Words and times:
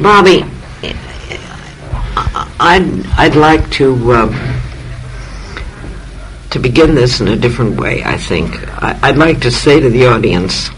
Bobby, 0.00 0.42
I'd 2.58 3.06
I'd 3.18 3.36
like 3.36 3.70
to 3.72 4.12
uh, 4.12 4.68
to 6.50 6.58
begin 6.58 6.94
this 6.94 7.20
in 7.20 7.28
a 7.28 7.36
different 7.36 7.78
way. 7.78 8.02
I 8.04 8.16
think 8.16 8.50
I, 8.82 9.10
would 9.10 9.18
like 9.18 9.40
to 9.40 9.50
say 9.50 9.80
to 9.80 9.90
the 9.90 10.06
audience 10.06 10.70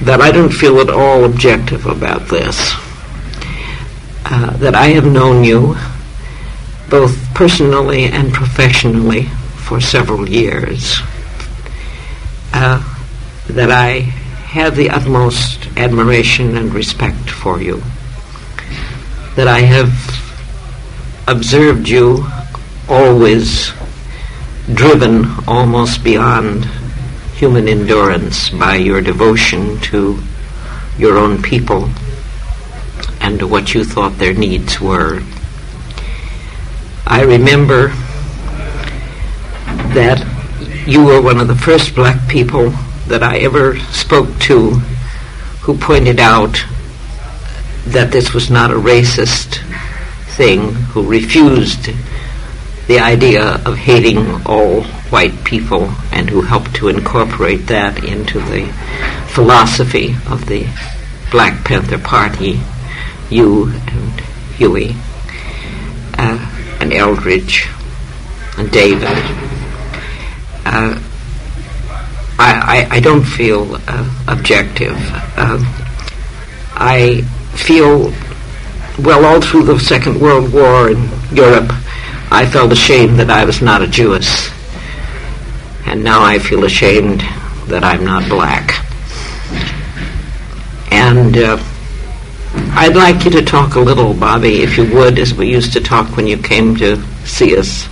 that 0.00 0.20
I 0.20 0.32
don't 0.32 0.52
feel 0.52 0.80
at 0.80 0.90
all 0.90 1.24
objective 1.24 1.86
about 1.86 2.28
this. 2.28 2.74
Uh, 4.26 4.56
that 4.56 4.74
I 4.74 4.88
have 4.88 5.06
known 5.06 5.44
you 5.44 5.76
both 6.90 7.16
personally 7.34 8.04
and 8.04 8.32
professionally 8.32 9.24
for 9.66 9.80
several 9.80 10.28
years. 10.28 11.00
Uh, 12.52 12.82
that 13.48 13.70
I 13.70 14.00
have 14.54 14.76
the 14.76 14.88
utmost 14.88 15.66
admiration 15.76 16.56
and 16.56 16.72
respect 16.72 17.28
for 17.28 17.60
you. 17.60 17.82
That 19.36 19.48
I 19.48 19.60
have 19.60 19.92
observed 21.26 21.88
you 21.88 22.26
always 22.88 23.72
driven 24.72 25.26
almost 25.48 26.04
beyond 26.04 26.66
human 27.36 27.68
endurance 27.68 28.50
by 28.50 28.76
your 28.76 29.00
devotion 29.00 29.80
to 29.80 30.18
your 30.96 31.18
own 31.18 31.42
people 31.42 31.90
and 33.20 33.38
to 33.40 33.46
what 33.46 33.74
you 33.74 33.84
thought 33.84 34.18
their 34.18 34.34
needs 34.34 34.80
were. 34.80 35.20
I 37.06 37.22
remember 37.22 37.88
that 39.94 40.24
you 40.86 41.04
were 41.04 41.20
one 41.20 41.40
of 41.40 41.48
the 41.48 41.56
first 41.56 41.94
black 41.94 42.28
people 42.28 42.70
that 43.08 43.22
I 43.22 43.38
ever 43.38 43.78
spoke 43.90 44.38
to 44.40 44.70
who 45.62 45.76
pointed 45.76 46.20
out 46.20 46.64
that 47.86 48.10
this 48.12 48.32
was 48.32 48.50
not 48.50 48.70
a 48.70 48.74
racist 48.74 49.60
thing, 50.36 50.72
who 50.92 51.06
refused 51.06 51.90
the 52.86 52.98
idea 52.98 53.62
of 53.64 53.76
hating 53.76 54.18
all 54.46 54.82
white 55.10 55.44
people 55.44 55.90
and 56.12 56.28
who 56.28 56.42
helped 56.42 56.74
to 56.74 56.88
incorporate 56.88 57.66
that 57.66 58.04
into 58.04 58.40
the 58.40 58.66
philosophy 59.28 60.14
of 60.28 60.46
the 60.46 60.66
Black 61.30 61.64
Panther 61.64 61.98
Party, 61.98 62.60
you 63.30 63.68
and 63.68 64.20
Huey 64.56 64.94
uh, 66.18 66.76
and 66.80 66.92
Eldridge 66.92 67.68
and 68.58 68.70
David. 68.70 69.08
Uh, 70.66 71.00
I, 72.36 72.88
I, 72.90 73.00
don't 73.00 73.24
feel 73.24 73.76
uh, 73.86 74.24
objective. 74.26 74.96
Uh, 75.36 75.58
I 76.74 77.24
feel, 77.56 78.12
well, 78.98 79.24
all 79.24 79.40
through 79.40 79.64
the 79.64 79.78
Second 79.78 80.20
World 80.20 80.52
War 80.52 80.90
in 80.90 81.08
Europe, 81.32 81.72
I 82.30 82.48
felt 82.50 82.72
ashamed 82.72 83.18
that 83.18 83.30
I 83.30 83.44
was 83.44 83.62
not 83.62 83.82
a 83.82 83.86
Jewess. 83.86 84.50
And 85.86 86.02
now 86.02 86.22
I 86.22 86.38
feel 86.38 86.64
ashamed 86.64 87.20
that 87.66 87.84
I'm 87.84 88.04
not 88.04 88.28
black. 88.28 88.84
And 90.90 91.36
uh, 91.36 91.62
I'd 92.76 92.96
like 92.96 93.24
you 93.24 93.30
to 93.32 93.42
talk 93.42 93.74
a 93.74 93.80
little, 93.80 94.14
Bobby, 94.14 94.62
if 94.62 94.76
you 94.76 94.92
would, 94.94 95.18
as 95.18 95.34
we 95.34 95.50
used 95.50 95.72
to 95.74 95.80
talk 95.80 96.16
when 96.16 96.26
you 96.26 96.36
came 96.36 96.76
to 96.76 97.02
see 97.24 97.56
us, 97.56 97.88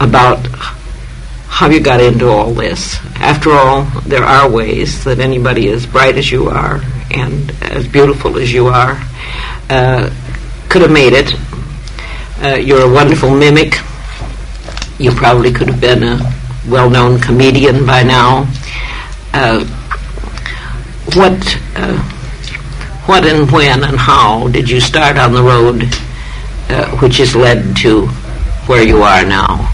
about 0.00 0.44
how 1.52 1.68
you 1.68 1.80
got 1.80 2.00
into 2.00 2.28
all 2.28 2.52
this. 2.52 2.96
After 3.20 3.52
all, 3.52 3.84
there 4.06 4.24
are 4.24 4.50
ways 4.50 5.04
that 5.04 5.20
anybody 5.20 5.68
as 5.68 5.86
bright 5.86 6.16
as 6.16 6.32
you 6.32 6.48
are 6.48 6.80
and 7.10 7.50
as 7.62 7.86
beautiful 7.86 8.38
as 8.38 8.52
you 8.52 8.68
are 8.68 8.98
uh, 9.68 10.10
could 10.68 10.82
have 10.82 10.90
made 10.90 11.12
it 11.12 11.34
uh, 12.42 12.56
you're 12.56 12.82
a 12.82 12.92
wonderful 12.92 13.30
mimic. 13.30 13.74
You 14.98 15.12
probably 15.12 15.52
could 15.52 15.68
have 15.68 15.80
been 15.80 16.02
a 16.02 16.18
well 16.68 16.90
known 16.90 17.20
comedian 17.20 17.86
by 17.86 18.02
now. 18.02 18.52
Uh, 19.32 19.64
what, 21.14 21.38
uh, 21.76 21.98
what 23.06 23.24
and 23.24 23.48
when 23.50 23.84
and 23.84 23.96
how 23.96 24.48
did 24.48 24.68
you 24.68 24.80
start 24.80 25.16
on 25.18 25.32
the 25.32 25.42
road 25.42 25.84
uh, 26.68 26.96
which 26.96 27.18
has 27.18 27.36
led 27.36 27.76
to 27.76 28.08
where 28.66 28.82
you 28.82 29.02
are 29.02 29.24
now? 29.24 29.70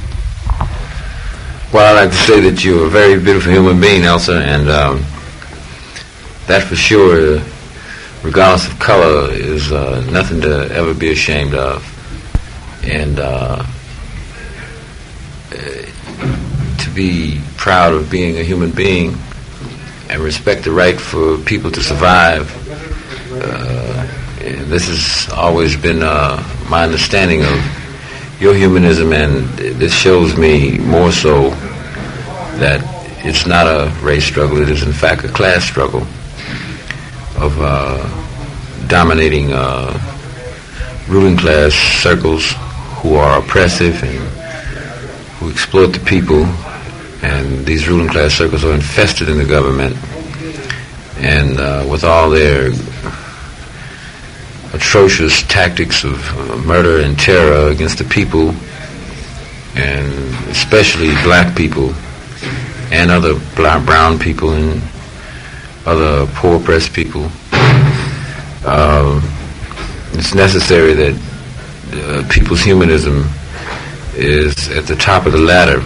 Well, 1.70 1.94
I'd 1.94 2.00
like 2.00 2.10
to 2.12 2.16
say 2.16 2.40
that 2.40 2.64
you're 2.64 2.86
a 2.86 2.88
very 2.88 3.20
beautiful 3.20 3.52
human 3.52 3.78
being, 3.78 4.04
Elsa, 4.04 4.40
and 4.40 4.70
um, 4.70 5.04
that 6.46 6.62
for 6.62 6.74
sure, 6.76 7.42
regardless 8.22 8.72
of 8.72 8.78
color, 8.78 9.30
is 9.32 9.70
uh, 9.70 10.00
nothing 10.10 10.40
to 10.40 10.70
ever 10.72 10.94
be 10.94 11.12
ashamed 11.12 11.54
of 11.54 11.84
and 12.84 13.20
uh, 13.20 13.66
to 15.50 16.90
be 16.94 17.38
proud 17.58 17.92
of 17.92 18.10
being 18.10 18.38
a 18.38 18.42
human 18.42 18.70
being 18.70 19.14
and 20.08 20.22
respect 20.22 20.64
the 20.64 20.70
right 20.70 20.98
for 20.98 21.36
people 21.36 21.70
to 21.70 21.82
survive. 21.82 22.50
Uh, 23.30 24.06
this 24.70 24.88
has 24.88 25.30
always 25.34 25.76
been 25.76 26.02
uh, 26.02 26.42
my 26.70 26.84
understanding 26.84 27.42
of 27.42 27.87
your 28.40 28.54
humanism, 28.54 29.12
and 29.12 29.46
this 29.58 29.92
shows 29.92 30.36
me 30.36 30.78
more 30.78 31.10
so 31.10 31.50
that 32.60 32.80
it's 33.24 33.46
not 33.46 33.66
a 33.66 33.92
race 34.00 34.24
struggle, 34.24 34.62
it 34.62 34.68
is 34.68 34.82
in 34.82 34.92
fact 34.92 35.24
a 35.24 35.28
class 35.28 35.64
struggle 35.64 36.02
of 37.36 37.56
uh, 37.60 38.86
dominating 38.86 39.52
uh, 39.52 39.98
ruling 41.08 41.36
class 41.36 41.72
circles 41.74 42.52
who 43.00 43.14
are 43.14 43.40
oppressive 43.40 44.02
and 44.02 44.18
who 45.38 45.50
exploit 45.50 45.88
the 45.88 46.00
people. 46.00 46.44
And 47.22 47.66
these 47.66 47.88
ruling 47.88 48.08
class 48.08 48.34
circles 48.34 48.64
are 48.64 48.74
infested 48.74 49.28
in 49.28 49.38
the 49.38 49.44
government. 49.44 49.96
And 51.18 51.58
uh, 51.58 51.86
with 51.90 52.04
all 52.04 52.30
their 52.30 52.70
atrocious 54.78 55.42
tactics 55.48 56.04
of 56.04 56.14
uh, 56.38 56.56
murder 56.58 57.00
and 57.00 57.18
terror 57.18 57.68
against 57.68 57.98
the 57.98 58.04
people, 58.04 58.54
and 59.74 60.06
especially 60.50 61.10
black 61.24 61.56
people 61.56 61.92
and 62.92 63.10
other 63.10 63.34
black, 63.56 63.84
brown 63.84 64.20
people 64.20 64.52
and 64.52 64.80
other 65.84 66.26
poor 66.34 66.60
oppressed 66.60 66.92
people, 66.94 67.28
uh, 68.64 69.20
it's 70.12 70.32
necessary 70.32 70.94
that 70.94 71.14
uh, 71.92 72.28
people's 72.30 72.62
humanism 72.62 73.28
is 74.14 74.68
at 74.68 74.86
the 74.86 74.94
top 74.94 75.26
of 75.26 75.32
the 75.32 75.38
ladder 75.38 75.82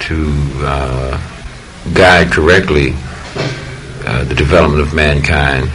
to 0.00 0.34
uh, 0.66 1.18
guide 1.94 2.30
correctly 2.30 2.92
uh, 4.06 4.22
the 4.24 4.34
development 4.34 4.82
of 4.82 4.92
mankind, 4.92 5.70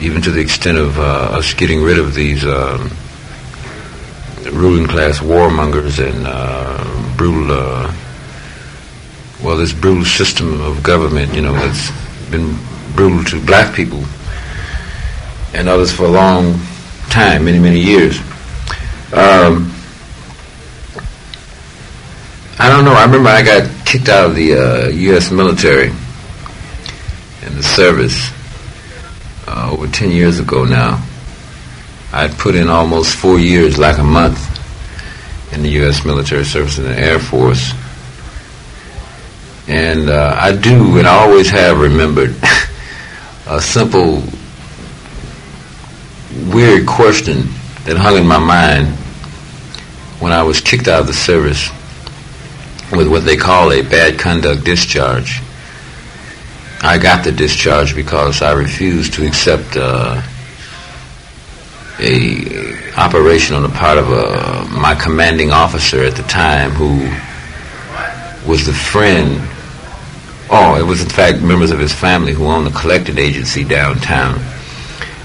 even 0.00 0.22
to 0.22 0.30
the 0.30 0.40
extent 0.40 0.78
of 0.78 0.98
uh, 0.98 1.02
us 1.32 1.54
getting 1.54 1.82
rid 1.82 1.98
of 1.98 2.14
these 2.14 2.44
um, 2.44 2.90
ruling 4.52 4.86
class 4.86 5.18
warmongers 5.18 5.98
and 5.98 6.24
uh, 6.26 7.16
brutal, 7.16 7.50
uh, 7.50 7.92
well, 9.42 9.56
this 9.56 9.72
brutal 9.72 10.04
system 10.04 10.60
of 10.60 10.82
government, 10.82 11.34
you 11.34 11.42
know, 11.42 11.52
that's 11.52 11.90
been 12.30 12.56
brutal 12.94 13.24
to 13.24 13.44
black 13.44 13.74
people 13.74 14.02
and 15.54 15.68
others 15.68 15.92
for 15.92 16.04
a 16.04 16.10
long 16.10 16.54
time, 17.10 17.44
many, 17.44 17.58
many 17.58 17.80
years. 17.80 18.18
Um, 19.12 19.72
I 22.60 22.68
don't 22.68 22.84
know. 22.84 22.92
I 22.92 23.04
remember 23.04 23.30
I 23.30 23.42
got 23.42 23.86
kicked 23.86 24.08
out 24.08 24.26
of 24.26 24.36
the 24.36 24.54
uh, 24.54 24.88
U.S. 24.88 25.30
military 25.30 25.88
in 25.88 27.54
the 27.54 27.62
service 27.62 28.30
uh, 29.58 29.72
over 29.72 29.88
10 29.88 30.10
years 30.10 30.38
ago 30.38 30.64
now. 30.64 31.04
I'd 32.12 32.32
put 32.38 32.54
in 32.54 32.68
almost 32.68 33.16
four 33.16 33.38
years, 33.38 33.76
like 33.76 33.98
a 33.98 34.04
month, 34.04 34.38
in 35.52 35.62
the 35.62 35.70
U.S. 35.80 36.04
military 36.04 36.44
service 36.44 36.78
in 36.78 36.84
the 36.84 36.96
Air 36.96 37.18
Force. 37.18 37.72
And 39.66 40.08
uh, 40.08 40.36
I 40.40 40.56
do, 40.56 40.98
and 40.98 41.06
I 41.06 41.26
always 41.26 41.50
have 41.50 41.80
remembered 41.80 42.34
a 43.46 43.60
simple 43.60 44.22
weird 46.52 46.86
question 46.86 47.42
that 47.84 47.96
hung 47.96 48.16
in 48.16 48.26
my 48.26 48.38
mind 48.38 48.86
when 50.20 50.32
I 50.32 50.42
was 50.42 50.60
kicked 50.60 50.88
out 50.88 51.00
of 51.00 51.06
the 51.06 51.12
service 51.12 51.68
with 52.92 53.08
what 53.08 53.24
they 53.24 53.36
call 53.36 53.72
a 53.72 53.82
bad 53.82 54.18
conduct 54.18 54.64
discharge. 54.64 55.42
I 56.80 56.98
got 56.98 57.24
the 57.24 57.32
discharge 57.32 57.94
because 57.94 58.42
I 58.42 58.52
refused 58.52 59.14
to 59.14 59.26
accept 59.26 59.76
uh, 59.76 60.22
a 61.98 62.94
operation 62.96 63.56
on 63.56 63.62
the 63.62 63.68
part 63.68 63.98
of 63.98 64.10
uh, 64.10 64.66
my 64.70 64.94
commanding 64.94 65.50
officer 65.50 66.04
at 66.04 66.14
the 66.14 66.22
time 66.24 66.70
who 66.70 66.98
was 68.50 68.66
the 68.66 68.72
friend 68.72 69.40
Oh, 70.50 70.80
it 70.80 70.82
was 70.82 71.02
in 71.02 71.10
fact 71.10 71.42
members 71.42 71.70
of 71.70 71.78
his 71.78 71.92
family 71.92 72.32
who 72.32 72.46
owned 72.46 72.66
the 72.66 72.70
collecting 72.70 73.18
agency 73.18 73.64
downtown 73.64 74.40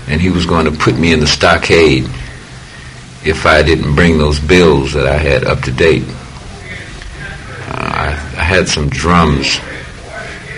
and 0.08 0.20
he 0.20 0.30
was 0.30 0.46
going 0.46 0.66
to 0.66 0.72
put 0.72 0.98
me 0.98 1.14
in 1.14 1.22
the 1.22 1.28
stockade 1.28 2.04
if 3.24 3.46
I 3.46 3.64
didn't 3.64 3.96
bring 3.96 4.18
those 4.18 4.38
bills 4.42 4.92
that 4.94 5.08
I 5.08 5.16
had 5.16 5.46
up 5.46 5.62
to 5.62 5.72
date. 5.72 6.04
Uh, 7.70 7.90
I, 7.96 8.08
I, 8.38 8.44
had 8.44 8.68
some 8.68 8.90
drums. 8.90 9.60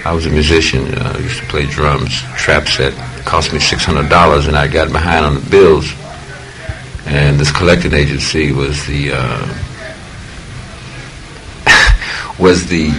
I 0.05 0.13
was 0.13 0.25
a 0.25 0.29
musician. 0.29 0.93
Uh, 0.93 1.13
I 1.15 1.19
used 1.19 1.39
to 1.39 1.45
play 1.47 1.65
drums. 1.65 2.21
Trap 2.37 2.67
set 2.67 2.93
cost 3.25 3.51
me 3.51 3.59
six 3.59 3.83
hundred 3.83 4.09
dollars, 4.09 4.47
and 4.47 4.55
I 4.55 4.67
got 4.67 4.91
behind 4.91 5.25
on 5.25 5.33
the 5.35 5.49
bills. 5.49 5.91
And 7.07 7.39
this 7.39 7.51
collecting 7.51 7.93
agency 7.93 8.51
was 8.51 8.85
the 8.85 9.11
uh, 9.13 9.47
was 12.39 12.67
the 12.67 12.91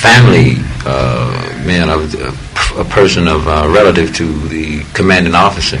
family 0.00 0.56
uh, 0.84 1.62
man 1.64 1.88
of 1.88 2.14
a, 2.14 2.80
a 2.80 2.84
person 2.84 3.28
of 3.28 3.46
uh, 3.46 3.68
relative 3.68 4.14
to 4.16 4.48
the 4.48 4.82
commanding 4.94 5.34
officer 5.34 5.78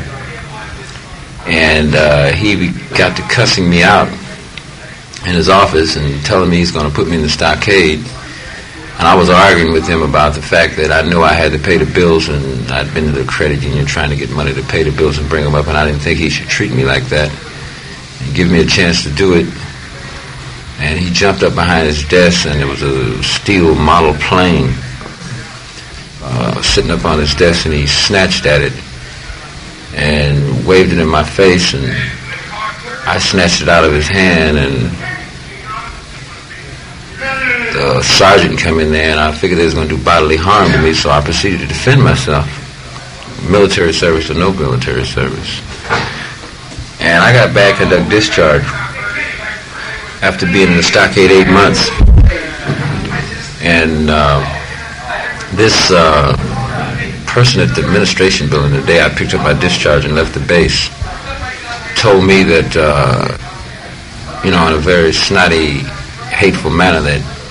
and 1.46 1.94
uh, 1.94 2.32
he 2.32 2.68
got 2.96 3.16
to 3.16 3.22
cussing 3.22 3.68
me 3.68 3.82
out 3.82 4.08
in 5.26 5.34
his 5.34 5.48
office 5.48 5.96
and 5.96 6.24
telling 6.24 6.50
me 6.50 6.56
he's 6.56 6.70
going 6.70 6.88
to 6.88 6.94
put 6.94 7.08
me 7.08 7.16
in 7.16 7.22
the 7.22 7.28
stockade. 7.28 8.00
And 9.02 9.08
I 9.08 9.16
was 9.16 9.28
arguing 9.28 9.72
with 9.72 9.84
him 9.84 10.00
about 10.00 10.36
the 10.36 10.40
fact 10.40 10.76
that 10.76 10.92
I 10.92 11.02
knew 11.02 11.22
I 11.22 11.32
had 11.32 11.50
to 11.50 11.58
pay 11.58 11.76
the 11.76 11.92
bills, 11.92 12.28
and 12.28 12.70
I'd 12.70 12.94
been 12.94 13.06
to 13.06 13.10
the 13.10 13.24
credit 13.24 13.60
union 13.60 13.84
trying 13.84 14.10
to 14.10 14.16
get 14.16 14.30
money 14.30 14.54
to 14.54 14.62
pay 14.62 14.84
the 14.84 14.92
bills 14.92 15.18
and 15.18 15.28
bring 15.28 15.42
them 15.42 15.56
up, 15.56 15.66
and 15.66 15.76
I 15.76 15.84
didn't 15.84 16.02
think 16.02 16.20
he 16.20 16.30
should 16.30 16.46
treat 16.46 16.70
me 16.70 16.84
like 16.84 17.02
that 17.06 17.28
and 17.28 18.32
give 18.32 18.48
me 18.48 18.60
a 18.60 18.64
chance 18.64 19.02
to 19.02 19.10
do 19.10 19.34
it. 19.34 19.48
And 20.78 21.00
he 21.00 21.10
jumped 21.10 21.42
up 21.42 21.56
behind 21.56 21.88
his 21.88 22.06
desk, 22.06 22.46
and 22.46 22.60
it 22.60 22.64
was 22.64 22.82
a 22.82 23.20
steel 23.24 23.74
model 23.74 24.14
plane 24.22 24.72
uh, 26.22 26.62
sitting 26.62 26.92
up 26.92 27.04
on 27.04 27.18
his 27.18 27.34
desk, 27.34 27.66
and 27.66 27.74
he 27.74 27.88
snatched 27.88 28.46
at 28.46 28.60
it 28.62 28.72
and 29.96 30.64
waved 30.64 30.92
it 30.92 31.00
in 31.00 31.08
my 31.08 31.24
face, 31.24 31.74
and 31.74 31.84
I 33.04 33.18
snatched 33.18 33.62
it 33.62 33.68
out 33.68 33.82
of 33.82 33.92
his 33.92 34.06
hand, 34.06 34.58
and 34.58 35.11
the 37.72 38.02
sergeant 38.02 38.58
came 38.58 38.78
in 38.78 38.92
there, 38.92 39.10
and 39.10 39.20
I 39.20 39.32
figured 39.32 39.58
they 39.58 39.64
was 39.64 39.74
going 39.74 39.88
to 39.88 39.96
do 39.96 40.04
bodily 40.04 40.36
harm 40.36 40.70
to 40.72 40.82
me, 40.82 40.92
so 40.92 41.10
I 41.10 41.20
proceeded 41.20 41.60
to 41.60 41.66
defend 41.66 42.02
myself. 42.02 42.46
Military 43.50 43.92
service 43.92 44.30
or 44.30 44.34
no 44.34 44.52
military 44.52 45.04
service. 45.04 45.60
And 47.00 47.22
I 47.22 47.32
got 47.32 47.54
back 47.54 47.78
conduct 47.78 48.08
discharge 48.08 48.62
after 50.22 50.46
being 50.46 50.70
in 50.70 50.76
the 50.76 50.82
stockade 50.82 51.30
eight 51.30 51.48
months. 51.48 51.90
And 53.62 54.08
uh, 54.08 54.38
this 55.56 55.90
uh, 55.90 56.36
person 57.26 57.60
at 57.60 57.74
the 57.74 57.82
administration 57.82 58.48
building 58.48 58.72
the 58.72 58.86
day 58.86 59.04
I 59.04 59.08
picked 59.08 59.34
up 59.34 59.42
my 59.42 59.58
discharge 59.58 60.04
and 60.04 60.14
left 60.14 60.34
the 60.34 60.44
base 60.46 60.88
told 61.96 62.24
me 62.24 62.42
that, 62.42 62.76
uh, 62.76 64.44
you 64.44 64.50
know, 64.50 64.66
in 64.68 64.74
a 64.74 64.78
very 64.78 65.12
snotty, 65.12 65.78
hateful 66.30 66.70
manner 66.70 67.00
that 67.00 67.41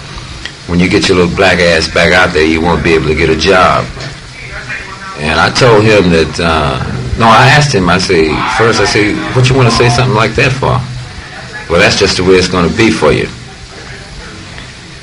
when 0.72 0.80
you 0.80 0.88
get 0.88 1.10
your 1.10 1.18
little 1.18 1.36
black 1.36 1.60
ass 1.60 1.94
back 1.94 2.14
out 2.14 2.32
there, 2.32 2.48
you 2.48 2.62
won't 2.62 2.82
be 2.82 2.94
able 2.94 3.08
to 3.08 3.16
get 3.16 3.30
a 3.30 3.36
job. 3.36 3.84
And 5.20 5.38
I 5.38 5.52
told 5.52 5.84
him 5.84 6.10
that, 6.16 6.40
uh, 6.40 6.80
no, 7.20 7.28
I 7.28 7.52
asked 7.52 7.76
him, 7.76 7.90
I 7.90 7.98
say, 7.98 8.32
first 8.58 8.80
I 8.80 8.86
say, 8.86 9.14
what 9.36 9.50
you 9.50 9.56
want 9.56 9.70
to 9.70 9.76
say 9.76 9.90
something 9.90 10.16
like 10.16 10.32
that 10.40 10.54
for? 10.56 10.80
Well, 11.70 11.82
that's 11.82 12.00
just 12.00 12.16
the 12.16 12.24
way 12.24 12.36
it's 12.40 12.48
going 12.48 12.72
to 12.72 12.78
be 12.78 12.90
for 12.90 13.12
you. 13.12 13.28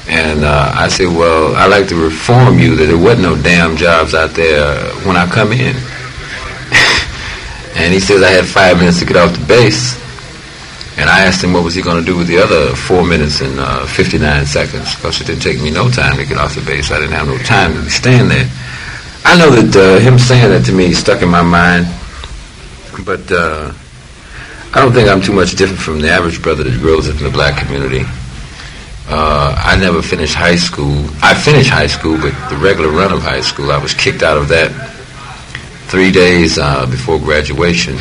And 0.08 0.42
uh, 0.42 0.72
I 0.74 0.88
said, 0.88 1.12
well, 1.12 1.54
I 1.54 1.66
like 1.66 1.86
to 1.88 2.02
reform 2.02 2.58
you 2.58 2.74
that 2.76 2.86
there 2.86 2.96
wasn't 2.96 3.28
no 3.28 3.36
damn 3.36 3.76
jobs 3.76 4.14
out 4.14 4.30
there 4.30 4.74
when 5.04 5.18
I 5.18 5.28
come 5.28 5.52
in. 5.52 5.76
and 7.76 7.92
he 7.92 8.00
says 8.00 8.22
I 8.22 8.30
had 8.30 8.46
five 8.46 8.78
minutes 8.78 9.00
to 9.00 9.04
get 9.04 9.18
off 9.18 9.38
the 9.38 9.44
base. 9.44 10.00
And 10.98 11.08
I 11.08 11.20
asked 11.26 11.44
him 11.44 11.52
what 11.52 11.62
was 11.62 11.76
he 11.76 11.82
going 11.82 12.02
to 12.02 12.04
do 12.04 12.18
with 12.18 12.26
the 12.26 12.38
other 12.38 12.74
four 12.74 13.06
minutes 13.06 13.40
and 13.40 13.60
uh, 13.60 13.86
59 13.86 14.44
seconds 14.46 14.96
because 14.96 15.20
it 15.20 15.28
didn't 15.28 15.42
take 15.42 15.62
me 15.62 15.70
no 15.70 15.88
time 15.88 16.16
to 16.16 16.26
get 16.26 16.38
off 16.38 16.56
the 16.56 16.60
base. 16.60 16.90
I 16.90 16.98
didn't 16.98 17.12
have 17.12 17.28
no 17.28 17.38
time 17.38 17.72
to 17.72 17.88
stand 17.88 18.32
there. 18.32 18.50
I 19.24 19.38
know 19.38 19.48
that 19.50 19.76
uh, 19.76 20.00
him 20.00 20.18
saying 20.18 20.50
that 20.50 20.64
to 20.66 20.72
me 20.72 20.92
stuck 20.92 21.22
in 21.22 21.28
my 21.28 21.42
mind, 21.42 21.86
but 23.06 23.30
uh, 23.30 23.72
I 24.74 24.80
don't 24.82 24.92
think 24.92 25.08
I'm 25.08 25.22
too 25.22 25.32
much 25.32 25.54
different 25.54 25.80
from 25.80 26.00
the 26.00 26.10
average 26.10 26.42
brother 26.42 26.64
that 26.64 26.80
grows 26.80 27.08
up 27.08 27.16
in 27.18 27.22
the 27.22 27.30
black 27.30 27.64
community. 27.64 28.02
Uh, 29.06 29.54
I 29.56 29.78
never 29.78 30.02
finished 30.02 30.34
high 30.34 30.56
school. 30.56 31.06
I 31.22 31.32
finished 31.32 31.70
high 31.70 31.86
school, 31.86 32.18
but 32.18 32.34
the 32.50 32.56
regular 32.56 32.90
run 32.90 33.12
of 33.12 33.22
high 33.22 33.40
school, 33.40 33.70
I 33.70 33.78
was 33.78 33.94
kicked 33.94 34.24
out 34.24 34.36
of 34.36 34.48
that 34.48 34.72
three 35.86 36.10
days 36.10 36.58
uh, 36.58 36.86
before 36.86 37.20
graduation 37.20 37.96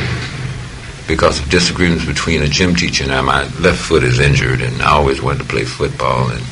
because 1.08 1.40
of 1.40 1.50
disagreements 1.50 2.06
between 2.06 2.42
a 2.42 2.48
gym 2.48 2.76
teacher 2.76 3.04
and 3.04 3.14
I. 3.14 3.22
My 3.22 3.44
left 3.60 3.80
foot 3.80 4.04
is 4.04 4.20
injured, 4.20 4.62
and 4.62 4.82
I 4.82 4.92
always 4.92 5.22
wanted 5.22 5.40
to 5.40 5.46
play 5.46 5.64
football. 5.64 6.30
And 6.30 6.44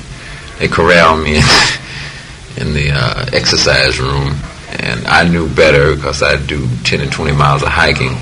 they 0.60 0.68
corralled 0.68 1.24
me 1.24 1.36
in, 2.58 2.68
in 2.68 2.74
the 2.74 2.92
uh, 2.94 3.26
exercise 3.34 4.00
room, 4.00 4.36
and 4.80 5.06
I 5.08 5.28
knew 5.28 5.54
better 5.54 5.96
because 5.96 6.24
I 6.24 6.38
do 6.46 6.68
10 6.84 7.02
and 7.02 7.12
20 7.12 7.34
miles 7.34 7.64
of 7.64 7.70
hiking 7.70 8.18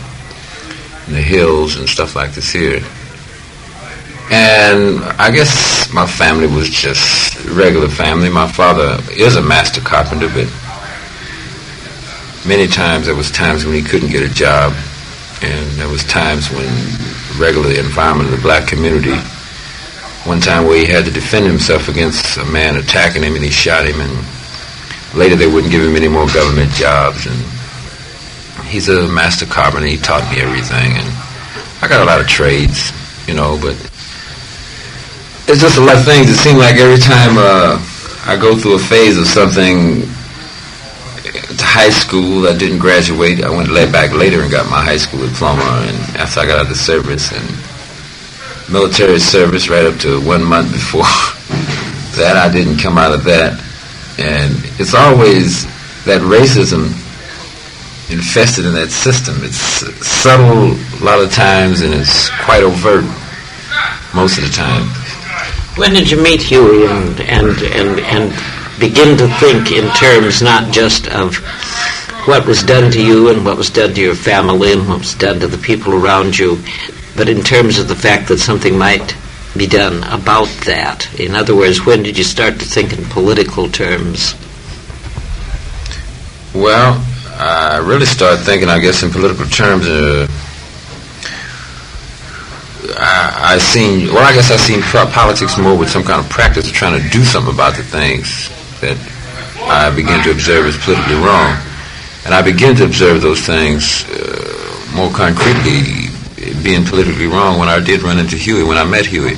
in 1.08 1.14
the 1.14 1.22
hills 1.22 1.76
and 1.78 1.88
stuff 1.88 2.16
like 2.16 2.34
this 2.34 2.52
here. 2.52 2.82
And 4.32 5.04
I 5.20 5.32
guess 5.32 5.92
my 5.94 6.08
family 6.08 6.48
was 6.48 6.70
just 6.70 7.46
regular 7.50 7.90
family. 7.90 8.30
My 8.30 8.50
father 8.50 8.98
is 9.12 9.36
a 9.36 9.42
master 9.42 9.82
carpenter, 9.82 10.30
but 10.30 10.48
many 12.48 12.68
times 12.68 13.06
there 13.06 13.16
was 13.16 13.30
times 13.32 13.66
when 13.66 13.76
he 13.76 13.82
couldn't 13.82 14.10
get 14.10 14.24
a 14.24 14.34
job, 14.34 14.74
and 15.44 15.70
there 15.72 15.90
was 15.90 16.04
times 16.04 16.50
when 16.50 16.72
regular 17.38 17.72
environment 17.76 18.32
of 18.32 18.36
the 18.36 18.42
black 18.42 18.68
community. 18.68 19.16
One 20.24 20.40
time 20.40 20.66
where 20.66 20.80
he 20.80 20.86
had 20.86 21.04
to 21.06 21.12
defend 21.12 21.46
himself 21.46 21.90
against 21.90 22.38
a 22.38 22.46
man 22.46 22.78
attacking 22.78 23.24
him, 23.24 23.36
and 23.36 23.44
he 23.44 23.52
shot 23.52 23.86
him, 23.86 24.00
and 24.00 24.14
later 25.14 25.36
they 25.36 25.48
wouldn't 25.48 25.72
give 25.72 25.84
him 25.84 25.96
any 25.96 26.08
more 26.08 26.28
government 26.32 26.72
jobs. 26.72 27.28
And 27.28 27.36
he's 28.66 28.88
a 28.88 29.08
master 29.08 29.46
carpenter. 29.46 29.88
He 29.88 29.98
taught 29.98 30.24
me 30.32 30.40
everything, 30.40 30.96
and 30.96 31.08
I 31.82 31.88
got 31.90 32.02
a 32.02 32.06
lot 32.06 32.22
of 32.22 32.28
trades, 32.28 32.96
you 33.28 33.34
know, 33.34 33.60
but 33.62 33.76
it's 35.52 35.60
just 35.60 35.78
a 35.78 35.82
lot 35.82 35.98
of 35.98 36.06
things. 36.06 36.30
It 36.30 36.40
seems 36.40 36.58
like 36.58 36.78
every 36.78 37.00
time 37.00 37.36
uh, 37.36 37.76
I 38.26 38.38
go 38.40 38.56
through 38.56 38.76
a 38.76 38.80
phase 38.80 39.18
of 39.18 39.28
something, 39.28 40.08
high 41.74 41.90
school, 41.90 42.48
I 42.48 42.56
didn't 42.56 42.78
graduate. 42.78 43.44
I 43.44 43.50
went 43.50 43.74
back 43.92 44.14
later 44.14 44.44
and 44.44 44.52
got 44.52 44.70
my 44.70 44.86
high 44.86 45.02
school 45.02 45.26
diploma, 45.26 45.66
and 45.90 45.98
after 46.22 46.42
I 46.42 46.46
got 46.46 46.60
out 46.60 46.70
of 46.70 46.70
the 46.70 46.78
service 46.78 47.34
and 47.34 47.50
military 48.72 49.18
service, 49.18 49.70
right 49.70 49.84
up 49.84 49.98
to 50.06 50.22
one 50.22 50.44
month 50.46 50.72
before 50.72 51.02
that, 52.22 52.38
I 52.38 52.54
didn't 52.54 52.78
come 52.78 53.00
out 53.00 53.12
of 53.12 53.24
that, 53.24 53.58
and 54.22 54.54
it's 54.78 54.94
always 54.94 55.66
that 56.06 56.22
racism 56.22 56.94
infested 58.14 58.70
in 58.70 58.74
that 58.78 58.92
system. 58.94 59.34
It's 59.42 59.58
subtle 60.06 60.78
a 60.78 61.04
lot 61.04 61.26
of 61.26 61.34
times, 61.34 61.82
and 61.82 61.92
it's 61.92 62.30
quite 62.46 62.62
overt 62.62 63.04
most 64.14 64.38
of 64.38 64.46
the 64.46 64.54
time. 64.54 64.86
When 65.74 65.98
did 65.98 66.12
you 66.12 66.22
meet 66.22 66.40
Huey 66.40 66.86
and, 66.86 67.20
and, 67.22 67.58
and, 67.74 68.00
and 68.00 68.53
begin 68.80 69.18
to 69.18 69.28
think 69.40 69.72
in 69.72 69.90
terms 69.94 70.42
not 70.42 70.74
just 70.74 71.08
of 71.08 71.36
what 72.26 72.46
was 72.46 72.64
done 72.64 72.92
to 72.92 73.04
you 73.04 73.30
and 73.30 73.46
what 73.46 73.58
was 73.58 73.70
done 73.70 73.94
to 73.94 74.02
your 74.02 74.16
family 74.16 74.72
and 74.74 74.88
what 74.88 75.00
was 75.00 75.14
done 75.16 75.40
to 75.40 75.48
the 75.48 75.58
people 75.58 75.94
around 75.94 76.38
you, 76.38 76.58
but 77.16 77.28
in 77.28 77.42
terms 77.42 77.80
of 77.80 77.88
the 77.88 77.96
fact 77.96 78.28
that 78.30 78.38
something 78.40 78.78
might 78.78 79.16
be 79.58 79.68
done 79.68 80.04
about 80.06 80.48
that? 80.66 81.08
In 81.20 81.36
other 81.36 81.56
words, 81.56 81.86
when 81.86 82.02
did 82.02 82.18
you 82.18 82.24
start 82.24 82.60
to 82.60 82.66
think 82.66 82.98
in 82.98 83.04
political 83.06 83.70
terms? 83.70 84.36
Well, 86.56 87.04
I 87.36 87.78
really 87.84 88.06
started 88.06 88.44
thinking, 88.44 88.70
I 88.70 88.80
guess, 88.80 89.04
in 89.04 89.12
political 89.12 89.46
terms. 89.46 89.86
Uh, 89.86 90.28
I, 92.96 93.56
I 93.56 93.58
seen, 93.58 94.14
well, 94.14 94.24
I 94.24 94.34
guess 94.34 94.50
I 94.50 94.58
seen 94.58 94.82
politics 94.82 95.58
more 95.58 95.78
with 95.78 95.90
some 95.90 96.04
kind 96.04 96.24
of 96.24 96.30
practice 96.30 96.68
of 96.68 96.74
trying 96.74 97.02
to 97.02 97.10
do 97.10 97.24
something 97.26 97.54
about 97.54 97.76
the 97.76 97.84
things 97.84 98.50
that 98.84 99.00
I 99.64 99.90
began 99.96 100.24
to 100.26 100.32
observe 100.32 100.68
as 100.68 100.78
politically 100.84 101.16
wrong. 101.16 101.56
And 102.26 102.34
I 102.36 102.42
began 102.44 102.76
to 102.78 102.86
observe 102.86 103.22
those 103.22 103.42
things 103.42 104.04
uh, 104.12 104.96
more 104.96 105.12
concretely 105.12 106.12
being 106.64 106.84
politically 106.84 107.28
wrong 107.28 107.60
when 107.60 107.70
I 107.70 107.80
did 107.80 108.04
run 108.04 108.20
into 108.20 108.36
Huey, 108.36 108.64
when 108.64 108.78
I 108.78 108.84
met 108.84 109.06
Huey 109.06 109.36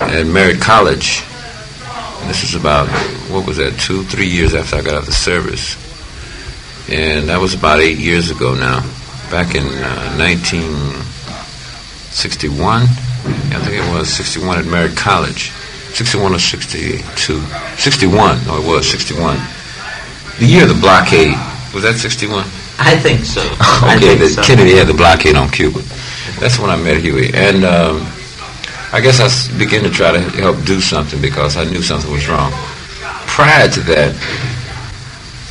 at 0.00 0.26
Merritt 0.26 0.60
College. 0.60 1.22
And 2.20 2.28
this 2.28 2.42
is 2.42 2.54
about, 2.54 2.88
what 3.30 3.46
was 3.46 3.58
that, 3.58 3.78
two, 3.78 4.02
three 4.04 4.28
years 4.28 4.54
after 4.54 4.76
I 4.76 4.82
got 4.82 4.94
out 4.94 5.00
of 5.00 5.06
the 5.06 5.12
service. 5.12 5.76
And 6.90 7.28
that 7.28 7.40
was 7.40 7.54
about 7.54 7.80
eight 7.80 7.98
years 7.98 8.30
ago 8.30 8.54
now, 8.54 8.80
back 9.30 9.54
in 9.54 9.64
uh, 9.64 10.16
19... 10.16 11.08
61. 12.10 12.82
I 12.82 12.86
think 13.62 13.76
it 13.76 13.94
was 13.94 14.08
61 14.08 14.58
at 14.58 14.64
Merritt 14.66 14.96
College. 14.96 15.52
61 15.94 16.34
or 16.34 16.38
62. 16.38 17.40
61. 17.76 18.46
No, 18.46 18.60
it 18.60 18.66
was 18.66 18.88
61. 18.88 19.36
The 20.38 20.46
year 20.46 20.62
of 20.62 20.68
the 20.68 20.80
blockade. 20.80 21.34
Was 21.74 21.82
that 21.82 21.96
61? 21.96 22.44
I 22.78 22.96
think 22.96 23.24
so. 23.24 23.40
okay, 23.82 24.16
think 24.16 24.20
the, 24.20 24.28
so. 24.28 24.42
Kennedy 24.42 24.76
had 24.76 24.86
the 24.86 24.94
blockade 24.94 25.36
on 25.36 25.48
Cuba. 25.50 25.80
That's 26.38 26.58
when 26.58 26.70
I 26.70 26.76
met 26.76 26.98
Huey. 26.98 27.34
And 27.34 27.64
um, 27.64 28.06
I 28.92 29.00
guess 29.02 29.20
I 29.20 29.58
began 29.58 29.82
to 29.82 29.90
try 29.90 30.12
to 30.12 30.20
help 30.40 30.64
do 30.64 30.80
something 30.80 31.20
because 31.20 31.56
I 31.56 31.64
knew 31.64 31.82
something 31.82 32.10
was 32.10 32.28
wrong. 32.28 32.52
Prior 33.26 33.68
to 33.68 33.80
that, 33.80 34.14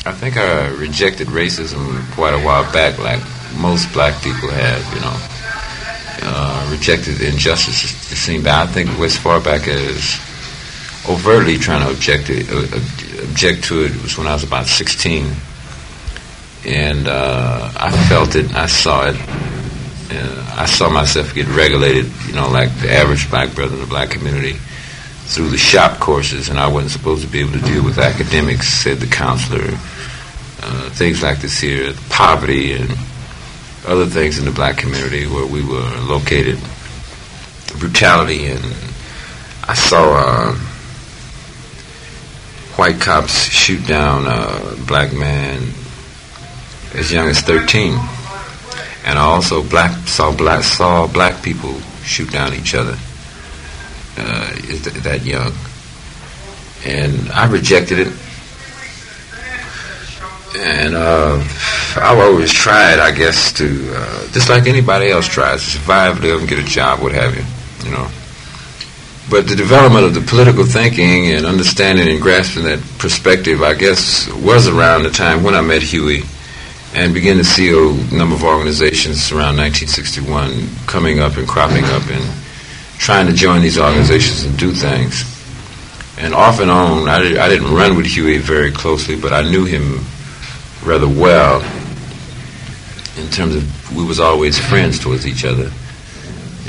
I 0.06 0.12
think 0.14 0.38
I 0.38 0.68
rejected 0.70 1.28
racism 1.28 2.02
quite 2.14 2.34
a 2.34 2.44
while 2.44 2.64
back, 2.72 2.98
like 2.98 3.22
most 3.60 3.92
black 3.92 4.22
people 4.24 4.50
have, 4.50 4.82
you 4.94 5.02
know. 5.02 5.18
Uh, 6.20 6.68
rejected 6.72 7.16
the 7.18 7.28
injustice, 7.28 7.84
it 8.12 8.16
seemed. 8.16 8.46
But 8.46 8.54
I 8.54 8.66
think 8.68 8.90
as 9.00 9.18
far 9.18 9.40
back 9.40 9.68
as 9.68 10.20
overtly 11.10 11.58
trying 11.58 11.86
to 11.86 11.92
object 11.92 12.28
to, 12.28 12.36
uh, 12.36 13.30
object 13.30 13.64
to 13.66 13.84
it 13.84 13.92
was 14.04 14.18
when 14.18 14.28
I 14.28 14.34
was 14.34 14.44
about 14.44 14.66
16 14.66 15.28
and 16.66 17.08
uh, 17.08 17.72
I 17.78 17.92
felt 18.10 18.36
it. 18.36 18.54
I 18.54 18.66
saw 18.66 19.08
it. 19.08 19.16
Uh, 20.10 20.56
I 20.58 20.66
saw 20.66 20.90
myself 20.90 21.34
get 21.34 21.48
regulated, 21.48 22.06
you 22.28 22.34
know, 22.34 22.50
like 22.50 22.74
the 22.80 22.92
average 22.92 23.30
black 23.30 23.56
brother 23.56 23.76
in 23.76 23.82
the 23.82 23.88
black 23.88 24.10
community, 24.10 24.54
through 24.54 25.50
the 25.50 25.58
shop 25.58 26.00
courses, 26.00 26.50
and 26.50 26.60
I 26.60 26.68
wasn't 26.68 26.92
supposed 26.92 27.24
to 27.24 27.28
be 27.28 27.40
able 27.40 27.54
to 27.54 27.62
deal 27.62 27.84
with 27.84 27.98
academics, 27.98 28.68
said 28.68 28.98
the 28.98 29.08
counselor. 29.08 29.78
Uh, 30.62 30.90
things 30.92 31.22
like 31.22 31.40
this 31.40 31.60
here, 31.60 31.94
poverty 32.10 32.74
and 32.74 32.90
other 33.86 34.06
things 34.06 34.40
in 34.40 34.46
the 34.46 34.52
black 34.52 34.78
community 34.78 35.26
where 35.28 35.46
we 35.46 35.64
were 35.64 35.90
located, 36.02 36.60
brutality, 37.80 38.48
and 38.48 38.64
I 39.64 39.74
saw 39.74 40.16
uh, 40.16 40.60
white 42.78 43.02
cops 43.02 43.46
shoot 43.46 43.86
down 43.88 44.26
a 44.28 44.76
black 44.86 45.14
man 45.14 45.62
as 46.94 47.12
young 47.12 47.28
as 47.28 47.42
13. 47.42 47.94
And 49.06 49.18
I 49.18 49.22
also 49.22 49.64
black 49.64 49.92
saw 50.08 50.36
black 50.36 50.64
saw 50.64 51.08
black 51.08 51.42
people 51.42 51.80
shoot 52.04 52.32
down 52.32 52.54
each 52.54 52.76
other 52.76 52.98
uh, 54.18 54.52
that 55.04 55.22
young, 55.24 55.54
and 56.86 57.30
I 57.32 57.50
rejected 57.50 58.00
it. 58.00 58.14
And 60.60 60.96
uh, 60.96 61.38
I've 61.96 62.18
always 62.20 62.52
tried, 62.52 63.00
I 63.00 63.12
guess, 63.12 63.52
to 63.54 63.94
uh, 63.94 64.28
just 64.32 64.50
like 64.50 64.66
anybody 64.66 65.10
else 65.10 65.28
tries 65.28 65.64
to 65.64 65.70
survive, 65.70 66.24
live, 66.24 66.40
and 66.40 66.50
get 66.50 66.58
a 66.58 66.64
job, 66.64 67.00
what 67.02 67.12
have 67.12 67.36
you, 67.36 67.44
you 67.86 67.96
know. 67.96 68.10
But 69.30 69.48
the 69.48 69.56
development 69.56 70.06
of 70.06 70.14
the 70.14 70.22
political 70.22 70.64
thinking 70.64 71.32
and 71.32 71.46
understanding 71.46 72.08
and 72.08 72.22
grasping 72.22 72.64
that 72.64 72.80
perspective, 72.98 73.62
I 73.62 73.74
guess, 73.74 74.32
was 74.36 74.70
around 74.70 75.04
the 75.04 75.10
time 75.10 75.44
when 75.44 75.54
I 75.54 75.62
met 75.62 75.82
Huey 75.82 76.24
and 76.94 77.14
began 77.14 77.36
to 77.36 77.44
see 77.44 77.70
a 77.70 78.16
number 78.16 78.36
of 78.36 78.44
organizations 78.44 79.32
around 79.32 79.58
1961 79.58 80.70
coming 80.88 81.20
up 81.20 81.36
and 81.36 81.46
cropping 81.46 81.84
up 81.84 82.08
and 82.10 82.24
trying 82.98 83.28
to 83.28 83.34
join 83.34 83.62
these 83.62 83.78
organizations 83.78 84.44
and 84.44 84.58
do 84.58 84.72
things. 84.72 85.26
And 86.18 86.34
off 86.34 86.62
and 86.62 86.72
on, 86.72 87.10
I, 87.10 87.22
did, 87.22 87.38
I 87.38 87.50
didn't 87.50 87.74
run 87.74 87.98
with 87.98 88.06
Huey 88.06 88.38
very 88.38 88.72
closely, 88.72 89.20
but 89.20 89.34
I 89.34 89.42
knew 89.44 89.66
him 89.66 90.06
rather 90.84 91.08
well 91.08 91.60
in 93.18 93.30
terms 93.30 93.56
of 93.56 93.96
we 93.96 94.06
was 94.06 94.20
always 94.20 94.58
friends 94.58 95.00
towards 95.00 95.28
each 95.28 95.44
other. 95.44 95.70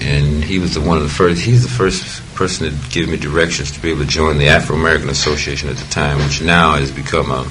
And 0.00 0.42
he 0.44 0.58
was 0.58 0.74
the 0.74 0.80
one 0.80 0.96
of 0.96 1.02
the 1.04 1.08
first. 1.08 1.40
He's 1.40 1.62
the 1.62 1.68
first 1.68 2.22
person 2.38 2.70
to 2.70 2.90
give 2.90 3.08
me 3.08 3.16
directions 3.16 3.72
to 3.72 3.82
be 3.82 3.90
able 3.90 4.02
to 4.02 4.06
join 4.06 4.38
the 4.38 4.46
Afro 4.46 4.76
American 4.76 5.08
Association 5.08 5.68
at 5.68 5.76
the 5.76 5.90
time, 5.90 6.18
which 6.18 6.40
now 6.40 6.76
has 6.76 6.92
become 6.92 7.32
a 7.32 7.44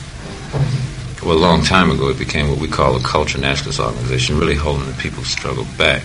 well, 1.25 1.36
a 1.36 1.39
long 1.39 1.62
time 1.62 1.91
ago, 1.91 2.08
it 2.08 2.17
became 2.17 2.50
what 2.50 2.58
we 2.58 2.70
call 2.70 2.96
a 2.96 3.01
culture 3.01 3.38
nationalist 3.38 3.82
organization, 3.82 4.39
really 4.39 4.56
holding 4.56 4.88
the 4.88 4.94
people's 4.94 5.27
struggle 5.27 5.65
back. 5.77 6.01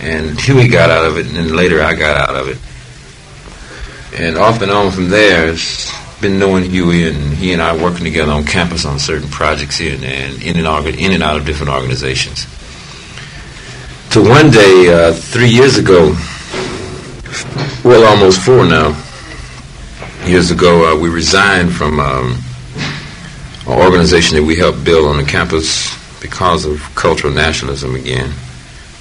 And 0.00 0.40
Huey 0.40 0.66
got 0.66 0.90
out 0.90 1.06
of 1.06 1.16
it, 1.16 1.26
and 1.26 1.36
then 1.36 1.54
later 1.54 1.80
I 1.80 1.94
got 1.94 2.28
out 2.28 2.34
of 2.34 2.48
it. 2.48 4.20
And 4.20 4.36
off 4.36 4.60
and 4.62 4.70
on 4.72 4.90
from 4.90 5.08
there, 5.08 5.50
it's 5.50 5.92
been 6.20 6.40
knowing 6.40 6.68
Huey, 6.68 7.08
and 7.08 7.32
he 7.32 7.52
and 7.52 7.62
I 7.62 7.80
working 7.80 8.02
together 8.02 8.32
on 8.32 8.44
campus 8.44 8.84
on 8.84 8.98
certain 8.98 9.28
projects 9.28 9.76
here 9.76 9.94
and 9.94 10.02
and 10.02 10.42
in 10.42 10.66
and, 10.66 10.86
in 10.88 11.12
and 11.12 11.22
out 11.22 11.36
of 11.36 11.46
different 11.46 11.70
organizations. 11.72 12.46
To 14.10 14.28
one 14.28 14.50
day, 14.50 14.92
uh, 14.92 15.12
three 15.12 15.50
years 15.50 15.78
ago, 15.78 16.16
well, 17.84 18.04
almost 18.04 18.40
four 18.40 18.66
now, 18.66 18.88
years 20.26 20.50
ago, 20.50 20.92
uh, 20.92 21.00
we 21.00 21.08
resigned 21.08 21.72
from. 21.72 22.00
Um, 22.00 22.42
an 23.66 23.78
organization 23.78 24.36
that 24.36 24.42
we 24.42 24.56
helped 24.56 24.84
build 24.84 25.06
on 25.06 25.16
the 25.16 25.24
campus 25.24 25.96
because 26.20 26.64
of 26.64 26.80
cultural 26.94 27.32
nationalism 27.32 27.94
again. 27.94 28.32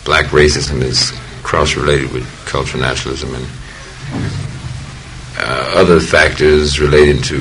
Black 0.05 0.27
racism 0.27 0.81
is 0.81 1.11
cross-related 1.43 2.11
with 2.11 2.27
cultural 2.45 2.81
nationalism 2.81 3.33
and 3.33 3.45
uh, 5.38 5.73
other 5.75 6.00
factors 6.00 6.79
relating 6.79 7.21
to 7.23 7.38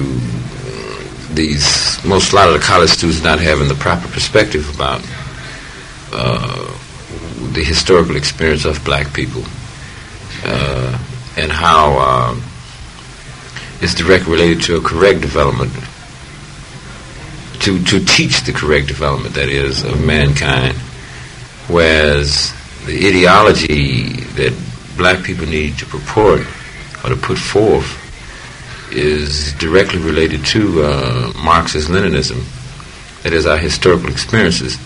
these, 1.34 2.02
most, 2.04 2.32
a 2.32 2.36
lot 2.36 2.48
of 2.48 2.54
the 2.54 2.60
college 2.60 2.90
students 2.90 3.22
not 3.22 3.38
having 3.38 3.68
the 3.68 3.74
proper 3.74 4.08
perspective 4.08 4.74
about 4.74 5.00
uh, 6.12 6.76
the 7.52 7.62
historical 7.62 8.16
experience 8.16 8.64
of 8.64 8.82
black 8.84 9.12
people 9.12 9.42
uh, 10.44 10.98
and 11.36 11.50
how 11.50 11.98
um, 11.98 12.42
it's 13.80 13.94
directly 13.94 14.32
related 14.32 14.62
to 14.62 14.76
a 14.76 14.80
correct 14.80 15.20
development 15.20 15.72
to, 17.60 17.82
to 17.84 18.04
teach 18.04 18.42
the 18.44 18.52
correct 18.52 18.88
development, 18.88 19.34
that 19.34 19.48
is, 19.48 19.84
of 19.84 20.04
mankind. 20.04 20.76
Whereas 21.68 22.52
the 22.86 23.08
ideology 23.08 24.20
that 24.36 24.56
black 24.96 25.22
people 25.22 25.46
need 25.46 25.78
to 25.78 25.86
purport 25.86 26.40
or 27.04 27.10
to 27.10 27.16
put 27.16 27.38
forth 27.38 27.98
is 28.92 29.52
directly 29.54 30.00
related 30.00 30.44
to 30.46 30.82
uh, 30.82 31.32
Marxist 31.44 31.88
Leninism, 31.88 32.42
that 33.22 33.32
is, 33.32 33.46
our 33.46 33.58
historical 33.58 34.10
experiences. 34.10 34.78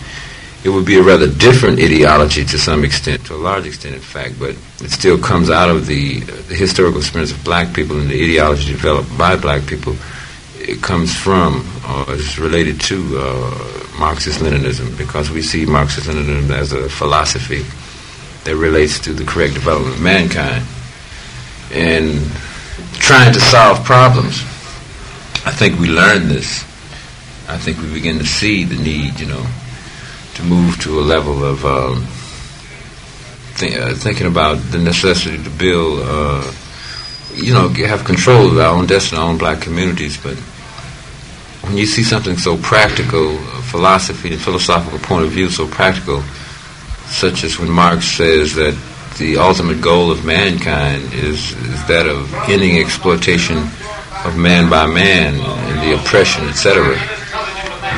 It 0.65 0.69
would 0.69 0.85
be 0.85 0.97
a 0.97 1.03
rather 1.03 1.29
different 1.29 1.79
ideology 1.79 2.43
to 2.43 2.57
some 2.57 2.83
extent, 2.83 3.25
to 3.27 3.35
a 3.35 3.37
large 3.37 3.67
extent, 3.67 3.93
in 3.95 4.01
fact, 4.01 4.39
but 4.39 4.57
it 4.83 4.89
still 4.89 5.17
comes 5.17 5.51
out 5.51 5.69
of 5.69 5.85
the, 5.85 6.19
the 6.21 6.55
historical 6.55 6.97
experience 6.97 7.31
of 7.31 7.43
black 7.43 7.73
people 7.73 7.99
and 7.99 8.09
the 8.09 8.21
ideology 8.21 8.71
developed 8.73 9.15
by 9.17 9.35
black 9.37 9.65
people 9.67 9.95
it 10.67 10.81
comes 10.81 11.15
from 11.15 11.65
or 11.87 12.13
is 12.13 12.39
related 12.39 12.81
to 12.81 13.19
uh, 13.19 13.99
Marxist 13.99 14.39
Leninism 14.39 14.97
because 14.97 15.29
we 15.29 15.41
see 15.41 15.65
Marxist 15.65 16.07
Leninism 16.07 16.49
as 16.51 16.71
a 16.71 16.89
philosophy 16.89 17.61
that 18.45 18.55
relates 18.55 18.99
to 18.99 19.13
the 19.13 19.23
correct 19.23 19.53
development 19.53 19.95
of 19.95 20.01
mankind 20.01 20.65
and 21.71 22.19
trying 22.93 23.33
to 23.33 23.39
solve 23.39 23.83
problems. 23.85 24.41
I 25.45 25.51
think 25.51 25.79
we 25.79 25.87
learn 25.87 26.27
this. 26.27 26.63
I 27.47 27.57
think 27.57 27.79
we 27.79 27.93
begin 27.93 28.17
to 28.17 28.25
see 28.25 28.63
the 28.63 28.81
need, 28.81 29.19
you 29.19 29.27
know, 29.27 29.45
to 30.35 30.43
move 30.43 30.79
to 30.81 30.99
a 30.99 31.01
level 31.01 31.43
of 31.43 31.65
um, 31.65 32.05
th- 33.57 33.75
uh, 33.77 33.95
thinking 33.95 34.27
about 34.27 34.55
the 34.71 34.77
necessity 34.77 35.41
to 35.43 35.49
build. 35.49 36.01
Uh, 36.03 36.53
you 37.33 37.53
know, 37.53 37.67
have 37.67 38.05
control 38.05 38.51
of 38.51 38.57
our 38.57 38.75
own 38.77 38.85
destiny, 38.85 39.19
our 39.19 39.29
own 39.29 39.37
black 39.37 39.61
communities, 39.61 40.17
but 40.17 40.37
when 41.65 41.77
you 41.77 41.85
see 41.85 42.03
something 42.03 42.37
so 42.37 42.57
practical, 42.57 43.37
philosophy, 43.71 44.29
the 44.29 44.37
philosophical 44.37 44.99
point 44.99 45.25
of 45.25 45.31
view 45.31 45.49
so 45.49 45.67
practical, 45.67 46.21
such 47.07 47.43
as 47.43 47.59
when 47.59 47.69
Marx 47.69 48.05
says 48.05 48.53
that 48.55 48.77
the 49.17 49.37
ultimate 49.37 49.81
goal 49.81 50.11
of 50.11 50.25
mankind 50.25 51.01
is, 51.13 51.51
is 51.51 51.87
that 51.87 52.07
of 52.07 52.33
ending 52.49 52.77
exploitation 52.77 53.57
of 54.25 54.37
man 54.37 54.69
by 54.69 54.85
man 54.85 55.33
and 55.35 55.81
the 55.81 55.99
oppression, 55.99 56.45
etc., 56.45 56.95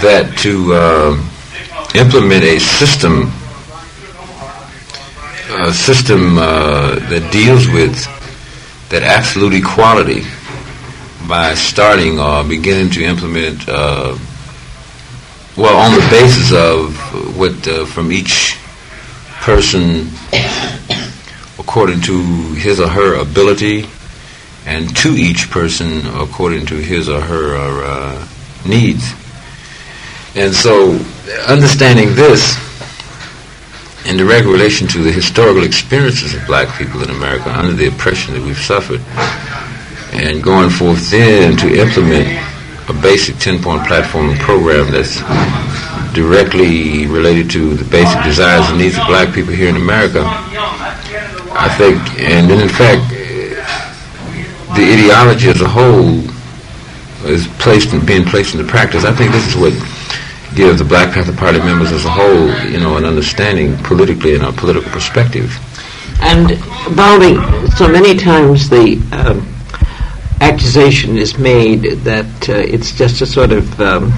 that 0.01 0.37
to 0.37 0.73
uh, 0.73 1.15
implement 1.95 2.43
a 2.43 2.59
system, 2.59 3.31
a 5.51 5.73
system 5.73 6.37
uh, 6.37 6.95
that 7.09 7.29
deals 7.31 7.67
with 7.67 7.95
that 8.89 9.03
absolute 9.03 9.53
equality 9.53 10.21
by 11.27 11.53
starting 11.53 12.19
or 12.19 12.43
beginning 12.43 12.89
to 12.91 13.03
implement, 13.03 13.67
uh, 13.67 14.17
well, 15.57 15.77
on 15.77 15.91
the 15.93 16.07
basis 16.09 16.53
of 16.53 17.37
what 17.37 17.67
uh, 17.67 17.85
from 17.85 18.11
each 18.11 18.57
person, 19.41 20.07
according 21.59 22.01
to 22.01 22.21
his 22.53 22.79
or 22.79 22.87
her 22.87 23.15
ability, 23.15 23.85
and 24.65 24.95
to 24.97 25.09
each 25.09 25.49
person 25.49 26.05
according 26.07 26.65
to 26.65 26.75
his 26.75 27.07
or 27.09 27.21
her 27.21 27.55
uh, 27.85 28.27
needs. 28.67 29.13
And 30.35 30.53
so, 30.53 30.99
understanding 31.47 32.15
this 32.15 32.55
in 34.07 34.17
direct 34.17 34.45
relation 34.45 34.87
to 34.87 35.03
the 35.03 35.11
historical 35.11 35.63
experiences 35.63 36.33
of 36.33 36.45
black 36.47 36.67
people 36.77 37.03
in 37.03 37.09
America 37.09 37.51
under 37.51 37.73
the 37.73 37.87
oppression 37.87 38.33
that 38.33 38.41
we've 38.41 38.57
suffered, 38.57 39.01
and 40.13 40.41
going 40.41 40.69
forth 40.69 41.11
then 41.11 41.57
to 41.57 41.67
implement 41.79 42.27
a 42.89 42.93
basic 43.01 43.35
10-point 43.35 43.85
platform 43.85 44.33
program 44.37 44.89
that's 44.91 45.19
directly 46.15 47.05
related 47.07 47.49
to 47.51 47.75
the 47.75 47.83
basic 47.91 48.23
desires 48.23 48.65
and 48.69 48.79
needs 48.79 48.97
of 48.97 49.05
black 49.07 49.33
people 49.35 49.51
here 49.51 49.67
in 49.67 49.75
America, 49.75 50.23
I 50.23 51.67
think, 51.77 51.99
and 52.21 52.49
then 52.49 52.61
in 52.61 52.69
fact, 52.69 53.09
the 54.77 54.83
ideology 54.93 55.49
as 55.49 55.61
a 55.61 55.67
whole 55.67 56.23
is 57.29 57.47
placed 57.59 57.93
in, 57.93 58.05
being 58.05 58.23
placed 58.23 58.55
into 58.55 58.65
practice. 58.65 59.03
I 59.03 59.11
think 59.13 59.33
this 59.33 59.45
is 59.47 59.55
what 59.55 59.73
gives 60.57 60.79
the 60.79 60.85
Black 60.85 61.13
Panther 61.13 61.33
Party 61.33 61.59
members 61.59 61.91
as 61.91 62.03
a 62.03 62.09
whole, 62.09 62.49
you 62.65 62.79
know, 62.79 62.97
an 62.97 63.05
understanding 63.05 63.77
politically 63.83 64.33
and 64.33 64.43
a 64.43 64.51
political 64.51 64.89
perspective. 64.91 65.55
And 66.19 66.59
Bobby, 66.95 67.35
so 67.75 67.87
many 67.87 68.17
times 68.17 68.67
the 68.67 68.99
um, 69.11 69.47
accusation 70.41 71.15
is 71.15 71.37
made 71.37 71.83
that 72.01 72.49
uh, 72.49 72.53
it's 72.53 72.91
just 72.91 73.21
a 73.21 73.27
sort 73.27 73.51
of 73.51 73.79
um, 73.79 74.11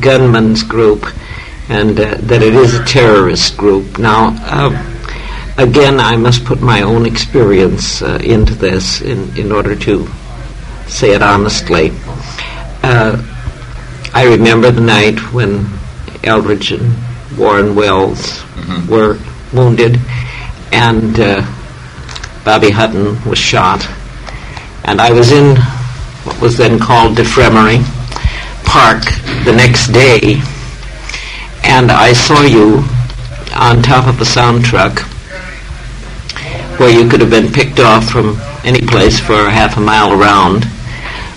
gunman's 0.00 0.62
group 0.62 1.04
and 1.68 1.98
uh, 1.98 2.14
that 2.20 2.40
it 2.40 2.54
is 2.54 2.78
a 2.78 2.84
terrorist 2.84 3.56
group. 3.56 3.98
Now, 3.98 4.36
uh, 4.42 5.54
again, 5.58 5.98
I 5.98 6.16
must 6.16 6.44
put 6.44 6.60
my 6.60 6.82
own 6.82 7.04
experience 7.04 8.00
uh, 8.00 8.20
into 8.22 8.54
this 8.54 9.00
in, 9.00 9.36
in 9.36 9.50
order 9.50 9.74
to 9.74 10.06
say 10.86 11.14
it 11.14 11.22
honestly. 11.22 11.90
Uh, 12.84 13.33
I 14.14 14.26
remember 14.26 14.70
the 14.70 14.80
night 14.80 15.18
when 15.32 15.66
Eldridge 16.22 16.70
and 16.70 16.94
Warren 17.36 17.74
Wells 17.74 18.20
mm-hmm. 18.54 18.88
were 18.88 19.18
wounded 19.52 19.98
and 20.72 21.18
uh, 21.18 21.42
Bobby 22.44 22.70
Hutton 22.70 23.22
was 23.28 23.38
shot. 23.38 23.84
And 24.84 25.00
I 25.00 25.10
was 25.10 25.32
in 25.32 25.56
what 25.56 26.40
was 26.40 26.56
then 26.56 26.78
called 26.78 27.16
DeFremery 27.16 27.82
Park 28.64 29.02
the 29.44 29.52
next 29.52 29.88
day, 29.88 30.40
and 31.64 31.90
I 31.90 32.12
saw 32.12 32.42
you 32.42 32.84
on 33.56 33.82
top 33.82 34.06
of 34.06 34.20
a 34.20 34.24
sound 34.24 34.64
truck 34.64 35.00
where 36.78 36.90
you 36.90 37.08
could 37.08 37.20
have 37.20 37.30
been 37.30 37.52
picked 37.52 37.80
off 37.80 38.08
from 38.08 38.38
any 38.62 38.80
place 38.80 39.18
for 39.18 39.50
half 39.50 39.76
a 39.76 39.80
mile 39.80 40.12
around 40.12 40.66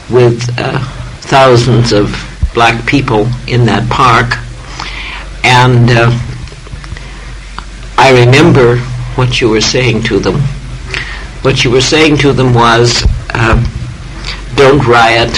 with 0.10 0.48
uh, 0.60 0.80
thousands 1.22 1.92
of 1.92 2.27
black 2.58 2.88
people 2.88 3.28
in 3.48 3.68
that 3.68 3.88
park. 3.88 4.34
And 5.46 5.92
uh, 5.92 6.10
I 8.02 8.26
remember 8.26 8.78
what 9.14 9.40
you 9.40 9.48
were 9.48 9.62
saying 9.62 10.02
to 10.10 10.18
them. 10.18 10.42
What 11.44 11.64
you 11.64 11.70
were 11.70 11.82
saying 11.82 12.18
to 12.26 12.34
them 12.34 12.56
was, 12.56 13.06
uh, 13.30 13.62
don't 14.56 14.84
riot, 14.88 15.38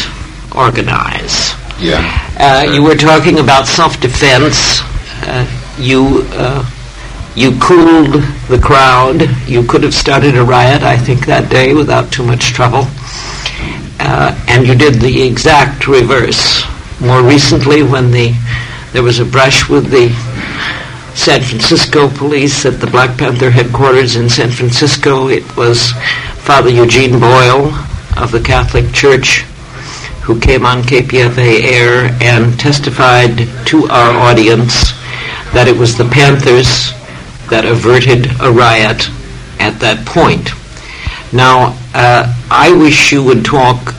organize. 0.55 1.51
Yeah. 1.77 2.07
Uh, 2.39 2.71
you 2.71 2.83
were 2.83 2.95
talking 2.95 3.39
about 3.39 3.67
self-defense. 3.67 4.79
Uh, 5.27 5.43
you 5.77 6.23
uh, 6.31 6.63
you 7.35 7.51
cooled 7.59 8.23
the 8.47 8.59
crowd. 8.63 9.27
You 9.45 9.63
could 9.63 9.83
have 9.83 9.93
started 9.93 10.37
a 10.37 10.43
riot, 10.43 10.83
I 10.83 10.95
think, 10.95 11.25
that 11.25 11.51
day 11.51 11.73
without 11.73 12.13
too 12.13 12.23
much 12.23 12.53
trouble. 12.53 12.87
Uh, 13.99 14.31
and 14.47 14.65
you 14.65 14.73
did 14.73 15.01
the 15.01 15.27
exact 15.27 15.85
reverse. 15.85 16.63
More 17.01 17.23
recently, 17.23 17.83
when 17.83 18.11
the 18.11 18.33
there 18.91 19.03
was 19.03 19.19
a 19.19 19.25
brush 19.25 19.69
with 19.69 19.89
the 19.91 20.09
San 21.15 21.41
Francisco 21.41 22.09
police 22.09 22.65
at 22.65 22.79
the 22.79 22.87
Black 22.87 23.17
Panther 23.17 23.51
headquarters 23.51 24.15
in 24.15 24.29
San 24.29 24.49
Francisco. 24.49 25.27
It 25.27 25.55
was 25.55 25.91
Father 26.37 26.69
Eugene 26.69 27.19
Boyle 27.19 27.71
of 28.17 28.31
the 28.31 28.41
Catholic 28.41 28.91
Church 28.93 29.41
who 30.23 30.39
came 30.39 30.65
on 30.65 30.83
KPFA 30.83 31.61
air 31.63 32.17
and 32.21 32.59
testified 32.59 33.47
to 33.65 33.85
our 33.85 34.11
audience 34.17 34.91
that 35.53 35.67
it 35.67 35.77
was 35.77 35.97
the 35.97 36.05
Panthers 36.05 36.91
that 37.49 37.65
averted 37.65 38.27
a 38.41 38.51
riot 38.51 39.09
at 39.59 39.79
that 39.79 40.05
point. 40.05 40.49
Now, 41.33 41.77
uh, 41.93 42.33
I 42.51 42.71
wish 42.73 43.11
you 43.11 43.23
would 43.23 43.43
talk 43.43 43.93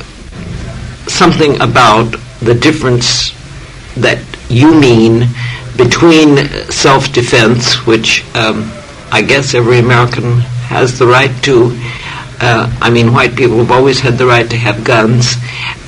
something 1.09 1.61
about 1.61 2.15
the 2.41 2.55
difference 2.55 3.33
that 3.97 4.23
you 4.49 4.75
mean 4.79 5.27
between 5.77 6.47
self-defense, 6.71 7.87
which 7.87 8.25
um, 8.35 8.71
I 9.13 9.23
guess 9.23 9.55
every 9.55 9.79
American 9.79 10.41
has 10.69 10.99
the 10.99 11.07
right 11.07 11.31
to. 11.45 11.77
Uh, 12.43 12.75
I 12.81 12.89
mean, 12.89 13.13
white 13.13 13.37
people 13.37 13.59
have 13.59 13.71
always 13.71 14.01
had 14.01 14.17
the 14.17 14.27
right 14.27 14.49
to 14.49 14.57
have 14.57 14.83
guns, 14.83 15.35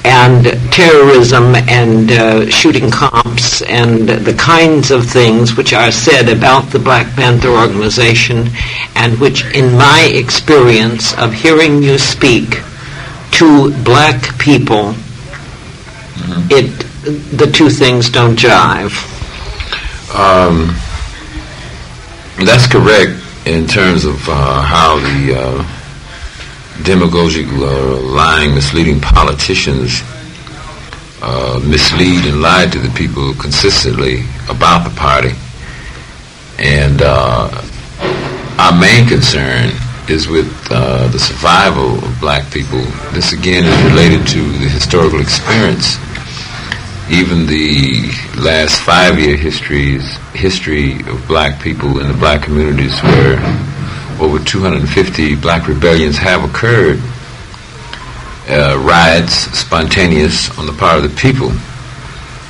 and 0.05 0.45
terrorism 0.73 1.55
and 1.55 2.11
uh, 2.11 2.51
shooting 2.51 2.91
cops 2.91 3.63
and 3.63 4.09
the 4.09 4.35
kinds 4.35 4.91
of 4.91 5.07
things 5.07 5.57
which 5.57 5.73
are 5.73 5.93
said 5.93 6.29
about 6.29 6.71
the 6.71 6.79
Black 6.79 7.07
Panther 7.15 7.49
organization, 7.49 8.49
and 8.97 9.19
which, 9.19 9.45
in 9.55 9.73
my 9.77 10.11
experience 10.13 11.17
of 11.17 11.33
hearing 11.33 11.83
you 11.83 11.97
speak 11.99 12.61
to 13.33 13.73
black 13.85 14.39
people, 14.39 14.95
mm-hmm. 16.23 16.51
it 16.51 16.87
the 17.37 17.51
two 17.51 17.69
things 17.69 18.11
don't 18.11 18.37
jive. 18.39 18.95
Um, 20.15 20.77
that's 22.45 22.67
correct 22.67 23.13
in 23.47 23.67
terms 23.67 24.05
of 24.05 24.17
uh, 24.29 24.63
how 24.63 24.99
the 24.99 25.35
uh, 25.35 26.83
demagogic, 26.85 27.47
uh, 27.47 28.01
lying, 28.01 28.55
misleading 28.55 29.01
politicians 29.01 30.03
uh, 31.23 31.61
mislead 31.65 32.25
and 32.27 32.43
lie 32.43 32.67
to 32.67 32.79
the 32.79 32.91
people 32.97 33.33
consistently 33.35 34.25
about 34.49 34.89
the 34.89 34.95
party. 34.97 35.31
And 36.59 37.01
uh, 37.01 37.49
our 38.59 38.79
main 38.79 39.07
concern 39.09 39.71
is 40.09 40.29
with 40.29 40.51
uh, 40.71 41.09
the 41.09 41.19
survival 41.19 41.99
of 41.99 42.21
black 42.21 42.53
people. 42.53 42.83
This 43.13 43.33
again 43.33 43.65
is 43.65 43.91
related 43.91 44.27
to 44.29 44.43
the 44.59 44.69
historical 44.69 45.21
experience 45.21 45.97
even 47.11 47.47
the 47.47 48.11
last 48.39 48.81
five-year 48.83 49.37
histories, 49.37 50.17
history 50.35 51.01
of 51.09 51.25
black 51.27 51.61
people 51.61 52.01
in 52.01 52.09
the 52.09 52.15
black 52.15 52.43
communities 52.43 52.99
where 53.03 53.39
over 54.21 54.39
250 54.39 55.37
black 55.37 55.67
rebellions 55.67 56.17
have 56.17 56.45
occurred, 56.45 57.01
uh, 58.49 58.79
riots, 58.79 59.35
spontaneous 59.59 60.57
on 60.59 60.67
the 60.67 60.73
part 60.73 60.97
of 60.97 61.03
the 61.03 61.17
people. 61.21 61.51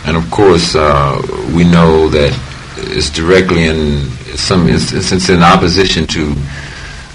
And 0.05 0.17
of 0.17 0.31
course, 0.31 0.75
uh, 0.75 1.21
we 1.55 1.65
know 1.65 2.09
that 2.09 2.39
it's 2.77 3.11
directly 3.11 3.65
in 3.65 4.09
some 4.37 4.69
instances 4.69 5.31
in 5.31 5.43
opposition 5.43 6.07
to 6.09 6.35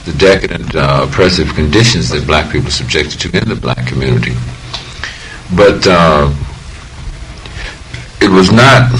the 0.05 0.13
decadent, 0.17 0.75
uh, 0.75 1.05
oppressive 1.07 1.53
conditions 1.53 2.09
that 2.09 2.25
black 2.25 2.51
people 2.51 2.69
are 2.69 2.71
subjected 2.71 3.19
to 3.19 3.37
in 3.37 3.49
the 3.49 3.55
black 3.55 3.85
community. 3.87 4.33
But 5.55 5.85
uh, 5.85 6.33
it 8.21 8.29
was 8.29 8.51
not 8.51 8.91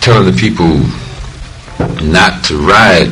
telling 0.00 0.30
the 0.30 0.38
people 0.38 0.68
not 2.04 2.44
to 2.44 2.56
riot. 2.58 3.10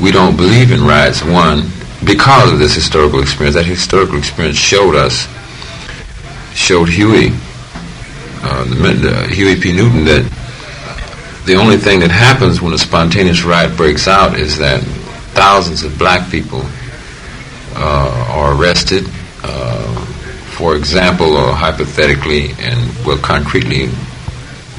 We 0.00 0.12
don't 0.12 0.36
believe 0.36 0.72
in 0.72 0.82
riots, 0.82 1.22
one, 1.22 1.68
because 2.04 2.52
of 2.52 2.58
this 2.58 2.74
historical 2.74 3.20
experience. 3.20 3.56
That 3.56 3.64
historical 3.64 4.18
experience 4.18 4.58
showed 4.58 4.94
us, 4.94 5.26
showed 6.54 6.88
Huey, 6.88 7.30
uh, 8.42 8.64
the, 8.64 9.28
Huey 9.30 9.58
P. 9.58 9.72
Newton, 9.72 10.04
that 10.04 10.30
the 11.46 11.54
only 11.54 11.76
thing 11.76 12.00
that 12.00 12.10
happens 12.10 12.60
when 12.60 12.72
a 12.72 12.78
spontaneous 12.78 13.44
riot 13.44 13.76
breaks 13.76 14.08
out 14.08 14.38
is 14.38 14.58
that 14.58 14.82
thousands 15.32 15.84
of 15.84 15.98
black 15.98 16.30
people 16.30 16.62
uh, 17.74 18.26
are 18.30 18.60
arrested. 18.60 19.04
Uh, 19.42 20.04
for 20.56 20.74
example, 20.74 21.36
or 21.36 21.52
hypothetically 21.52 22.50
and 22.58 23.06
well 23.06 23.18
concretely, 23.18 23.90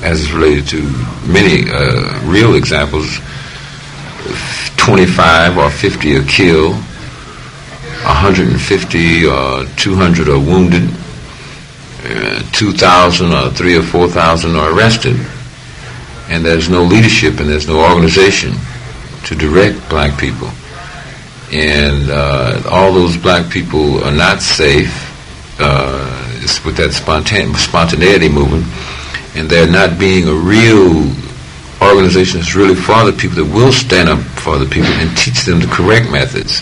as 0.02 0.22
is 0.22 0.32
related 0.32 0.68
to 0.68 0.82
many 1.28 1.70
uh, 1.70 2.22
real 2.26 2.56
examples, 2.56 3.20
25 4.78 5.58
or 5.58 5.70
50 5.70 6.16
are 6.18 6.24
killed, 6.24 6.76
150 6.76 9.26
or 9.26 9.66
200 9.66 10.30
are 10.30 10.40
wounded, 10.40 10.90
uh, 12.04 12.42
2,000 12.52 13.34
or 13.34 13.50
3 13.50 13.78
or 13.78 13.84
4,000 13.84 14.56
are 14.56 14.72
arrested. 14.72 15.18
And 16.30 16.46
there's 16.46 16.70
no 16.70 16.84
leadership 16.84 17.40
and 17.40 17.50
there's 17.50 17.68
no 17.68 17.84
organization 17.84 18.54
to 19.26 19.36
direct 19.36 19.90
black 19.90 20.20
people. 20.20 20.50
And 21.52 22.10
uh, 22.10 22.62
all 22.70 22.94
those 22.94 23.18
black 23.18 23.52
people 23.52 24.04
are 24.04 24.14
not 24.14 24.42
safe. 24.42 25.06
Uh, 25.60 26.14
with 26.64 26.78
that 26.78 26.92
spontane- 26.92 27.56
spontaneity 27.56 28.30
movement 28.30 28.64
and 29.38 29.50
there 29.50 29.70
not 29.70 30.00
being 30.00 30.28
a 30.28 30.34
real 30.34 31.06
organization 31.82 32.40
that's 32.40 32.56
really 32.56 32.76
for 32.76 33.06
the 33.06 33.14
people 33.14 33.44
that 33.44 33.54
will 33.54 33.72
stand 33.72 34.10
up 34.10 34.20
for 34.20 34.58
the 34.58 34.66
people 34.66 34.90
and 34.90 35.16
teach 35.18 35.46
them 35.46 35.60
the 35.60 35.68
correct 35.68 36.10
methods 36.10 36.62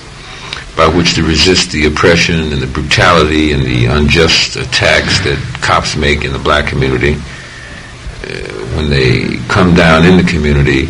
by 0.76 0.88
which 0.88 1.16
to 1.16 1.24
resist 1.24 1.72
the 1.72 1.86
oppression 1.86 2.52
and 2.52 2.62
the 2.62 2.68
brutality 2.68 3.54
and 3.54 3.64
the 3.64 3.86
unjust 3.86 4.58
attacks 4.58 5.20
that 5.24 5.40
cops 5.62 5.96
make 5.96 6.26
in 6.26 6.34
the 6.34 6.40
black 6.40 6.68
community 6.68 7.14
uh, 7.14 8.56
when 8.76 8.90
they 8.90 9.38
come 9.48 9.74
down 9.74 10.06
in 10.06 10.18
the 10.18 10.24
community, 10.24 10.90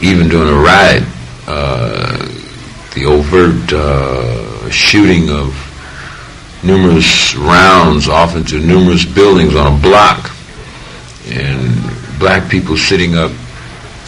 even 0.00 0.28
during 0.28 0.48
a 0.48 0.60
riot, 0.62 1.02
uh, 1.48 2.18
the 2.94 3.04
overt 3.06 3.72
uh, 3.72 4.70
shooting 4.70 5.28
of 5.30 5.52
numerous 6.62 7.34
rounds 7.34 8.08
off 8.08 8.36
into 8.36 8.60
numerous 8.60 9.04
buildings 9.04 9.56
on 9.56 9.76
a 9.76 9.82
block, 9.82 10.30
and 11.26 12.18
black 12.18 12.50
people 12.50 12.76
sitting 12.76 13.16
up 13.16 13.32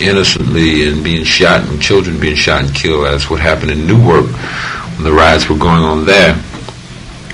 innocently 0.01 0.89
and 0.89 1.03
being 1.03 1.25
shot, 1.25 1.67
and 1.69 1.81
children 1.81 2.21
being 2.21 2.37
shot 2.37 2.65
and 2.65 2.75
killed. 2.75 3.07
That's 3.07 3.31
what 3.31 3.41
happened 3.41 3.71
in 3.71 3.87
Newark 3.87 4.27
when 4.27 5.05
the 5.05 5.13
riots 5.13 5.49
were 5.49 5.57
going 5.57 5.83
on 5.83 6.05
there. 6.05 6.41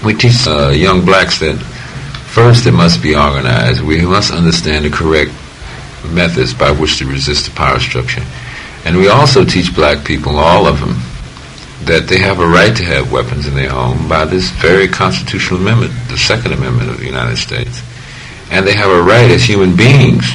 We 0.05 0.15
teach 0.15 0.47
uh, 0.47 0.71
young 0.71 1.05
blacks 1.05 1.39
that 1.41 1.57
first 1.57 2.67
it 2.67 2.73
must 2.73 3.03
be 3.03 3.15
organized. 3.15 3.83
We 3.83 4.03
must 4.03 4.33
understand 4.33 4.85
the 4.85 4.91
correct 4.91 5.33
methods 6.11 6.55
by 6.55 6.73
which 6.73 6.99
to 6.99 7.07
resist 7.07 7.47
the 7.47 7.53
power 7.53 7.79
structure. 7.79 8.23
And 8.85 8.97
we 8.97 9.09
also 9.09 9.45
teach 9.45 9.75
black 9.75 10.05
people, 10.05 10.37
all 10.37 10.67
of 10.67 10.81
them, 10.81 10.97
that 11.87 12.07
they 12.09 12.19
have 12.19 12.41
a 12.41 12.47
right 12.47 12.77
to 12.77 12.85
have 12.85 13.13
weapons 13.13 13.47
in 13.47 13.55
their 13.55 13.71
home 13.71 14.09
by 14.09 14.25
this 14.25 14.51
very 14.51 14.89
constitutional 14.89 15.61
amendment, 15.61 15.93
the 16.09 16.19
Second 16.19 16.53
Amendment 16.53 16.91
of 16.91 16.99
the 16.99 17.07
United 17.07 17.37
States. 17.37 17.83
And 18.53 18.67
they 18.67 18.75
have 18.75 18.91
a 18.91 19.03
right 19.03 19.31
as 19.31 19.43
human 19.43 19.75
beings 19.75 20.31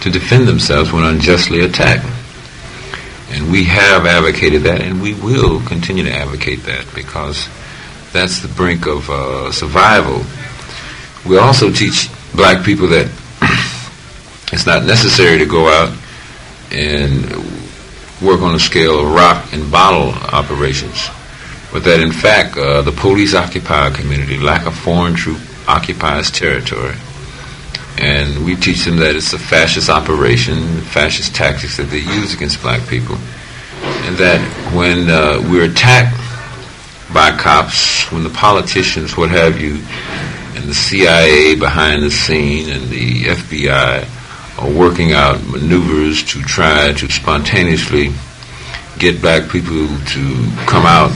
to 0.00 0.10
defend 0.10 0.48
themselves 0.48 0.90
when 0.90 1.04
unjustly 1.04 1.60
attacked. 1.60 2.06
And 3.30 3.52
we 3.52 3.64
have 3.64 4.06
advocated 4.06 4.62
that, 4.62 4.80
and 4.80 5.02
we 5.02 5.12
will 5.12 5.60
continue 5.60 6.04
to 6.04 6.12
advocate 6.12 6.62
that 6.62 6.86
because 6.94 7.48
that's 8.12 8.40
the 8.40 8.48
brink 8.48 8.86
of 8.86 9.10
uh, 9.10 9.52
survival. 9.52 10.24
We 11.28 11.36
also 11.36 11.70
teach 11.70 12.08
black 12.34 12.64
people 12.64 12.88
that 12.88 13.06
it's 14.52 14.64
not 14.64 14.84
necessary 14.84 15.38
to 15.38 15.44
go 15.44 15.68
out 15.68 15.94
and 16.72 17.22
work 18.22 18.40
on 18.40 18.54
a 18.54 18.58
scale 18.58 19.00
of 19.00 19.12
rock 19.12 19.52
and 19.52 19.70
bottle 19.70 20.10
operations, 20.32 21.10
but 21.70 21.84
that 21.84 22.00
in 22.00 22.12
fact 22.12 22.56
uh, 22.56 22.80
the 22.80 22.92
police 22.92 23.34
occupy 23.34 23.88
a 23.88 23.90
community 23.90 24.38
like 24.38 24.64
a 24.64 24.70
foreign 24.70 25.14
troop 25.14 25.40
occupies 25.68 26.30
territory. 26.30 26.94
And 27.98 28.44
we 28.44 28.56
teach 28.56 28.84
them 28.84 28.96
that 28.98 29.16
it's 29.16 29.32
a 29.32 29.38
fascist 29.38 29.88
operation, 29.88 30.80
fascist 30.82 31.34
tactics 31.34 31.76
that 31.78 31.84
they 31.84 32.00
use 32.00 32.34
against 32.34 32.60
black 32.60 32.86
people. 32.88 33.16
And 34.06 34.16
that 34.16 34.40
when 34.74 35.08
uh, 35.08 35.40
we're 35.50 35.70
attacked 35.70 36.16
by 37.12 37.36
cops, 37.36 38.10
when 38.12 38.22
the 38.22 38.30
politicians, 38.30 39.16
what 39.16 39.30
have 39.30 39.60
you, 39.60 39.82
and 40.56 40.64
the 40.64 40.74
CIA 40.74 41.54
behind 41.54 42.02
the 42.02 42.10
scene 42.10 42.70
and 42.70 42.88
the 42.88 43.24
FBI 43.24 44.08
are 44.58 44.70
working 44.70 45.12
out 45.12 45.42
maneuvers 45.46 46.22
to 46.32 46.42
try 46.42 46.92
to 46.92 47.10
spontaneously 47.10 48.10
get 48.98 49.20
black 49.20 49.50
people 49.50 49.86
to 50.06 50.50
come 50.66 50.86
out 50.86 51.12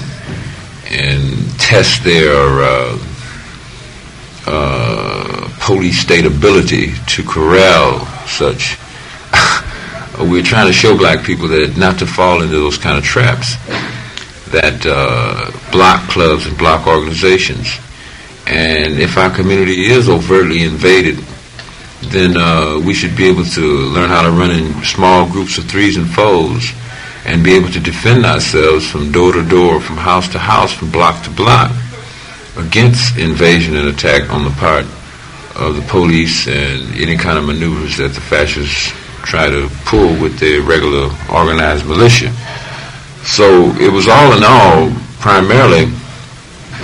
and 0.91 1.59
test 1.59 2.05
their 2.05 2.63
uh, 2.63 2.99
uh, 4.47 5.20
police 5.71 6.01
state 6.01 6.27
ability 6.27 6.91
to 7.07 7.23
corral 7.23 8.05
such. 8.27 8.77
We're 10.19 10.43
trying 10.43 10.67
to 10.67 10.73
show 10.73 10.99
black 10.99 11.25
people 11.25 11.47
that 11.47 11.77
not 11.77 12.01
to 12.01 12.07
fall 12.07 12.43
into 12.43 12.59
those 12.59 12.77
kind 12.77 12.99
of 12.99 13.05
traps. 13.05 13.55
That 14.51 14.83
uh, 14.85 15.53
block 15.71 16.09
clubs 16.09 16.47
and 16.47 16.59
block 16.59 16.89
organizations, 16.89 17.79
and 18.49 18.99
if 18.99 19.17
our 19.17 19.31
community 19.31 19.87
is 19.87 20.09
overtly 20.09 20.65
invaded, 20.65 21.19
then 22.11 22.37
uh, 22.37 22.81
we 22.85 22.93
should 22.93 23.17
be 23.17 23.29
able 23.29 23.45
to 23.45 23.63
learn 23.95 24.09
how 24.09 24.23
to 24.23 24.31
run 24.31 24.51
in 24.51 24.83
small 24.83 25.31
groups 25.31 25.57
of 25.57 25.67
threes 25.67 25.97
and 25.97 26.11
fours, 26.11 26.73
and 27.25 27.45
be 27.45 27.53
able 27.53 27.71
to 27.71 27.79
defend 27.79 28.27
ourselves 28.27 28.91
from 28.91 29.13
door 29.13 29.33
to 29.35 29.49
door, 29.49 29.81
from 29.81 29.99
house 29.99 30.27
to 30.31 30.41
house, 30.41 30.73
from 30.73 30.91
block 30.91 31.23
to 31.23 31.31
block 31.31 31.71
against 32.57 33.17
invasion 33.17 33.77
and 33.77 33.87
attack 33.87 34.29
on 34.31 34.43
the 34.43 34.51
part 34.59 34.85
of 35.57 35.77
the 35.77 35.83
police 35.89 36.47
and 36.47 36.95
any 36.97 37.17
kind 37.17 37.39
of 37.39 37.45
maneuvers 37.45 37.97
that 37.99 38.13
the 38.13 38.21
fascists 38.21 38.93
try 39.23 39.49
to 39.49 39.69
pull 39.85 40.11
with 40.21 40.39
their 40.39 40.63
regular 40.63 41.11
organized 41.33 41.87
militia. 41.87 42.33
So 43.25 43.71
it 43.77 43.93
was 43.93 44.09
all 44.09 44.37
in 44.37 44.43
all 44.45 44.91
primarily 45.21 45.85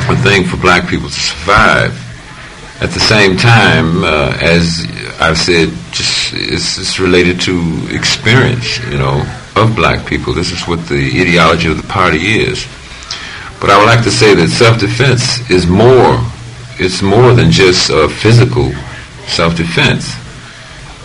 a 0.09 0.16
thing 0.16 0.44
for 0.44 0.57
black 0.59 0.88
people 0.88 1.09
to 1.09 1.14
survive. 1.14 2.02
At 2.83 2.90
the 2.90 3.00
same 3.00 3.38
time, 3.38 4.05
uh, 4.05 4.37
as 4.38 4.87
I've 5.18 5.38
said, 5.38 5.70
just 5.92 6.35
it's, 6.35 6.79
it's 6.79 7.00
related 7.00 7.40
to 7.42 7.88
experience, 7.90 8.79
you 8.85 8.98
know, 8.98 9.24
of 9.57 9.74
black 9.74 10.07
people. 10.07 10.35
This 10.35 10.52
is 10.52 10.68
what 10.68 10.87
the 10.87 11.22
ideology 11.22 11.70
of 11.70 11.81
the 11.81 11.88
party 11.88 12.18
is. 12.18 12.66
But 13.61 13.70
I 13.70 13.79
would 13.79 13.87
like 13.87 14.05
to 14.05 14.11
say 14.11 14.35
that 14.35 14.48
self-defense 14.48 15.50
is 15.50 15.66
more, 15.66 16.20
it's 16.78 17.00
more 17.00 17.32
than 17.32 17.50
just 17.50 17.90
uh, 17.90 18.08
physical 18.08 18.70
self-defense. 19.26 20.14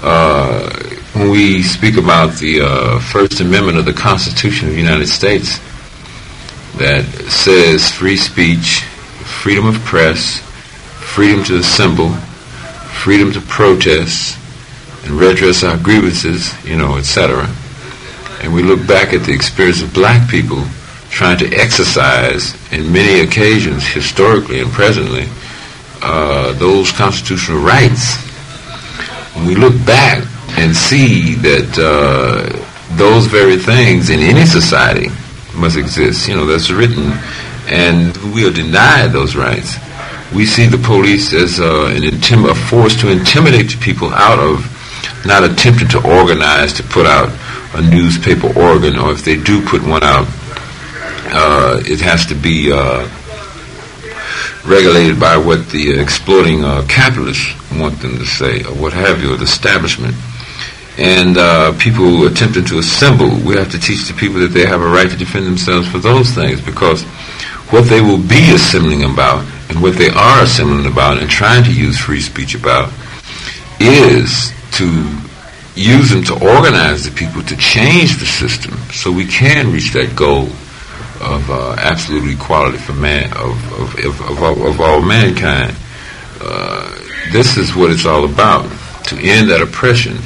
Uh, 0.02 0.70
when 1.14 1.30
we 1.30 1.62
speak 1.62 1.98
about 1.98 2.34
the 2.40 2.62
uh, 2.62 3.00
First 3.00 3.40
Amendment 3.40 3.78
of 3.78 3.86
the 3.86 3.94
Constitution 3.94 4.68
of 4.68 4.74
the 4.74 4.80
United 4.80 5.08
States 5.08 5.60
that 6.78 7.06
says 7.30 7.92
free 7.92 8.18
speech, 8.18 8.82
freedom 9.42 9.66
of 9.66 9.76
press, 9.86 10.40
freedom 11.00 11.44
to 11.46 11.58
assemble, 11.58 12.10
freedom 13.04 13.32
to 13.32 13.42
protest, 13.42 14.38
and 15.04 15.12
redress 15.12 15.64
our 15.64 15.78
grievances, 15.78 16.54
you 16.66 16.78
know, 16.78 16.98
etc. 16.98 17.50
And 18.42 18.54
we 18.54 18.64
look 18.64 18.86
back 18.88 19.14
at 19.14 19.24
the 19.24 19.34
experience 19.34 19.82
of 19.82 19.94
black 19.94 20.30
people 20.30 20.64
trying 21.10 21.38
to 21.40 21.54
exercise, 21.54 22.56
in 22.72 22.92
many 22.92 23.22
occasions, 23.22 23.86
historically 23.86 24.62
and 24.62 24.72
presently, 24.72 25.28
uh, 26.02 26.54
those 26.54 26.92
constitutional 26.92 27.60
rights. 27.60 28.16
When 29.36 29.46
we 29.46 29.56
look 29.56 29.74
back 29.86 30.26
and 30.58 30.76
see 30.76 31.36
that 31.36 31.72
uh, 31.80 32.98
those 32.98 33.28
very 33.28 33.58
things 33.58 34.10
in 34.10 34.20
any 34.20 34.46
society 34.46 35.10
must 35.56 35.78
exist, 35.78 36.28
you 36.28 36.36
know, 36.36 36.46
that's 36.46 36.72
written, 36.72 37.12
and 37.68 38.16
we 38.34 38.48
are 38.48 38.52
denied 38.52 39.12
those 39.12 39.36
rights. 39.36 39.78
We 40.34 40.46
see 40.46 40.66
the 40.66 40.78
police 40.78 41.34
as 41.34 41.60
uh, 41.60 41.92
an 41.96 42.04
intim- 42.04 42.50
a 42.50 42.56
force 42.56 43.00
to 43.02 43.10
intimidate 43.10 43.80
people 43.80 44.14
out 44.14 44.40
of 44.40 44.68
not 45.26 45.44
attempting 45.44 45.88
to 45.90 45.98
organize 46.08 46.74
to 46.74 46.84
put 46.84 47.06
out 47.06 47.30
a 47.74 47.82
newspaper 47.82 48.48
organ, 48.60 48.98
or 48.98 49.12
if 49.12 49.24
they 49.24 49.38
do 49.38 49.66
put 49.66 49.82
one 49.84 50.04
out, 50.04 50.28
uh, 51.34 51.82
it 51.86 52.02
has 52.02 52.26
to 52.26 52.36
be 52.36 52.72
uh, 52.72 53.08
regulated 54.66 55.20
by 55.20 55.38
what 55.38 55.70
the 55.70 56.00
exploiting 56.00 56.64
uh, 56.64 56.86
capitalists 56.88 57.54
want 57.74 58.00
them 58.00 58.18
to 58.18 58.26
say, 58.26 58.64
or 58.64 58.76
what 58.76 58.94
have 58.94 59.22
you, 59.22 59.34
or 59.34 59.38
the 59.38 59.44
establishment. 59.44 60.16
And 60.98 61.38
uh, 61.38 61.74
people 61.80 62.28
attempting 62.28 62.66
to 62.66 62.80
assemble, 62.80 63.30
we 63.30 63.56
have 63.56 63.72
to 63.72 63.80
teach 63.80 64.08
the 64.08 64.14
people 64.14 64.40
that 64.42 64.54
they 64.54 64.66
have 64.66 64.82
a 64.82 64.88
right 64.88 65.10
to 65.10 65.18
defend 65.18 65.48
themselves 65.48 65.88
for 65.88 65.98
those 65.98 66.32
things, 66.32 66.62
because 66.62 67.04
what 67.72 67.86
they 67.86 68.02
will 68.02 68.20
be 68.20 68.52
assembling 68.54 69.04
about, 69.04 69.46
and 69.70 69.82
what 69.82 69.96
they 69.96 70.10
are 70.10 70.44
assembling 70.44 70.86
about, 70.86 71.18
and 71.18 71.30
trying 71.30 71.64
to 71.64 71.74
use 71.74 71.98
free 71.98 72.22
speech 72.22 72.54
about, 72.54 72.92
is 73.80 74.52
to 74.74 74.86
use 75.74 76.10
them 76.10 76.24
to 76.24 76.34
organize 76.34 77.06
the 77.06 77.12
people 77.16 77.42
to 77.44 77.56
change 77.56 78.20
the 78.20 78.26
system 78.26 78.78
so 78.92 79.12
we 79.12 79.26
can 79.26 79.72
reach 79.72 79.94
that 79.94 80.14
goal 80.16 80.50
of 81.22 81.50
uh, 81.50 81.76
absolute 81.78 82.34
equality 82.34 82.78
for 82.78 82.94
man 82.94 83.32
of 83.34 83.56
of, 83.80 83.96
of, 84.06 84.22
of, 84.22 84.44
all, 84.44 84.68
of 84.68 84.82
all 84.82 85.02
mankind. 85.02 85.76
Uh, 86.42 86.90
this 87.32 87.58
is 87.58 87.76
what 87.76 87.92
it's 87.92 88.06
all 88.06 88.26
about: 88.26 88.64
to 89.06 89.16
end 89.18 89.50
that 89.50 89.62
oppression, 89.62 90.18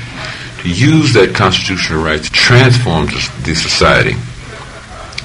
to 0.61 0.69
use 0.69 1.13
that 1.13 1.35
constitutional 1.35 2.03
right 2.03 2.23
to 2.23 2.31
transform 2.31 3.05
the 3.43 3.55
society 3.55 4.15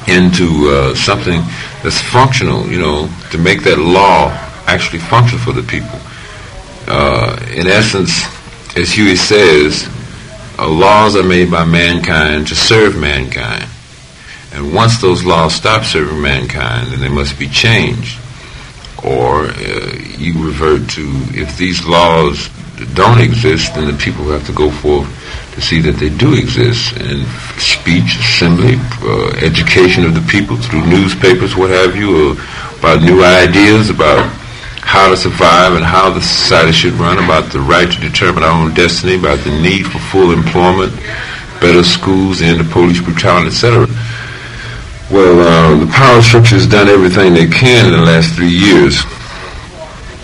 into 0.09 0.68
uh, 0.68 0.94
something 0.94 1.40
that's 1.83 2.00
functional. 2.00 2.66
You 2.68 2.80
know, 2.80 3.11
to 3.30 3.38
make 3.38 3.62
that 3.64 3.78
law 3.78 4.30
actually 4.66 5.00
function 5.00 5.38
for 5.38 5.52
the 5.52 5.62
people. 5.62 5.98
Uh, 6.87 7.38
in 7.54 7.66
essence, 7.66 8.24
as 8.76 8.92
Huey 8.92 9.16
says, 9.16 9.88
uh, 10.59 10.68
laws 10.68 11.16
are 11.16 11.22
made 11.22 11.50
by 11.50 11.64
mankind 11.64 12.48
to 12.48 12.54
serve 12.54 12.98
mankind. 12.98 13.68
And 14.52 14.74
once 14.74 15.00
those 15.00 15.24
laws 15.24 15.54
stop 15.54 15.84
serving 15.84 16.20
mankind, 16.20 16.88
then 16.88 17.00
they 17.00 17.08
must 17.08 17.38
be 17.38 17.48
changed. 17.48 18.18
Or 19.04 19.46
uh, 19.46 19.96
you 20.18 20.44
revert 20.44 20.88
to, 20.90 21.06
if 21.30 21.56
these 21.56 21.86
laws 21.86 22.48
don't 22.94 23.20
exist, 23.20 23.74
then 23.74 23.86
the 23.86 23.98
people 23.98 24.24
have 24.26 24.46
to 24.46 24.52
go 24.52 24.70
forth 24.70 25.08
to 25.54 25.60
see 25.60 25.80
that 25.80 25.96
they 25.96 26.08
do 26.08 26.34
exist 26.34 26.96
in 26.96 27.24
speech, 27.58 28.16
assembly, 28.16 28.76
uh, 29.02 29.28
education 29.44 30.04
of 30.04 30.14
the 30.14 30.26
people 30.30 30.56
through 30.56 30.84
newspapers, 30.86 31.56
what 31.56 31.70
have 31.70 31.96
you, 31.96 32.32
about 32.78 33.02
new 33.02 33.22
ideas, 33.22 33.90
about 33.90 34.24
how 34.80 35.08
to 35.08 35.16
survive 35.16 35.74
and 35.74 35.84
how 35.84 36.10
the 36.10 36.20
society 36.20 36.72
should 36.72 36.94
run, 36.94 37.22
about 37.22 37.52
the 37.52 37.60
right 37.60 37.90
to 37.90 38.00
determine 38.00 38.42
our 38.42 38.50
own 38.50 38.74
destiny, 38.74 39.14
about 39.14 39.38
the 39.44 39.62
need 39.62 39.86
for 39.86 39.98
full 39.98 40.32
employment, 40.32 40.92
better 41.60 41.84
schools, 41.84 42.40
and 42.40 42.58
the 42.58 42.64
police 42.72 43.00
brutality, 43.00 43.48
etc. 43.48 43.86
Well, 45.11 45.40
uh, 45.40 45.85
the 45.85 45.90
power 45.90 46.23
structure 46.23 46.55
has 46.55 46.68
done 46.68 46.87
everything 46.87 47.35
they 47.35 47.49
can 47.49 47.87
in 47.87 47.99
the 47.99 48.07
last 48.07 48.33
three 48.35 48.46
years, 48.46 49.03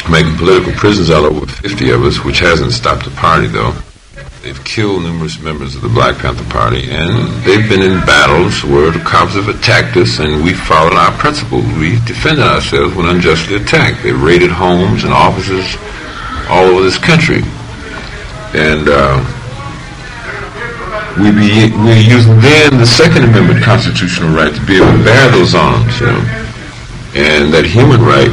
making 0.09 0.39
political 0.39 0.73
prisoners 0.75 1.11
out 1.11 1.25
of 1.25 1.37
over 1.37 1.47
50 1.47 1.91
of 1.91 2.05
us, 2.05 2.23
which 2.23 2.39
hasn't 2.39 2.71
stopped 2.71 3.05
the 3.05 3.11
party, 3.11 3.49
though. 3.49 3.75
They've 4.43 4.65
killed 4.65 5.03
numerous 5.03 5.41
members 5.41 5.75
of 5.75 5.83
the 5.83 5.89
Black 5.89 6.19
Panther 6.19 6.49
Party, 6.55 6.89
and 6.89 7.27
they've 7.43 7.69
been 7.69 7.83
in 7.83 7.99
battles 8.07 8.63
where 8.63 8.93
the 8.93 9.01
cops 9.01 9.35
have 9.35 9.49
attacked 9.49 9.97
us, 9.97 10.21
and 10.21 10.45
we 10.45 10.55
followed 10.55 10.95
our 10.95 11.11
principles. 11.19 11.67
We 11.83 11.99
defended 12.07 12.47
ourselves 12.47 12.95
when 12.95 13.07
unjustly 13.07 13.57
attacked. 13.57 14.05
They 14.05 14.13
raided 14.13 14.53
homes 14.53 15.03
and 15.03 15.13
offices 15.13 15.67
all 16.49 16.63
over 16.63 16.85
this 16.85 16.97
country. 16.97 17.43
And 18.55 18.89
uh, 18.89 19.19
we 21.19 21.31
be 21.31 21.73
we 21.81 22.01
using 22.05 22.39
then 22.41 22.79
the 22.79 22.87
Second 22.87 23.25
Amendment 23.25 23.65
constitutional 23.65 24.35
right 24.35 24.55
to 24.55 24.67
be 24.67 24.77
able 24.77 24.93
to 24.93 25.05
bear 25.05 25.31
those 25.31 25.55
arms, 25.55 26.01
you 26.01 26.07
know, 26.07 26.21
and 27.17 27.53
that 27.53 27.65
human 27.65 28.03
right 28.03 28.33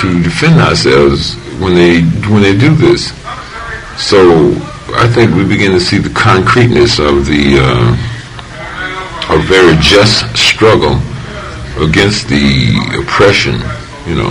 to 0.00 0.22
defend 0.22 0.60
ourselves 0.60 1.34
when 1.58 1.74
they 1.74 2.02
when 2.30 2.42
they 2.42 2.56
do 2.56 2.74
this. 2.74 3.10
So 3.98 4.52
I 4.94 5.08
think 5.08 5.34
we 5.34 5.44
begin 5.44 5.72
to 5.72 5.80
see 5.80 5.98
the 5.98 6.10
concreteness 6.10 6.98
of 6.98 7.26
the 7.26 7.58
uh, 7.58 9.34
a 9.34 9.38
very 9.42 9.76
just 9.80 10.36
struggle 10.36 11.00
against 11.82 12.28
the 12.28 12.78
oppression, 13.02 13.54
you 14.06 14.14
know, 14.14 14.30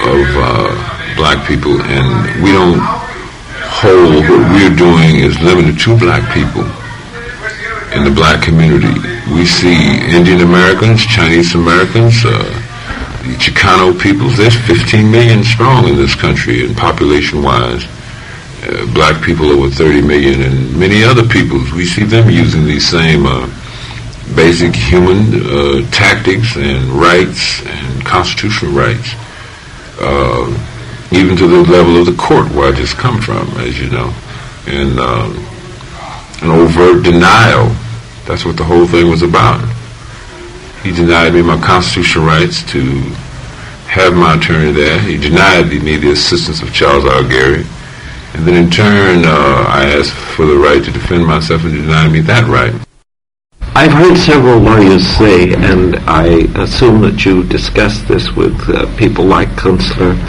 of 0.00 0.24
uh, 0.40 1.14
black 1.16 1.46
people, 1.46 1.80
and 1.82 2.42
we 2.42 2.52
don't 2.52 2.80
hold 3.80 4.28
what 4.28 4.44
we're 4.52 4.76
doing 4.76 5.24
is 5.24 5.40
limited 5.40 5.78
to 5.80 5.96
black 5.96 6.20
people 6.36 6.68
in 7.96 8.04
the 8.04 8.12
black 8.14 8.42
community. 8.44 8.92
We 9.32 9.46
see 9.46 9.96
Indian 10.12 10.42
Americans, 10.42 11.00
Chinese 11.06 11.54
Americans, 11.54 12.20
uh, 12.24 12.44
the 13.24 13.34
Chicano 13.40 13.98
peoples. 13.98 14.36
There's 14.36 14.56
15 14.68 15.10
million 15.10 15.42
strong 15.44 15.88
in 15.88 15.96
this 15.96 16.14
country, 16.14 16.64
and 16.64 16.76
population-wise 16.76 17.84
uh, 17.84 18.86
black 18.92 19.24
people 19.24 19.46
over 19.46 19.70
30 19.70 20.02
million 20.02 20.42
and 20.42 20.76
many 20.78 21.02
other 21.02 21.26
peoples. 21.26 21.72
We 21.72 21.86
see 21.86 22.04
them 22.04 22.28
using 22.28 22.66
these 22.66 22.86
same 22.86 23.24
uh, 23.24 23.48
basic 24.36 24.74
human 24.76 25.40
uh, 25.40 25.90
tactics 25.90 26.54
and 26.56 26.84
rights 26.92 27.64
and 27.64 28.04
constitutional 28.04 28.72
rights, 28.72 29.14
uh, 30.00 30.52
even 31.12 31.36
to 31.36 31.46
the 31.46 31.62
level 31.70 31.96
of 31.96 32.06
the 32.06 32.14
court 32.14 32.50
where 32.52 32.72
I 32.72 32.76
just 32.76 32.96
come 32.96 33.20
from, 33.20 33.48
as 33.58 33.80
you 33.80 33.90
know. 33.90 34.14
And 34.66 34.98
um, 35.00 35.36
an 36.42 36.50
overt 36.50 37.04
denial. 37.04 37.74
That's 38.26 38.44
what 38.44 38.56
the 38.56 38.64
whole 38.64 38.86
thing 38.86 39.10
was 39.10 39.22
about. 39.22 39.60
He 40.82 40.92
denied 40.92 41.34
me 41.34 41.42
my 41.42 41.60
constitutional 41.60 42.26
rights 42.26 42.62
to 42.72 42.80
have 43.90 44.14
my 44.14 44.36
attorney 44.36 44.72
there. 44.72 45.00
He 45.00 45.18
denied 45.18 45.68
me 45.68 45.96
the 45.96 46.12
assistance 46.12 46.62
of 46.62 46.72
Charles 46.72 47.04
R. 47.04 47.22
Garry. 47.24 47.66
And 48.34 48.46
then 48.46 48.54
in 48.54 48.70
turn, 48.70 49.24
uh, 49.24 49.64
I 49.68 49.96
asked 49.98 50.14
for 50.14 50.46
the 50.46 50.56
right 50.56 50.82
to 50.82 50.90
defend 50.90 51.26
myself 51.26 51.64
and 51.64 51.74
denied 51.74 52.12
me 52.12 52.20
that 52.20 52.46
right. 52.48 52.72
I've 53.80 53.92
heard 53.92 54.18
several 54.18 54.58
lawyers 54.58 55.06
say, 55.06 55.54
and 55.54 55.96
I 56.00 56.44
assume 56.60 57.00
that 57.00 57.24
you 57.24 57.42
discussed 57.42 58.06
this 58.06 58.30
with 58.36 58.68
uh, 58.68 58.84
people 58.98 59.24
like 59.24 59.48
Kunstler 59.56 60.20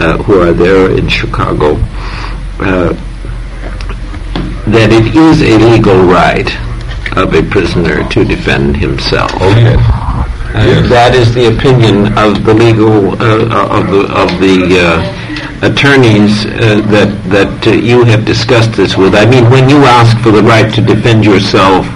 uh, 0.00 0.18
who 0.24 0.40
are 0.40 0.52
there 0.52 0.90
in 0.90 1.08
Chicago, 1.08 1.76
uh, 2.58 2.92
that 4.74 4.90
it 4.90 5.14
is 5.14 5.42
a 5.42 5.70
legal 5.70 6.06
right 6.06 6.50
of 7.16 7.32
a 7.34 7.48
prisoner 7.48 8.02
to 8.08 8.24
defend 8.24 8.76
himself. 8.76 9.30
Oh, 9.36 9.48
yes. 9.50 9.78
yes. 10.56 10.90
That 10.90 11.14
is 11.14 11.32
the 11.32 11.56
opinion 11.56 12.18
of 12.18 12.44
the 12.44 12.52
legal 12.52 13.12
uh, 13.12 13.78
of 13.78 13.92
the 13.92 14.00
of 14.10 14.40
the 14.40 14.74
uh, 14.74 15.27
attorneys 15.62 16.46
uh, 16.46 16.80
that 16.90 17.10
that 17.28 17.66
uh, 17.66 17.70
you 17.70 18.04
have 18.04 18.24
discussed 18.24 18.72
this 18.72 18.96
with. 18.96 19.14
I 19.14 19.26
mean, 19.26 19.50
when 19.50 19.68
you 19.68 19.78
asked 19.84 20.22
for 20.22 20.30
the 20.30 20.42
right 20.42 20.72
to 20.74 20.80
defend 20.80 21.24
yourself, 21.24 21.86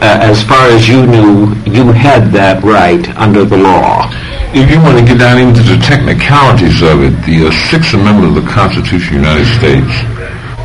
uh, 0.00 0.18
as 0.22 0.42
far 0.44 0.68
as 0.68 0.88
you 0.88 1.06
knew, 1.06 1.54
you 1.66 1.92
had 1.92 2.30
that 2.32 2.62
right 2.62 3.08
under 3.16 3.44
the 3.44 3.56
law. 3.56 4.08
If 4.54 4.70
you 4.70 4.80
want 4.80 4.98
to 4.98 5.04
get 5.04 5.18
down 5.18 5.38
into 5.40 5.62
the 5.62 5.76
technicalities 5.76 6.80
of 6.80 7.02
it, 7.04 7.14
the 7.26 7.48
uh, 7.48 7.52
Sixth 7.68 7.92
Amendment 7.94 8.36
of 8.36 8.44
the 8.44 8.48
Constitution 8.50 9.18
of 9.18 9.22
the 9.22 9.28
United 9.28 9.50
States, 9.58 9.92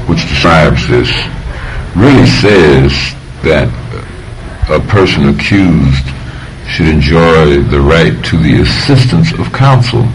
which 0.07 0.23
describes 0.29 0.87
this, 0.87 1.11
really 1.95 2.27
says 2.27 2.93
that 3.43 3.67
a 4.69 4.79
person 4.87 5.27
accused 5.29 6.07
should 6.67 6.87
enjoy 6.87 7.61
the 7.69 7.79
right 7.79 8.15
to 8.25 8.37
the 8.37 8.61
assistance 8.61 9.31
of 9.33 9.51
counsel 9.51 10.07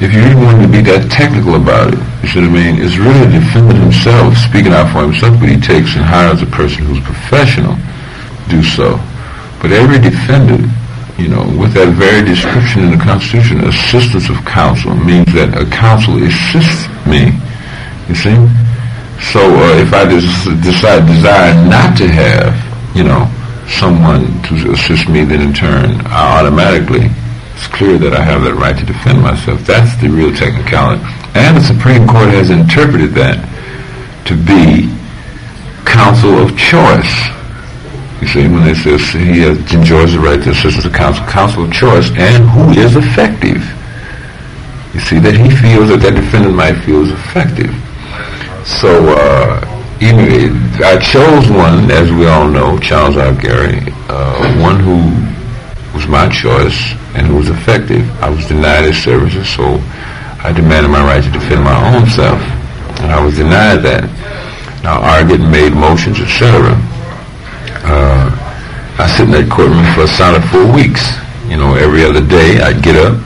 if 0.00 0.14
you 0.16 0.20
really 0.24 0.40
wanted 0.40 0.64
to 0.64 0.72
be 0.72 0.80
that 0.88 1.12
technical 1.12 1.60
about 1.60 1.92
it, 1.92 2.00
you 2.24 2.28
see 2.32 2.40
what 2.40 2.48
I 2.48 2.56
mean? 2.56 2.80
It's 2.80 2.96
really 2.96 3.20
a 3.20 3.28
defendant 3.28 3.76
himself 3.84 4.32
speaking 4.40 4.72
out 4.72 4.88
for 4.96 5.04
himself, 5.04 5.36
but 5.36 5.52
he 5.52 5.60
takes 5.60 5.92
and 5.92 6.00
hires 6.00 6.40
a 6.40 6.48
person 6.48 6.88
who's 6.88 7.04
professional 7.04 7.76
to 7.76 8.46
do 8.48 8.64
so. 8.64 8.96
But 9.60 9.76
every 9.76 10.00
defendant, 10.00 10.72
you 11.20 11.28
know, 11.28 11.44
with 11.52 11.76
that 11.76 11.92
very 12.00 12.24
description 12.24 12.88
in 12.88 12.96
the 12.96 13.02
Constitution, 13.02 13.60
assistance 13.68 14.32
of 14.32 14.40
counsel 14.48 14.96
means 14.96 15.28
that 15.36 15.52
a 15.52 15.68
counsel 15.68 16.16
assists 16.24 16.88
me. 17.04 17.36
You 18.08 18.16
see? 18.16 18.36
So 19.20 19.44
uh, 19.44 19.84
if 19.84 19.92
I 19.92 20.08
decide 20.08 21.04
desire 21.04 21.52
not 21.68 21.92
to 22.00 22.08
have, 22.08 22.56
you 22.96 23.04
know, 23.04 23.28
someone 23.68 24.24
to 24.48 24.72
assist 24.72 25.12
me, 25.12 25.28
then 25.28 25.44
in 25.44 25.52
turn 25.52 26.00
I 26.08 26.40
automatically 26.40 27.12
it's 27.60 27.68
clear 27.68 27.98
that 27.98 28.16
I 28.16 28.24
have 28.24 28.40
that 28.48 28.56
right 28.56 28.72
to 28.72 28.86
defend 28.88 29.20
myself. 29.20 29.60
That's 29.68 29.92
the 30.00 30.08
real 30.08 30.32
technicality. 30.32 31.04
And 31.36 31.60
the 31.60 31.60
Supreme 31.60 32.08
Court 32.08 32.32
has 32.32 32.48
interpreted 32.48 33.12
that 33.20 33.36
to 34.24 34.32
be 34.32 34.88
counsel 35.84 36.40
of 36.40 36.56
choice. 36.56 37.12
You 38.24 38.28
see, 38.32 38.48
when 38.48 38.64
they 38.64 38.72
say 38.72 38.96
he 38.96 39.44
has, 39.44 39.60
enjoys 39.76 40.16
the 40.16 40.24
right 40.24 40.40
to 40.40 40.56
assistance 40.56 40.88
of 40.88 40.96
counsel, 40.96 41.20
counsel 41.28 41.68
of 41.68 41.72
choice, 41.76 42.08
and 42.16 42.48
who 42.48 42.72
is 42.80 42.96
effective. 42.96 43.60
You 44.96 45.04
see, 45.04 45.20
that 45.20 45.36
he 45.36 45.52
feels 45.60 45.92
that 45.92 46.00
that 46.00 46.16
defendant 46.16 46.56
might 46.56 46.80
feel 46.80 47.04
is 47.04 47.12
effective. 47.12 47.76
So, 48.64 48.88
uh, 49.20 49.60
anyway, 50.00 50.48
I 50.80 50.96
chose 50.96 51.52
one, 51.52 51.92
as 51.92 52.08
we 52.08 52.24
all 52.24 52.48
know, 52.48 52.80
Charles 52.80 53.20
R. 53.20 53.36
Garry, 53.36 53.84
uh, 54.08 54.48
one 54.64 54.80
who 54.80 55.29
was 56.00 56.08
my 56.08 56.28
choice 56.32 56.96
and 57.12 57.28
it 57.28 57.32
was 57.32 57.50
effective. 57.50 58.08
I 58.22 58.30
was 58.30 58.46
denied 58.46 58.84
his 58.84 58.96
services, 59.02 59.48
so 59.48 59.76
I 60.40 60.52
demanded 60.52 60.88
my 60.88 61.04
right 61.04 61.22
to 61.22 61.30
defend 61.30 61.62
my 61.62 61.76
own 61.92 62.08
self, 62.08 62.40
and 63.04 63.12
I 63.12 63.20
was 63.20 63.36
denied 63.36 63.84
that. 63.84 64.08
Now, 64.82 65.04
argued, 65.04 65.44
made 65.44 65.76
motions, 65.76 66.16
etc. 66.20 66.72
Uh, 67.84 68.32
I 68.96 69.04
sit 69.12 69.28
in 69.28 69.32
that 69.36 69.52
courtroom 69.52 69.84
for 69.92 70.08
a 70.08 70.08
solid 70.08 70.40
four 70.48 70.64
weeks. 70.72 71.04
You 71.52 71.60
know, 71.60 71.76
every 71.76 72.00
other 72.00 72.24
day 72.24 72.56
I'd 72.64 72.80
get 72.80 72.96
up, 72.96 73.20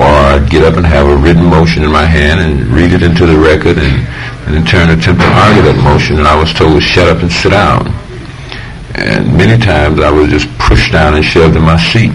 or 0.00 0.08
I'd 0.08 0.48
get 0.48 0.64
up 0.64 0.80
and 0.80 0.86
have 0.86 1.04
a 1.04 1.16
written 1.16 1.44
motion 1.44 1.84
in 1.84 1.92
my 1.92 2.06
hand 2.06 2.40
and 2.40 2.64
read 2.72 2.96
it 2.96 3.02
into 3.02 3.26
the 3.26 3.36
record, 3.36 3.76
and, 3.76 4.08
and 4.48 4.56
in 4.56 4.64
turn 4.64 4.88
attempt 4.88 5.20
to 5.20 5.28
argue 5.28 5.68
that 5.68 5.76
motion, 5.84 6.16
and 6.16 6.24
I 6.24 6.38
was 6.38 6.54
told 6.54 6.72
to 6.72 6.80
shut 6.80 7.12
up 7.12 7.20
and 7.20 7.28
sit 7.30 7.52
down. 7.52 7.92
And 8.96 9.36
many 9.36 9.62
times 9.62 10.00
I 10.00 10.10
was 10.10 10.30
just 10.30 10.48
pushed 10.58 10.92
down 10.92 11.14
and 11.14 11.24
shoved 11.24 11.56
in 11.56 11.62
my 11.62 11.78
seat 11.78 12.12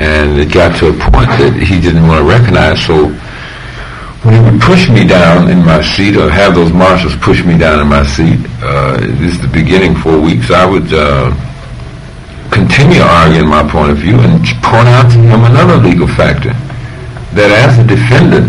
and 0.00 0.40
it 0.40 0.52
got 0.52 0.78
to 0.78 0.88
a 0.88 0.96
point 0.96 1.28
that 1.36 1.52
he 1.52 1.76
didn't 1.80 2.08
want 2.08 2.24
to 2.24 2.28
recognize. 2.28 2.80
So 2.88 3.12
when 4.24 4.32
he 4.32 4.40
would 4.40 4.60
push 4.60 4.88
me 4.88 5.04
down 5.04 5.50
in 5.50 5.60
my 5.60 5.84
seat, 5.84 6.16
or 6.16 6.30
have 6.30 6.54
those 6.54 6.72
marshals 6.72 7.16
push 7.20 7.44
me 7.44 7.58
down 7.58 7.80
in 7.80 7.88
my 7.88 8.04
seat, 8.06 8.40
uh, 8.64 8.96
this 9.20 9.36
is 9.36 9.40
the 9.40 9.52
beginning 9.52 9.94
four 9.96 10.16
weeks, 10.20 10.50
I 10.50 10.64
would 10.64 10.88
uh, 10.92 11.28
continue 12.48 13.04
arguing 13.04 13.48
my 13.48 13.60
point 13.68 13.92
of 13.92 13.98
view 13.98 14.16
and 14.16 14.40
point 14.64 14.88
out 14.88 15.12
to 15.12 15.18
him 15.20 15.44
another 15.44 15.76
legal 15.76 16.08
factor 16.08 16.56
that 17.36 17.52
as 17.52 17.76
a 17.78 17.84
defendant 17.84 18.48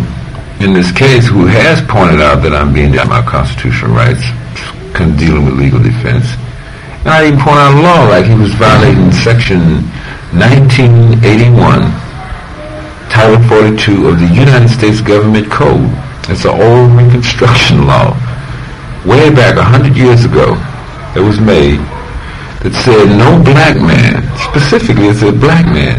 in 0.64 0.74
this 0.74 0.92
case 0.92 1.28
who 1.28 1.46
has 1.46 1.82
pointed 1.84 2.22
out 2.22 2.42
that 2.44 2.56
I'm 2.56 2.74
being 2.74 2.92
denied 2.92 3.10
my 3.10 3.22
constitutional 3.22 3.92
rights 3.92 4.24
dealing 5.18 5.46
with 5.46 5.58
legal 5.58 5.82
defense, 5.82 6.38
I 7.04 7.26
even 7.26 7.40
point 7.40 7.58
out 7.58 7.82
law 7.82 8.10
like 8.10 8.26
he 8.26 8.36
was 8.36 8.54
violating 8.54 9.12
section 9.12 9.82
1981, 10.38 11.82
Title 13.10 13.42
42 13.50 14.08
of 14.08 14.20
the 14.20 14.30
United 14.30 14.70
States 14.70 15.02
Government 15.02 15.50
Code. 15.50 15.90
It's 16.30 16.46
an 16.46 16.62
old 16.62 16.94
Reconstruction 16.94 17.88
law. 17.88 18.14
way 19.04 19.34
back 19.34 19.58
a 19.58 19.64
hundred 19.64 19.98
years 19.98 20.26
ago 20.26 20.54
that 21.18 21.26
was 21.26 21.42
made 21.42 21.82
that 22.62 22.74
said 22.86 23.10
no 23.18 23.42
black 23.42 23.82
man, 23.82 24.22
specifically 24.38 25.08
it 25.10 25.18
said 25.18 25.42
black 25.42 25.66
man, 25.66 25.98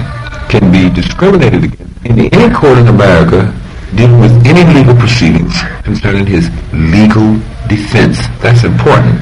can 0.48 0.70
be 0.70 0.88
discriminated 0.88 1.64
against 1.64 2.06
in 2.06 2.18
any 2.18 2.54
court 2.54 2.78
in 2.78 2.86
America 2.86 3.50
dealing 3.96 4.20
with 4.20 4.46
any 4.46 4.62
legal 4.72 4.94
proceedings 4.94 5.54
concerning 5.82 6.26
his 6.26 6.48
legal 6.72 7.34
defense. 7.66 8.22
That's 8.38 8.62
important. 8.62 9.18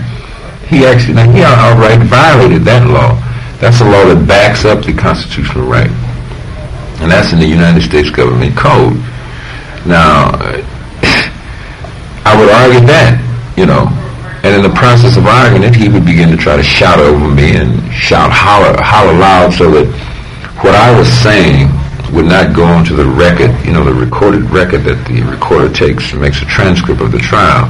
He 0.70 0.86
actually, 0.86 1.14
now 1.14 1.28
he 1.30 1.42
outright 1.42 1.98
violated 2.06 2.62
that 2.62 2.86
law. 2.86 3.18
That's 3.58 3.82
a 3.82 3.84
law 3.84 4.06
that 4.06 4.22
backs 4.26 4.64
up 4.64 4.86
the 4.86 4.94
constitutional 4.94 5.66
right. 5.66 5.90
And 7.02 7.10
that's 7.10 7.32
in 7.34 7.40
the 7.40 7.46
United 7.46 7.82
States 7.82 8.08
Government 8.08 8.56
Code. 8.56 8.94
Now, 9.84 10.30
I 12.22 12.38
would 12.38 12.48
argue 12.54 12.86
that, 12.86 13.18
you 13.58 13.66
know, 13.66 13.90
and 14.46 14.54
in 14.54 14.62
the 14.62 14.72
process 14.78 15.18
of 15.18 15.26
arguing 15.26 15.64
it, 15.64 15.74
he 15.74 15.88
would 15.88 16.06
begin 16.06 16.30
to 16.30 16.36
try 16.36 16.56
to 16.56 16.62
shout 16.62 17.00
over 17.00 17.28
me 17.28 17.56
and 17.56 17.82
shout, 17.92 18.30
holler, 18.30 18.72
holler 18.80 19.12
loud 19.12 19.52
so 19.52 19.70
that 19.74 19.90
what 20.62 20.78
I 20.78 20.96
was 20.96 21.10
saying 21.10 21.68
would 22.14 22.26
not 22.26 22.54
go 22.54 22.64
onto 22.64 22.94
the 22.94 23.04
record, 23.04 23.50
you 23.66 23.72
know, 23.72 23.82
the 23.82 23.92
recorded 23.92 24.48
record 24.50 24.84
that 24.84 25.02
the 25.08 25.22
recorder 25.26 25.72
takes 25.72 26.12
and 26.12 26.22
makes 26.22 26.42
a 26.42 26.46
transcript 26.46 27.00
of 27.00 27.12
the 27.12 27.18
trial. 27.18 27.66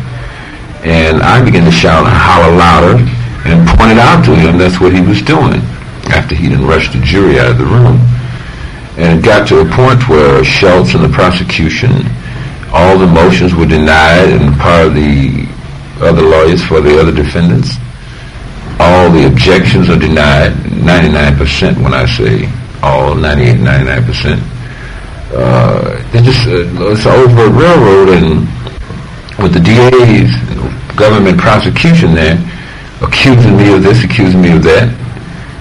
And 0.83 1.23
I 1.23 1.45
began 1.45 1.65
to 1.65 1.71
shout 1.71 2.07
and 2.07 2.17
holler 2.17 2.57
louder 2.57 2.97
and 3.45 3.69
pointed 3.77 3.99
out 3.99 4.25
to 4.25 4.35
him 4.35 4.57
that's 4.57 4.81
what 4.81 4.93
he 4.95 5.01
was 5.01 5.21
doing 5.21 5.61
after 6.09 6.35
he 6.35 6.49
didn't 6.49 6.67
rush 6.67 6.93
the 6.93 7.01
jury 7.01 7.39
out 7.39 7.51
of 7.53 7.59
the 7.59 7.65
room. 7.65 8.01
And 8.97 9.19
it 9.19 9.25
got 9.25 9.47
to 9.49 9.61
a 9.61 9.65
point 9.65 10.09
where 10.09 10.43
Schultz 10.45 10.95
and 10.95 11.05
the 11.05 11.09
prosecution, 11.09 11.91
all 12.73 12.99
the 12.99 13.07
motions 13.07 13.55
were 13.55 13.67
denied 13.67 14.29
and 14.29 14.57
part 14.57 14.89
of 14.89 14.95
the 14.95 15.47
other 16.01 16.23
lawyers 16.23 16.65
for 16.65 16.81
the 16.81 16.99
other 16.99 17.13
defendants, 17.13 17.77
all 18.79 19.11
the 19.11 19.27
objections 19.27 19.91
are 19.91 19.99
denied, 19.99 20.53
99% 20.81 21.83
when 21.83 21.93
I 21.93 22.07
say 22.07 22.49
all 22.83 23.15
98, 23.15 23.57
99%. 23.59 24.41
Uh, 25.33 26.11
they 26.11 26.23
just, 26.23 26.47
uh, 26.49 26.91
it's 26.91 27.07
over 27.07 27.49
railroad 27.51 28.09
and 28.09 28.49
with 29.39 29.55
the 29.55 29.61
DA's 29.61 30.60
government 31.01 31.41
prosecution 31.41 32.15
there, 32.15 32.37
accusing 33.01 33.57
me 33.57 33.73
of 33.73 33.83
this, 33.83 34.05
accusing 34.05 34.41
me 34.41 34.53
of 34.53 34.63
that. 34.63 34.93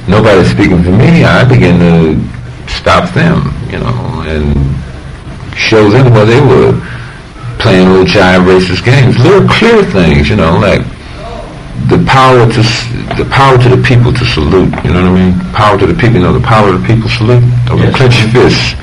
Nobody's 0.08 0.52
speaking 0.52 0.84
for 0.84 0.92
me. 0.92 1.24
I 1.24 1.48
begin 1.48 1.80
to 1.80 2.20
stop 2.68 3.08
them, 3.16 3.48
you 3.72 3.80
know, 3.80 3.96
and 4.28 4.52
show 5.56 5.88
them 5.90 6.12
where 6.14 6.28
they 6.28 6.42
were 6.44 6.76
playing 7.58 7.88
little 7.88 8.06
child 8.06 8.44
racist 8.44 8.84
games. 8.84 9.18
Little 9.18 9.48
clear 9.48 9.84
things, 9.88 10.28
you 10.28 10.36
know, 10.36 10.60
like 10.60 10.84
the 11.88 12.04
power 12.04 12.44
to 12.44 12.62
the 13.16 13.28
power 13.32 13.58
to 13.58 13.70
the 13.72 13.82
people 13.82 14.12
to 14.12 14.26
salute. 14.26 14.76
You 14.84 14.92
know 14.92 15.08
what 15.08 15.16
I 15.16 15.24
mean? 15.24 15.40
Power 15.56 15.80
to 15.80 15.88
the 15.88 15.96
people. 15.96 16.20
You 16.20 16.28
know 16.28 16.34
the 16.34 16.46
power 16.46 16.74
of 16.74 16.82
the 16.82 16.86
people 16.86 17.08
salute. 17.08 17.44
Of 17.72 17.80
yes. 17.80 17.96
clenched 17.96 18.28
fist 18.36 18.76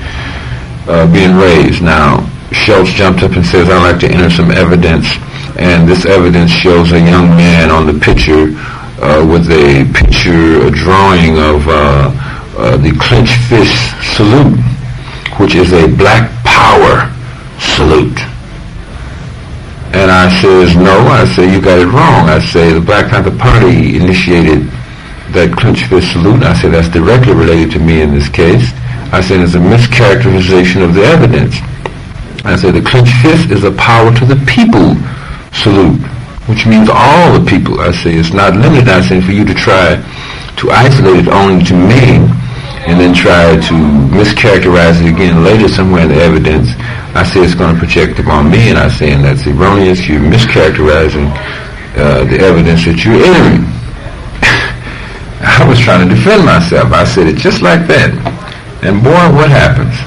uh, 0.89 1.05
being 1.13 1.37
raised. 1.37 1.83
Now 1.83 2.25
Schultz 2.51 2.89
jumped 2.91 3.21
up 3.21 3.37
and 3.37 3.45
says, 3.45 3.69
"I'd 3.69 3.93
like 3.93 4.01
to 4.01 4.09
enter 4.09 4.29
some 4.29 4.49
evidence." 4.49 5.05
And 5.57 5.89
this 5.89 6.05
evidence 6.05 6.51
shows 6.51 6.91
a 6.91 6.99
young 6.99 7.29
man 7.29 7.71
on 7.71 7.87
the 7.87 7.99
picture 7.99 8.53
uh, 9.01 9.25
with 9.25 9.49
a 9.49 9.89
picture, 9.93 10.67
a 10.67 10.71
drawing 10.71 11.37
of 11.37 11.67
uh, 11.67 12.13
uh 12.57 12.77
the 12.77 12.91
clenched 13.01 13.37
fist 13.49 13.73
salute, 14.15 14.57
which 15.39 15.55
is 15.55 15.73
a 15.73 15.87
black 15.97 16.31
power 16.43 17.11
salute. 17.59 18.19
And 19.93 20.11
I 20.11 20.29
says, 20.41 20.75
no. 20.75 21.07
I 21.07 21.25
say, 21.25 21.51
you 21.51 21.61
got 21.61 21.79
it 21.79 21.87
wrong. 21.87 22.29
I 22.29 22.39
say, 22.39 22.73
the 22.73 22.81
Black 22.81 23.09
Panther 23.09 23.35
Party 23.35 23.95
initiated 23.95 24.69
that 25.31 25.55
clenched 25.57 25.85
fist 25.87 26.11
salute. 26.11 26.43
I 26.43 26.53
say, 26.53 26.69
that's 26.69 26.89
directly 26.89 27.33
related 27.33 27.71
to 27.71 27.79
me 27.79 28.01
in 28.01 28.13
this 28.13 28.29
case. 28.29 28.73
I 29.11 29.21
said, 29.21 29.39
it's 29.39 29.55
a 29.55 29.63
mischaracterization 29.63 30.83
of 30.83 30.93
the 30.93 31.03
evidence. 31.03 31.55
I 32.45 32.57
said, 32.57 32.75
the 32.75 32.81
clenched 32.81 33.15
fist 33.23 33.49
is 33.49 33.63
a 33.63 33.71
power 33.71 34.13
to 34.13 34.25
the 34.25 34.35
people 34.45 34.93
salute, 35.57 35.99
which 36.47 36.65
means 36.65 36.89
all 36.91 37.37
the 37.37 37.45
people. 37.49 37.79
I 37.79 37.91
say, 37.91 38.15
it's 38.15 38.33
not 38.33 38.55
limited, 38.55 38.89
I 38.89 39.01
say, 39.01 39.21
for 39.21 39.31
you 39.31 39.45
to 39.45 39.53
try 39.53 39.97
to 40.57 40.71
isolate 40.71 41.25
it 41.25 41.27
only 41.27 41.63
to 41.65 41.73
me 41.73 42.21
and 42.87 42.99
then 42.99 43.13
try 43.13 43.57
to 43.57 43.73
mischaracterize 44.15 45.01
it 45.03 45.11
again 45.13 45.43
later 45.43 45.67
somewhere 45.67 46.03
in 46.03 46.09
the 46.09 46.15
evidence 46.15 46.69
I 47.17 47.23
say 47.23 47.41
it's 47.41 47.55
going 47.55 47.73
to 47.73 47.79
project 47.79 48.19
upon 48.19 48.51
me, 48.51 48.69
and 48.69 48.77
I 48.77 48.89
say, 48.89 49.11
and 49.11 49.25
that's 49.25 49.47
erroneous. 49.47 50.07
You're 50.07 50.21
mischaracterizing 50.21 51.33
uh, 51.97 52.25
the 52.29 52.37
evidence 52.37 52.85
that 52.85 53.01
you're 53.01 53.17
entering. 53.17 53.65
I 55.41 55.65
was 55.67 55.79
trying 55.79 56.07
to 56.07 56.13
defend 56.13 56.45
myself. 56.45 56.93
I 56.93 57.05
said 57.05 57.25
it 57.25 57.37
just 57.37 57.63
like 57.63 57.87
that. 57.89 58.13
And 58.85 59.01
boy, 59.01 59.17
what 59.33 59.49
happens? 59.49 59.97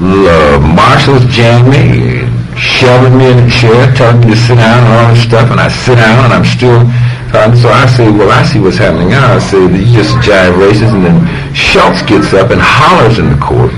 Uh, 0.00 0.56
marshals 0.64 1.28
jam 1.28 1.68
me, 1.68 2.24
shoving 2.60 3.16
me 3.16 3.32
in 3.32 3.40
the 3.40 3.48
chair, 3.48 3.88
telling 3.96 4.20
me 4.20 4.36
to 4.36 4.36
sit 4.36 4.60
down 4.60 4.84
and 4.84 4.92
all 4.92 5.08
this 5.16 5.24
stuff, 5.24 5.50
and 5.50 5.58
I 5.58 5.72
sit 5.72 5.96
down 5.96 6.28
and 6.28 6.32
I'm 6.36 6.44
still 6.44 6.84
um, 7.30 7.54
so 7.54 7.70
I 7.70 7.86
say, 7.86 8.10
well, 8.10 8.28
I 8.28 8.42
see 8.42 8.58
what's 8.58 8.76
happening 8.76 9.10
now. 9.10 9.34
I 9.34 9.38
say, 9.38 9.62
you 9.62 9.86
just 9.94 10.18
jive 10.18 10.58
races, 10.58 10.92
and 10.92 11.06
then 11.06 11.54
Schultz 11.54 12.02
gets 12.02 12.34
up 12.34 12.50
and 12.50 12.60
hollers 12.60 13.18
in 13.18 13.30
the 13.30 13.38
court 13.38 13.70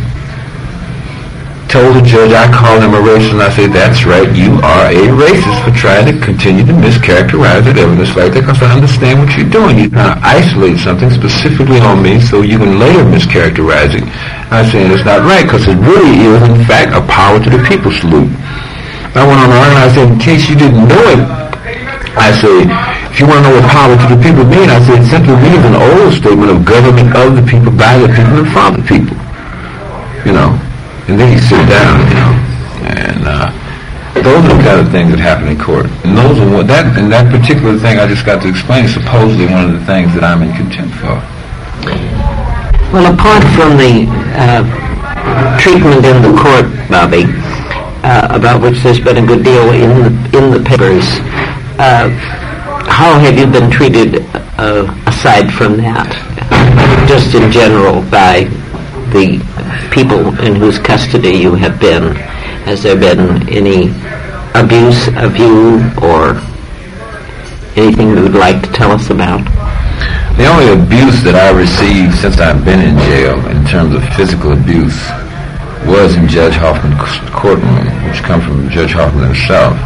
told 1.72 1.96
the 1.96 2.04
judge 2.04 2.36
I 2.36 2.52
called 2.52 2.84
him 2.84 2.92
a 2.92 3.00
racist, 3.00 3.32
and 3.32 3.40
I 3.40 3.48
said, 3.48 3.72
that's 3.72 4.04
right, 4.04 4.28
you 4.36 4.60
are 4.60 4.92
a 4.92 5.08
racist 5.16 5.56
for 5.64 5.72
trying 5.72 6.04
to 6.04 6.12
continue 6.20 6.68
to 6.68 6.76
mischaracterize 6.76 7.64
that 7.64 7.80
evidence 7.80 8.12
like 8.12 8.36
that, 8.36 8.44
because 8.44 8.60
I 8.60 8.76
understand 8.76 9.24
what 9.24 9.32
you're 9.32 9.48
doing. 9.48 9.80
You're 9.80 9.88
trying 9.88 10.12
to 10.12 10.20
isolate 10.20 10.76
something 10.84 11.08
specifically 11.08 11.80
on 11.80 12.04
me 12.04 12.20
so 12.20 12.44
you 12.44 12.60
can 12.60 12.76
later 12.76 13.08
mischaracterize 13.08 13.96
it. 13.96 14.04
I'm 14.52 14.68
saying 14.68 14.92
it's 14.92 15.08
not 15.08 15.24
right, 15.24 15.48
because 15.48 15.64
it 15.64 15.80
really 15.80 16.28
is, 16.28 16.44
in 16.44 16.60
fact, 16.68 16.92
a 16.92 17.00
power 17.08 17.40
to 17.40 17.48
the 17.48 17.64
people 17.64 17.88
salute. 17.88 18.28
I 19.12 19.28
went 19.28 19.40
on 19.44 19.52
and 19.52 19.76
I 19.76 19.92
said, 19.92 20.08
in 20.08 20.18
case 20.18 20.48
you 20.48 20.56
didn't 20.56 20.88
know 20.88 21.04
it, 21.12 21.20
I 22.16 22.32
said, 22.32 22.64
if 23.12 23.20
you 23.20 23.28
want 23.28 23.44
to 23.44 23.52
know 23.52 23.60
what 23.60 23.68
power 23.68 23.92
to 23.92 24.06
the 24.08 24.20
people 24.20 24.44
means, 24.48 24.72
I 24.72 24.80
said, 24.88 25.04
simply 25.04 25.36
means 25.36 25.60
an 25.68 25.76
old 25.76 26.16
statement 26.16 26.48
of 26.48 26.64
government 26.64 27.12
of 27.12 27.36
the 27.36 27.44
people, 27.44 27.68
by 27.76 28.00
the 28.00 28.08
people, 28.08 28.40
and 28.40 28.48
from 28.48 28.80
the 28.80 28.84
people. 28.88 29.16
You 30.24 30.32
know, 30.32 30.56
and 31.12 31.20
then 31.20 31.28
you 31.28 31.40
sit 31.44 31.60
down, 31.68 32.08
you 32.08 32.16
know, 32.16 32.32
and 32.88 33.20
uh, 33.28 33.52
those 34.16 34.40
are 34.48 34.56
the 34.56 34.62
kind 34.64 34.80
of 34.80 34.88
things 34.88 35.12
that 35.12 35.20
happen 35.20 35.48
in 35.48 35.60
court. 35.60 35.92
And 36.08 36.16
those 36.16 36.40
are 36.40 36.48
what 36.48 36.68
that 36.72 36.96
and 36.96 37.12
that 37.12 37.28
particular 37.28 37.76
thing 37.76 38.00
I 38.00 38.08
just 38.08 38.24
got 38.24 38.40
to 38.42 38.48
explain 38.48 38.88
is 38.88 38.94
supposedly 38.94 39.44
one 39.44 39.68
of 39.68 39.72
the 39.76 39.84
things 39.84 40.14
that 40.16 40.24
I'm 40.24 40.40
in 40.40 40.56
contempt 40.56 40.96
for. 41.00 41.20
Well, 42.96 43.12
apart 43.12 43.44
from 43.56 43.76
the 43.76 44.08
uh, 44.36 44.64
treatment 45.60 46.00
in 46.00 46.16
the 46.24 46.32
court, 46.36 46.68
Bobby, 46.88 47.24
uh, 48.02 48.28
about 48.30 48.60
which 48.60 48.82
there's 48.82 49.00
been 49.00 49.18
a 49.22 49.26
good 49.26 49.44
deal 49.44 49.70
in 49.70 49.90
the 50.00 50.38
in 50.38 50.50
the 50.50 50.62
papers, 50.68 51.04
uh, 51.78 52.08
how 52.90 53.18
have 53.18 53.38
you 53.38 53.46
been 53.46 53.70
treated 53.70 54.26
uh, 54.58 54.92
aside 55.06 55.52
from 55.52 55.76
that, 55.76 56.10
just 57.08 57.34
in 57.34 57.50
general 57.50 58.02
by 58.10 58.44
the 59.12 59.38
people 59.92 60.38
in 60.40 60.56
whose 60.56 60.78
custody 60.78 61.30
you 61.30 61.54
have 61.54 61.80
been? 61.80 62.14
Has 62.66 62.82
there 62.82 62.98
been 62.98 63.48
any 63.48 63.90
abuse 64.54 65.08
of 65.16 65.36
you 65.36 65.80
or 66.02 66.40
anything 67.76 68.10
you 68.10 68.22
would 68.22 68.34
like 68.34 68.62
to 68.62 68.72
tell 68.72 68.90
us 68.90 69.10
about? 69.10 69.44
The 70.36 70.46
only 70.46 70.72
abuse 70.72 71.22
that 71.22 71.34
I 71.34 71.50
received 71.56 72.14
since 72.16 72.38
I've 72.38 72.64
been 72.64 72.80
in 72.80 72.98
jail 72.98 73.38
in 73.46 73.64
terms 73.66 73.94
of 73.94 74.02
physical 74.14 74.52
abuse 74.52 74.98
was 75.86 76.16
in 76.16 76.28
Judge 76.28 76.54
Hoffman's 76.54 77.18
courtroom, 77.30 77.86
which 78.08 78.22
comes 78.22 78.44
from 78.44 78.68
Judge 78.70 78.92
Hoffman 78.92 79.24
himself. 79.24 79.76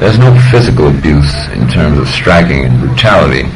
There's 0.00 0.18
no 0.18 0.34
physical 0.50 0.88
abuse 0.88 1.48
in 1.50 1.68
terms 1.68 1.98
of 1.98 2.08
striking 2.08 2.64
and 2.64 2.80
brutality. 2.80 3.48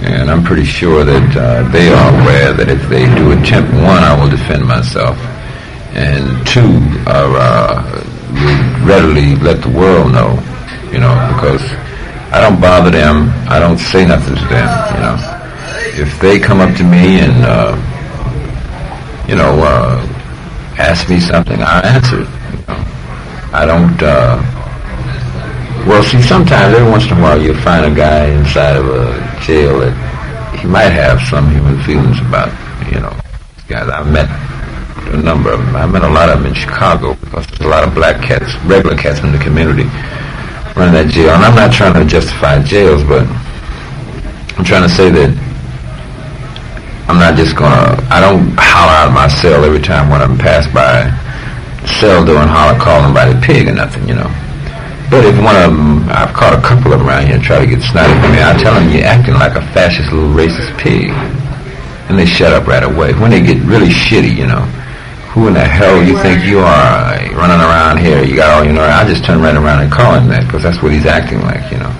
And 0.00 0.30
I'm 0.30 0.44
pretty 0.44 0.64
sure 0.64 1.04
that 1.04 1.36
uh, 1.36 1.68
they 1.70 1.88
are 1.88 2.22
aware 2.22 2.52
that 2.54 2.68
if 2.68 2.88
they 2.88 3.04
do 3.16 3.32
attempt 3.32 3.72
one, 3.74 4.02
I 4.02 4.14
will 4.18 4.30
defend 4.30 4.66
myself. 4.66 5.18
And 5.92 6.46
two, 6.46 6.78
are, 7.10 7.34
uh, 7.34 8.04
will 8.32 8.86
readily 8.86 9.34
let 9.36 9.60
the 9.60 9.70
world 9.70 10.12
know, 10.12 10.38
you 10.92 11.00
know, 11.00 11.12
because 11.34 11.62
I 12.30 12.40
don't 12.40 12.60
bother 12.60 12.90
them. 12.90 13.30
I 13.48 13.58
don't 13.58 13.78
say 13.78 14.06
nothing 14.06 14.36
to 14.36 14.46
them, 14.46 14.68
you 14.94 15.00
know. 15.02 15.16
If 16.00 16.20
they 16.20 16.38
come 16.38 16.60
up 16.60 16.76
to 16.76 16.84
me 16.84 17.18
and, 17.18 17.44
uh, 17.44 17.74
you 19.28 19.34
know, 19.34 19.58
uh, 19.60 20.07
ask 20.78 21.08
me 21.08 21.20
something, 21.20 21.60
I 21.60 21.80
answer. 21.80 22.20
You 22.20 22.64
know. 22.66 22.80
I 23.52 23.66
don't, 23.66 24.02
uh, 24.02 24.38
well, 25.86 26.02
see, 26.02 26.22
sometimes 26.22 26.74
every 26.74 26.90
once 26.90 27.06
in 27.06 27.18
a 27.18 27.20
while 27.20 27.40
you'll 27.40 27.56
find 27.62 27.84
a 27.84 27.94
guy 27.94 28.26
inside 28.26 28.76
of 28.76 28.86
a 28.88 29.40
jail 29.42 29.80
that 29.80 29.94
he 30.58 30.66
might 30.66 30.90
have 30.90 31.20
some 31.22 31.50
human 31.50 31.82
feelings 31.82 32.20
about, 32.20 32.48
you 32.92 33.00
know, 33.00 33.14
guys. 33.68 33.88
I've 33.88 34.10
met 34.10 34.28
a 35.12 35.16
number 35.16 35.52
of 35.52 35.60
them. 35.60 35.76
I 35.76 35.86
met 35.86 36.02
a 36.02 36.08
lot 36.08 36.28
of 36.28 36.38
them 36.38 36.46
in 36.46 36.54
Chicago 36.54 37.14
because 37.14 37.46
there's 37.46 37.60
a 37.60 37.68
lot 37.68 37.86
of 37.86 37.94
black 37.94 38.22
cats, 38.22 38.54
regular 38.64 38.96
cats 38.96 39.20
in 39.20 39.32
the 39.32 39.38
community 39.38 39.84
running 40.76 40.94
that 40.94 41.08
jail. 41.10 41.30
And 41.30 41.44
I'm 41.44 41.54
not 41.54 41.72
trying 41.72 41.94
to 41.94 42.04
justify 42.04 42.62
jails, 42.62 43.02
but 43.04 43.26
I'm 44.56 44.64
trying 44.64 44.82
to 44.82 44.88
say 44.88 45.10
that 45.10 45.47
I'm 47.08 47.18
not 47.18 47.36
just 47.36 47.56
gonna. 47.56 47.96
I 48.12 48.20
don't 48.20 48.52
holler 48.56 48.92
out 48.92 49.08
of 49.08 49.14
my 49.14 49.28
cell 49.28 49.64
every 49.64 49.80
time 49.80 50.10
when 50.10 50.20
I'm 50.20 50.36
passed 50.36 50.72
by 50.72 51.08
cell 51.98 52.24
door 52.24 52.44
and 52.44 52.50
holler, 52.50 52.78
call 52.78 53.00
somebody 53.00 53.34
pig 53.40 53.66
or 53.68 53.72
nothing, 53.72 54.06
you 54.06 54.14
know. 54.14 54.28
But 55.10 55.24
if 55.24 55.34
one 55.40 55.56
of 55.56 55.72
them, 55.72 56.04
I've 56.12 56.36
caught 56.36 56.52
a 56.52 56.60
couple 56.60 56.92
of 56.92 57.00
them 57.00 57.08
around 57.08 57.26
here 57.26 57.40
try 57.40 57.64
to 57.64 57.66
get 57.66 57.80
snotty 57.80 58.12
with 58.20 58.30
me, 58.30 58.44
I 58.44 58.52
tell 58.60 58.74
them 58.74 58.92
you're 58.92 59.08
acting 59.08 59.34
like 59.34 59.56
a 59.56 59.64
fascist 59.72 60.12
little 60.12 60.28
racist 60.28 60.76
pig, 60.76 61.08
and 62.12 62.18
they 62.18 62.26
shut 62.26 62.52
up 62.52 62.68
right 62.68 62.84
away. 62.84 63.14
When 63.14 63.30
they 63.30 63.40
get 63.40 63.56
really 63.64 63.88
shitty, 63.88 64.36
you 64.36 64.46
know 64.46 64.68
who 65.38 65.46
in 65.46 65.54
the 65.54 65.64
hell 65.64 66.02
you 66.02 66.18
think 66.18 66.42
you 66.44 66.58
are 66.58 67.14
running 67.38 67.60
around 67.62 67.98
here? 67.98 68.24
You 68.24 68.34
got 68.34 68.50
all 68.50 68.64
you 68.64 68.72
know. 68.72 68.82
I 68.82 69.06
just 69.06 69.24
turn 69.24 69.40
right 69.40 69.54
around 69.54 69.84
and 69.84 69.92
call 69.92 70.18
him 70.18 70.26
that 70.28 70.44
because 70.44 70.62
that's 70.62 70.82
what 70.82 70.90
he's 70.90 71.06
acting 71.06 71.40
like, 71.42 71.70
you 71.70 71.78
know. 71.78 71.92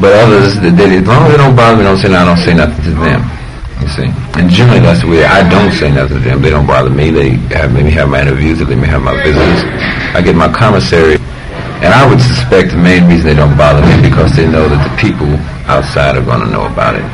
But 0.00 0.12
others, 0.18 0.58
they, 0.58 0.70
they, 0.70 0.98
as 0.98 1.06
long 1.06 1.28
as 1.28 1.30
they 1.30 1.36
don't 1.36 1.54
bother 1.54 1.76
me, 1.76 1.84
don't 1.84 1.96
say 1.96 2.08
nothing, 2.08 2.26
I 2.26 2.34
don't 2.34 2.44
say 2.44 2.54
nothing 2.54 2.84
to 2.84 2.94
them. 2.98 3.39
You 3.80 3.88
see, 3.88 4.08
and 4.36 4.50
generally 4.50 4.80
that's 4.80 5.00
the 5.00 5.08
way 5.08 5.24
I 5.24 5.48
don't 5.48 5.72
say 5.72 5.90
nothing 5.90 6.18
to 6.18 6.22
them. 6.22 6.42
They 6.42 6.50
don't 6.50 6.66
bother 6.66 6.90
me. 6.90 7.10
They 7.10 7.30
have 7.56 7.72
maybe 7.72 7.88
have 7.90 8.10
my 8.10 8.20
interviews, 8.20 8.58
they 8.58 8.76
may 8.76 8.86
have 8.86 9.00
my 9.00 9.16
visitors. 9.24 9.64
I 10.12 10.20
get 10.20 10.36
my 10.36 10.52
commissary, 10.52 11.16
and 11.80 11.94
I 11.94 12.04
would 12.04 12.20
suspect 12.20 12.72
the 12.72 12.76
main 12.76 13.08
reason 13.08 13.26
they 13.26 13.34
don't 13.34 13.56
bother 13.56 13.80
me 13.80 13.96
because 14.06 14.36
they 14.36 14.44
know 14.44 14.68
that 14.68 14.80
the 14.84 14.92
people 15.00 15.32
outside 15.64 16.16
are 16.16 16.24
going 16.24 16.44
to 16.44 16.50
know 16.50 16.66
about 16.66 16.94
it. 16.94 17.06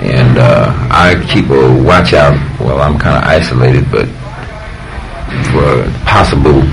And 0.00 0.38
uh, 0.38 0.72
I 0.88 1.20
keep 1.28 1.50
a 1.50 1.84
watch 1.84 2.14
out. 2.14 2.36
Well, 2.58 2.80
I'm 2.80 2.98
kind 2.98 3.20
of 3.20 3.24
isolated, 3.28 3.84
but 3.92 4.08
for 5.52 5.84
possible 6.08 6.64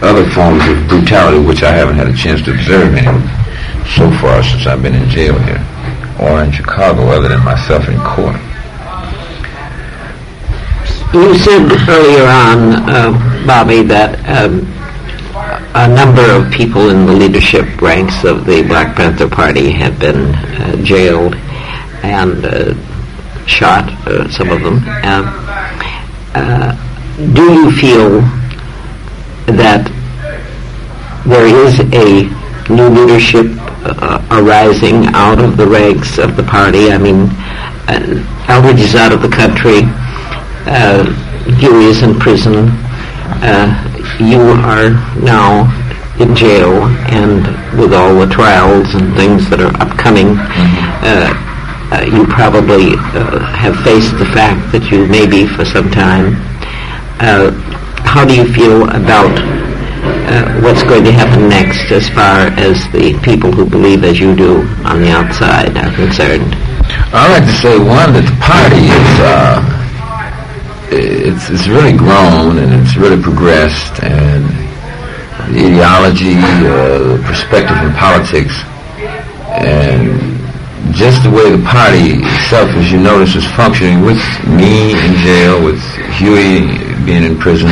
other 0.00 0.24
forms 0.30 0.64
of 0.68 0.88
brutality, 0.88 1.44
which 1.44 1.62
I 1.62 1.72
haven't 1.72 1.96
had 1.96 2.08
a 2.08 2.16
chance 2.16 2.40
to 2.48 2.52
observe 2.52 2.94
any 2.94 3.20
so 3.92 4.10
far 4.22 4.42
since 4.42 4.66
I've 4.66 4.82
been 4.82 4.94
in 4.94 5.08
jail 5.10 5.38
here 5.40 5.60
or 6.20 6.44
in 6.44 6.52
Chicago, 6.52 7.08
other 7.08 7.28
than 7.28 7.42
myself 7.44 7.88
in 7.88 7.98
court. 8.00 8.36
You 11.12 11.34
said 11.34 11.66
earlier 11.88 12.24
on, 12.24 12.88
uh, 12.88 13.44
Bobby, 13.46 13.82
that 13.82 14.20
um, 14.28 14.66
a 15.74 15.88
number 15.88 16.22
of 16.22 16.52
people 16.52 16.90
in 16.90 17.06
the 17.06 17.12
leadership 17.12 17.80
ranks 17.80 18.22
of 18.24 18.44
the 18.44 18.62
Black 18.62 18.96
Panther 18.96 19.28
Party 19.28 19.70
have 19.72 19.98
been 19.98 20.34
uh, 20.34 20.76
jailed 20.84 21.34
and 22.04 22.44
uh, 22.44 22.74
shot, 23.46 23.88
uh, 24.06 24.28
some 24.30 24.50
of 24.50 24.62
them. 24.62 24.76
Um, 25.04 25.24
uh, 26.34 26.76
do 27.34 27.42
you 27.52 27.72
feel 27.72 28.20
that 29.56 29.90
there 31.26 31.46
is 31.66 31.80
a 31.80 32.72
new 32.72 32.88
leadership 32.88 33.46
uh, 33.84 34.26
arising 34.30 35.06
out 35.14 35.38
of 35.38 35.56
the 35.56 35.66
ranks 35.66 36.18
of 36.18 36.36
the 36.36 36.42
party? 36.42 36.90
I 36.90 36.98
mean, 36.98 37.28
uh, 37.88 38.24
Eldridge 38.48 38.80
is 38.80 38.94
out 38.94 39.12
of 39.12 39.22
the 39.22 39.28
country. 39.28 39.82
Uh, 40.66 41.04
Huey 41.58 41.84
is 41.86 42.02
in 42.02 42.18
prison. 42.18 42.68
Uh, 43.42 43.68
you 44.20 44.40
are 44.40 44.90
now 45.22 45.68
in 46.20 46.36
jail, 46.36 46.84
and 47.08 47.46
with 47.78 47.94
all 47.94 48.14
the 48.18 48.26
trials 48.26 48.94
and 48.94 49.14
things 49.16 49.48
that 49.50 49.60
are 49.60 49.74
upcoming, 49.80 50.34
mm-hmm 50.34 51.50
uh, 51.90 52.02
you 52.02 52.24
probably 52.26 52.94
uh, 53.18 53.40
have 53.50 53.74
faced 53.82 54.16
the 54.18 54.26
fact 54.26 54.70
that 54.72 54.90
you 54.90 55.06
may 55.06 55.26
be 55.26 55.46
for 55.46 55.64
some 55.64 55.90
time. 55.90 56.38
Uh, 57.18 57.50
how 58.06 58.24
do 58.24 58.34
you 58.34 58.46
feel 58.54 58.88
about 58.90 59.34
uh, 60.26 60.60
what's 60.60 60.82
going 60.82 61.04
to 61.04 61.12
happen 61.12 61.48
next 61.48 61.90
as 61.90 62.08
far 62.10 62.48
as 62.58 62.90
the 62.92 63.18
people 63.22 63.52
who 63.52 63.64
believe 63.64 64.04
as 64.04 64.18
you 64.18 64.34
do 64.34 64.62
on 64.84 65.02
the 65.02 65.10
outside 65.10 65.76
are 65.76 65.94
concerned? 65.94 66.54
I'd 67.12 67.32
like 67.32 67.44
to 67.44 67.56
say, 67.56 67.78
one, 67.78 68.12
that 68.12 68.26
the 68.26 68.38
party 68.40 68.86
is 68.86 69.10
uh, 69.20 69.80
it's, 70.92 71.50
it's 71.50 71.68
really 71.68 71.96
grown 71.96 72.58
and 72.58 72.74
it's 72.74 72.96
really 72.96 73.20
progressed 73.20 74.02
and 74.02 74.44
the 75.54 75.66
ideology, 75.66 76.36
uh, 76.38 77.18
perspective 77.26 77.76
in 77.82 77.92
politics, 77.94 78.54
and 79.50 80.38
just 80.94 81.22
the 81.22 81.30
way 81.30 81.50
the 81.50 81.62
party 81.66 82.22
itself, 82.22 82.70
as 82.78 82.92
you 82.92 83.00
notice, 83.00 83.34
is 83.34 83.46
functioning 83.54 84.02
with 84.02 84.20
me 84.46 84.92
in 84.92 85.14
jail, 85.22 85.64
with 85.64 85.82
Huey 86.18 86.66
being 87.04 87.24
in 87.24 87.38
prison, 87.38 87.70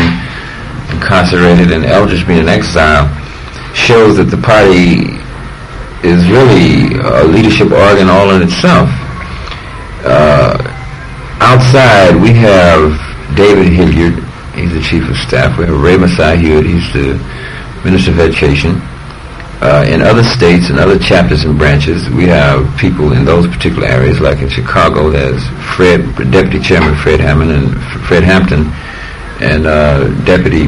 incarcerated, 0.90 1.72
and 1.72 1.84
Eldridge 1.84 2.26
being 2.26 2.40
in 2.40 2.48
exile, 2.48 3.06
shows 3.74 4.16
that 4.16 4.30
the 4.30 4.38
party 4.38 5.16
is 6.06 6.26
really 6.30 6.94
a 6.98 7.24
leadership 7.24 7.70
organ 7.70 8.08
all 8.08 8.30
in 8.30 8.42
itself. 8.42 8.88
Uh, 10.04 10.56
outside, 11.40 12.14
we 12.16 12.32
have 12.32 12.94
David 13.36 13.72
Hilliard, 13.72 14.22
he's 14.54 14.72
the 14.72 14.82
chief 14.82 15.08
of 15.08 15.16
staff. 15.16 15.58
We 15.58 15.66
have 15.66 15.80
Ray 15.80 15.96
Masai 15.96 16.38
Hewitt, 16.38 16.66
he's 16.66 16.92
the 16.92 17.18
minister 17.84 18.10
of 18.10 18.20
education 18.20 18.80
uh, 19.60 19.84
in 19.88 20.02
other 20.02 20.22
states 20.22 20.70
and 20.70 20.78
other 20.78 20.98
chapters 20.98 21.44
and 21.44 21.58
branches, 21.58 22.08
we 22.10 22.26
have 22.26 22.62
people 22.78 23.12
in 23.12 23.24
those 23.24 23.46
particular 23.48 23.88
areas, 23.88 24.20
like 24.20 24.38
in 24.38 24.48
Chicago, 24.48 25.10
there's 25.10 25.42
Fred, 25.74 26.00
Deputy 26.30 26.60
Chairman 26.60 26.94
Fred 26.96 27.18
Hammond 27.18 27.50
and 27.50 27.74
Fred 28.06 28.22
Hampton, 28.22 28.70
and 29.40 29.66
uh, 29.66 30.08
Deputy 30.24 30.66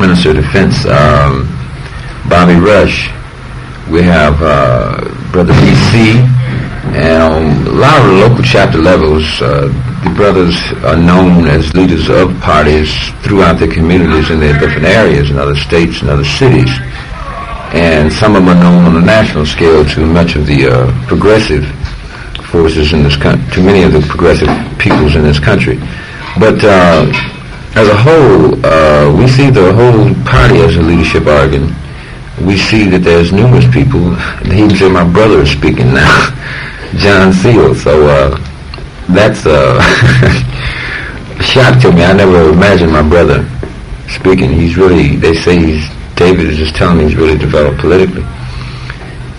Minister 0.00 0.30
of 0.30 0.36
Defense 0.36 0.84
um, 0.86 1.48
Bobby 2.28 2.54
Rush. 2.54 3.10
We 3.90 4.02
have 4.02 4.40
uh, 4.40 5.00
Brother 5.32 5.52
B.C. 5.54 6.18
And 6.94 7.66
a 7.66 7.72
lot 7.72 8.00
of 8.00 8.06
the 8.06 8.28
local 8.28 8.44
chapter 8.44 8.78
levels, 8.78 9.24
uh, 9.40 9.68
the 10.04 10.14
brothers 10.14 10.56
are 10.84 10.96
known 10.96 11.46
as 11.46 11.72
leaders 11.74 12.08
of 12.08 12.38
parties 12.40 12.92
throughout 13.22 13.58
their 13.58 13.72
communities 13.72 14.30
in 14.30 14.40
their 14.40 14.58
different 14.58 14.86
areas 14.86 15.30
in 15.30 15.38
other 15.38 15.56
states 15.56 16.00
and 16.00 16.10
other 16.10 16.24
cities 16.24 16.70
and 17.72 18.12
some 18.12 18.36
of 18.36 18.44
them 18.44 18.54
are 18.54 18.62
known 18.62 18.84
on 18.84 19.02
a 19.02 19.04
national 19.04 19.46
scale 19.46 19.82
to 19.82 20.04
much 20.04 20.36
of 20.36 20.46
the 20.46 20.68
uh, 20.68 21.06
progressive 21.06 21.64
forces 22.50 22.92
in 22.92 23.02
this 23.02 23.16
country, 23.16 23.50
to 23.50 23.62
many 23.62 23.82
of 23.82 23.92
the 23.92 24.00
progressive 24.02 24.48
peoples 24.78 25.16
in 25.16 25.22
this 25.22 25.38
country. 25.38 25.78
But 26.38 26.62
uh, 26.62 27.10
as 27.74 27.88
a 27.88 27.96
whole, 27.96 28.66
uh, 28.66 29.14
we 29.16 29.26
see 29.28 29.50
the 29.50 29.72
whole 29.72 30.14
party 30.24 30.58
as 30.60 30.76
a 30.76 30.82
leadership 30.82 31.26
organ. 31.26 31.74
We 32.46 32.56
see 32.58 32.88
that 32.90 33.00
there's 33.00 33.32
numerous 33.32 33.66
people, 33.72 34.14
and 34.14 34.52
even 34.52 34.76
say 34.76 34.88
my 34.88 35.10
brother 35.10 35.40
is 35.42 35.50
speaking 35.50 35.92
now, 35.94 36.30
John 36.96 37.32
Seale. 37.32 37.74
So 37.74 38.06
uh, 38.06 38.36
that's 39.08 39.46
uh, 39.46 39.78
a 41.38 41.42
shock 41.42 41.80
to 41.82 41.92
me. 41.92 42.04
I 42.04 42.12
never 42.12 42.50
imagined 42.50 42.92
my 42.92 43.06
brother 43.06 43.48
speaking. 44.08 44.52
He's 44.52 44.76
really, 44.76 45.16
they 45.16 45.34
say 45.34 45.58
he's 45.58 45.88
David 46.16 46.46
is 46.46 46.58
just 46.58 46.76
telling 46.76 46.98
me 46.98 47.04
he's 47.04 47.16
really 47.16 47.38
developed 47.38 47.80
politically. 47.80 48.22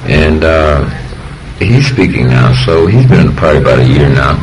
And 0.06 0.44
uh, 0.44 0.90
he's 1.60 1.88
speaking 1.88 2.28
now, 2.28 2.54
so 2.66 2.88
he's 2.88 3.08
been 3.08 3.22
in 3.22 3.28
the 3.28 3.40
party 3.40 3.60
about 3.60 3.80
a 3.80 3.88
year 3.88 4.10
now. 4.10 4.36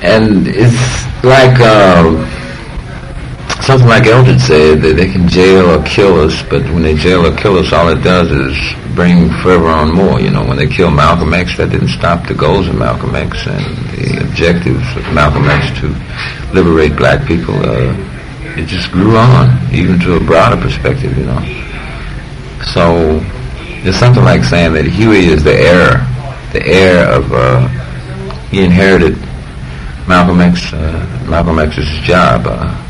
And 0.00 0.46
it's 0.46 0.78
like 1.24 1.58
uh, 1.60 2.37
something 3.62 3.88
like 3.88 4.06
Eldridge 4.06 4.40
said, 4.40 4.82
that 4.82 4.94
they 4.96 5.10
can 5.10 5.28
jail 5.28 5.70
or 5.70 5.82
kill 5.84 6.20
us, 6.20 6.42
but 6.48 6.62
when 6.72 6.82
they 6.82 6.94
jail 6.94 7.26
or 7.26 7.36
kill 7.36 7.58
us, 7.58 7.72
all 7.72 7.88
it 7.88 8.02
does 8.02 8.30
is 8.30 8.56
bring 8.94 9.30
fervor 9.42 9.68
on 9.68 9.94
more. 9.94 10.20
You 10.20 10.30
know, 10.30 10.44
when 10.44 10.56
they 10.56 10.66
killed 10.66 10.94
Malcolm 10.94 11.34
X, 11.34 11.56
that 11.56 11.70
didn't 11.70 11.88
stop 11.88 12.26
the 12.26 12.34
goals 12.34 12.68
of 12.68 12.76
Malcolm 12.76 13.14
X 13.14 13.46
and 13.46 13.64
the 13.94 14.26
objectives 14.26 14.84
of 14.96 15.02
Malcolm 15.12 15.44
X 15.44 15.78
to 15.80 15.88
liberate 16.54 16.96
black 16.96 17.26
people. 17.26 17.54
Uh, 17.54 17.94
it 18.56 18.66
just 18.66 18.90
grew 18.90 19.16
on, 19.16 19.50
even 19.72 20.00
to 20.00 20.16
a 20.16 20.20
broader 20.20 20.60
perspective, 20.60 21.16
you 21.16 21.24
know. 21.24 21.40
So 22.74 23.20
it's 23.86 23.98
something 23.98 24.24
like 24.24 24.44
saying 24.44 24.72
that 24.74 24.86
Huey 24.86 25.26
is 25.26 25.44
the 25.44 25.54
heir, 25.54 26.06
the 26.52 26.66
heir 26.66 27.08
of, 27.08 27.32
uh, 27.32 27.68
he 28.50 28.64
inherited 28.64 29.16
Malcolm 30.08 30.40
X, 30.40 30.72
uh, 30.72 31.26
Malcolm 31.28 31.58
X's 31.58 31.88
job. 32.00 32.46
Uh, 32.46 32.87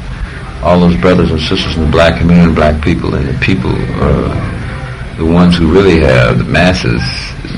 all 0.63 0.81
those 0.81 0.97
brothers 0.97 1.31
and 1.31 1.41
sisters 1.41 1.77
in 1.77 1.85
the 1.85 1.91
black 1.91 2.19
community 2.19 2.55
black 2.55 2.83
people 2.83 3.15
and 3.15 3.29
the 3.29 3.39
people 3.41 3.71
are 4.03 5.17
the 5.17 5.27
ones 5.27 5.57
who 5.57 5.73
really 5.73 6.01
have 6.01 6.39
the 6.39 6.45
masses, 6.45 7.03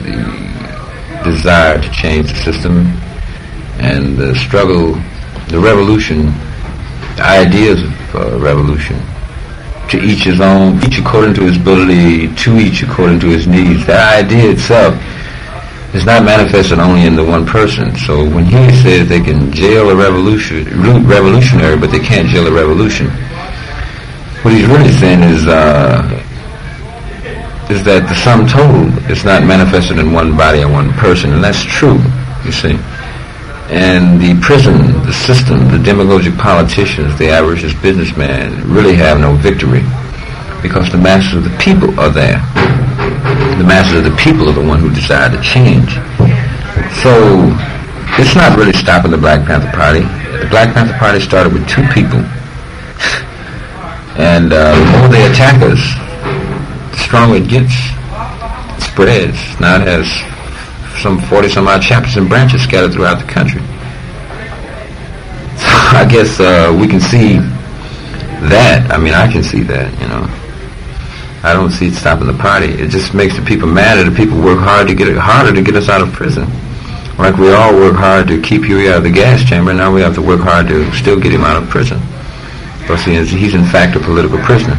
the 0.04 1.20
desire 1.24 1.80
to 1.80 1.90
change 1.90 2.30
the 2.30 2.38
system 2.38 2.86
and 3.78 4.16
the 4.16 4.34
struggle, 4.34 4.94
the 5.48 5.58
revolution 5.58 6.32
the 7.16 7.26
ideas 7.26 7.82
of 7.82 8.14
uh, 8.14 8.38
revolution. 8.38 8.98
To 9.90 10.00
each 10.00 10.22
his 10.22 10.40
own, 10.40 10.82
each 10.84 10.98
according 10.98 11.34
to 11.34 11.42
his 11.42 11.56
ability, 11.56 12.32
to 12.34 12.58
each 12.58 12.82
according 12.82 13.20
to 13.20 13.26
his 13.26 13.46
needs. 13.46 13.84
That 13.86 14.24
idea 14.24 14.52
itself 14.52 14.94
is 15.94 16.04
not 16.04 16.24
manifested 16.24 16.78
only 16.78 17.04
in 17.04 17.16
the 17.16 17.24
one 17.24 17.44
person. 17.44 17.94
So 17.96 18.24
when 18.24 18.44
he 18.44 18.70
says 18.82 19.08
they 19.08 19.20
can 19.20 19.52
jail 19.52 19.90
a 19.90 19.96
revolution, 19.96 20.64
revolutionary, 21.06 21.76
but 21.76 21.90
they 21.90 21.98
can't 21.98 22.28
jail 22.28 22.46
a 22.46 22.52
revolution, 22.52 23.08
what 24.42 24.54
he's 24.54 24.66
really 24.66 24.92
saying 24.92 25.22
is 25.22 25.46
uh, 25.46 26.26
is 27.70 27.84
that 27.84 28.08
the 28.08 28.14
sum 28.14 28.46
total 28.46 28.88
is 29.10 29.24
not 29.24 29.44
manifested 29.44 29.98
in 29.98 30.12
one 30.12 30.36
body 30.36 30.62
or 30.62 30.68
one 30.68 30.92
person, 30.94 31.32
and 31.32 31.42
that's 31.42 31.62
true. 31.62 31.98
You 32.44 32.52
see, 32.52 32.74
and 33.70 34.20
the 34.20 34.34
prison, 34.40 34.76
the 35.06 35.12
system, 35.12 35.70
the 35.70 35.78
demagogic 35.78 36.36
politicians, 36.36 37.16
the 37.18 37.28
average 37.28 37.62
businessman 37.80 38.66
really 38.68 38.94
have 38.94 39.20
no 39.20 39.34
victory 39.36 39.82
because 40.62 40.90
the 40.90 40.98
masses 40.98 41.34
of 41.34 41.44
the 41.44 41.56
people 41.58 41.98
are 42.00 42.10
there. 42.10 42.42
The 43.60 43.66
masses 43.66 43.98
of 43.98 44.04
the 44.04 44.16
people 44.16 44.48
are 44.48 44.54
the 44.54 44.66
one 44.66 44.80
who 44.80 44.88
decide 44.88 45.36
to 45.36 45.42
change. 45.42 45.92
So 47.04 47.12
it's 48.16 48.34
not 48.34 48.56
really 48.56 48.72
stopping 48.72 49.10
the 49.10 49.18
Black 49.18 49.44
Panther 49.44 49.70
Party. 49.76 50.00
The 50.00 50.48
Black 50.48 50.72
Panther 50.72 50.96
Party 50.96 51.20
started 51.20 51.52
with 51.52 51.68
two 51.68 51.84
people. 51.92 52.24
And 54.16 54.50
uh, 54.54 54.72
the 54.72 54.98
more 54.98 55.08
they 55.12 55.30
attack 55.30 55.60
us, 55.60 55.76
the 56.90 56.96
stronger 57.04 57.36
it 57.36 57.50
gets. 57.50 57.76
It 57.76 58.80
spreads. 58.80 59.36
Now 59.60 59.76
it 59.76 59.84
has 59.84 60.08
some 61.02 61.20
40 61.20 61.50
some 61.50 61.68
odd 61.68 61.82
chapters 61.82 62.16
and 62.16 62.30
branches 62.30 62.62
scattered 62.62 62.94
throughout 62.94 63.20
the 63.20 63.30
country. 63.30 63.60
So 65.60 65.68
I 66.00 66.08
guess 66.08 66.40
uh, 66.40 66.74
we 66.80 66.88
can 66.88 67.00
see 67.00 67.36
that. 68.48 68.88
I 68.90 68.96
mean, 68.96 69.12
I 69.12 69.30
can 69.30 69.42
see 69.42 69.60
that, 69.64 69.92
you 70.00 70.08
know. 70.08 70.49
I 71.42 71.54
don't 71.54 71.70
see 71.70 71.86
it 71.86 71.94
stopping 71.94 72.26
the 72.26 72.34
party. 72.34 72.66
It 72.66 72.90
just 72.90 73.14
makes 73.14 73.36
the 73.36 73.42
people 73.42 73.66
madder. 73.66 74.08
The 74.08 74.14
people 74.14 74.40
work 74.42 74.58
hard 74.58 74.88
to 74.88 74.94
get 74.94 75.08
it 75.08 75.16
harder 75.16 75.54
to 75.54 75.62
get 75.62 75.74
us 75.74 75.88
out 75.88 76.02
of 76.02 76.12
prison. 76.12 76.46
Like 77.18 77.36
we 77.36 77.50
all 77.52 77.74
work 77.74 77.96
hard 77.96 78.28
to 78.28 78.40
keep 78.40 78.64
Huey 78.64 78.88
out 78.88 78.98
of 78.98 79.02
the 79.04 79.10
gas 79.10 79.46
chamber, 79.48 79.70
and 79.70 79.78
now 79.78 79.92
we 79.92 80.00
have 80.02 80.14
to 80.14 80.22
work 80.22 80.40
hard 80.40 80.68
to 80.68 80.90
still 80.92 81.18
get 81.18 81.32
him 81.32 81.42
out 81.42 81.62
of 81.62 81.68
prison. 81.68 82.00
Because 82.80 83.04
he 83.04 83.14
is, 83.14 83.30
he's 83.30 83.54
in 83.54 83.64
fact 83.64 83.96
a 83.96 84.00
political 84.00 84.38
prisoner. 84.38 84.78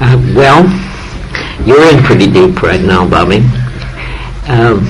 Uh, 0.00 0.18
well, 0.34 0.62
you're 1.66 1.82
in 1.96 2.02
pretty 2.02 2.30
deep 2.30 2.62
right 2.62 2.80
now, 2.80 3.08
Bobby. 3.08 3.38
Um, 4.46 4.80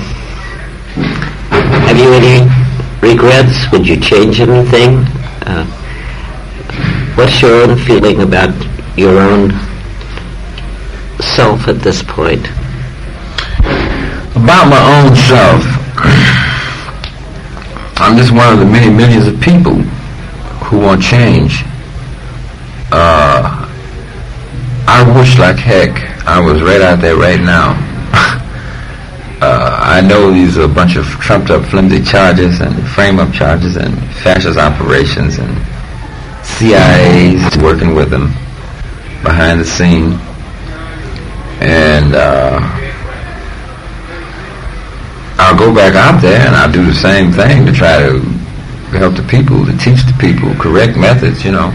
have 1.85 1.97
you 1.97 2.11
any 2.13 2.49
regrets? 3.01 3.71
Would 3.71 3.87
you 3.87 3.99
change 3.99 4.41
anything? 4.41 4.97
Uh, 5.45 5.65
what's 7.15 7.41
your 7.41 7.63
own 7.63 7.77
feeling 7.77 8.21
about 8.21 8.53
your 8.97 9.19
own 9.19 9.51
self 11.19 11.67
at 11.67 11.79
this 11.79 12.01
point? 12.01 12.45
About 14.35 14.67
my 14.67 14.81
own 14.97 15.15
self, 15.15 15.63
I'm 17.97 18.17
just 18.17 18.31
one 18.31 18.53
of 18.53 18.59
the 18.59 18.65
many 18.65 18.91
millions 18.91 19.27
of 19.27 19.39
people 19.39 19.75
who 20.65 20.79
want 20.79 21.03
change. 21.03 21.63
Uh, 22.91 23.69
I 24.87 25.17
wish 25.17 25.37
like 25.37 25.57
heck 25.57 26.27
I 26.27 26.39
was 26.39 26.61
right 26.61 26.81
out 26.81 26.99
there 26.99 27.15
right 27.15 27.39
now. 27.39 27.71
uh, 29.41 29.79
I 29.81 30.01
know 30.01 30.31
these 30.31 30.57
are 30.57 30.63
a 30.63 30.67
bunch 30.67 30.95
of 30.95 31.05
trumped 31.05 31.51
up 31.51 31.65
flimsy 31.65 32.03
charges 32.03 32.59
and 32.59 32.87
frame 32.89 33.19
up 33.19 33.33
charges 33.33 33.77
and 33.77 33.97
fascist 34.15 34.57
operations 34.57 35.37
and 35.37 35.72
CIA's 36.43 37.57
working 37.57 37.95
with 37.95 38.09
them 38.09 38.27
behind 39.23 39.59
the 39.59 39.65
scene. 39.65 40.19
And 41.59 42.13
uh, 42.13 42.59
I'll 45.37 45.57
go 45.57 45.73
back 45.73 45.95
out 45.95 46.21
there 46.21 46.45
and 46.45 46.55
I'll 46.55 46.71
do 46.71 46.85
the 46.85 46.93
same 46.93 47.31
thing 47.31 47.65
to 47.65 47.71
try 47.71 47.99
to 47.99 48.19
help 48.97 49.15
the 49.15 49.23
people, 49.23 49.65
to 49.65 49.71
teach 49.77 50.03
the 50.03 50.15
people 50.19 50.53
correct 50.55 50.97
methods, 50.97 51.43
you 51.43 51.51
know. 51.51 51.69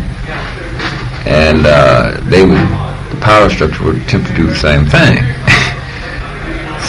And 1.27 1.67
uh, 1.67 2.21
they 2.25 2.45
would, 2.45 2.57
the 2.57 3.19
power 3.21 3.51
structure 3.51 3.85
would 3.85 3.97
attempt 3.97 4.29
to 4.29 4.35
do 4.35 4.47
the 4.47 4.55
same 4.55 4.87
thing. 4.87 5.17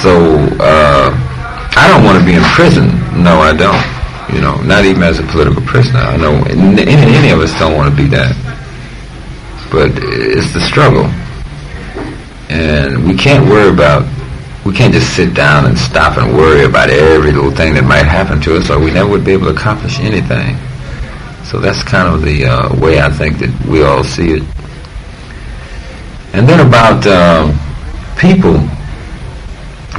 so 0.01 0.13
uh, 0.59 1.11
I 1.75 1.88
don't 1.91 2.03
want 2.03 2.19
to 2.19 2.25
be 2.25 2.34
in 2.36 2.43
prison. 2.43 2.88
No, 3.23 3.39
I 3.39 3.55
don't. 3.55 3.99
You 4.34 4.41
know, 4.41 4.61
not 4.61 4.86
even 4.86 5.03
as 5.03 5.19
a 5.19 5.23
political 5.23 5.61
prisoner. 5.63 5.99
I 5.99 6.17
know 6.17 6.36
any, 6.45 6.84
any 6.84 7.30
of 7.32 7.39
us 7.39 7.57
don't 7.57 7.75
want 7.75 7.89
to 7.89 7.95
be 7.95 8.07
that. 8.09 8.36
But 9.71 9.91
it's 9.95 10.53
the 10.53 10.61
struggle. 10.61 11.05
And 12.49 13.07
we 13.07 13.15
can't 13.15 13.47
worry 13.49 13.69
about, 13.69 14.07
we 14.65 14.73
can't 14.73 14.93
just 14.93 15.15
sit 15.15 15.34
down 15.34 15.65
and 15.65 15.77
stop 15.77 16.17
and 16.17 16.36
worry 16.36 16.65
about 16.65 16.89
every 16.89 17.32
little 17.32 17.51
thing 17.51 17.73
that 17.75 17.84
might 17.84 18.05
happen 18.05 18.41
to 18.41 18.57
us 18.57 18.69
or 18.69 18.80
we 18.80 18.91
never 18.91 19.09
would 19.09 19.23
be 19.23 19.34
able 19.34 19.47
to 19.47 19.53
accomplish 19.53 19.99
anything. 19.99 20.57
So 21.45 21.59
that's 21.59 21.84
kind 21.84 22.07
of 22.07 22.21
the 22.21 22.45
uh, 22.45 22.80
way 22.80 22.99
I 23.01 23.09
think 23.09 23.39
that 23.39 23.65
we 23.65 23.84
all 23.84 24.03
see 24.03 24.34
it. 24.34 24.43
And 26.34 26.47
then 26.47 26.65
about 26.65 27.05
uh, 27.07 27.51
people, 28.17 28.53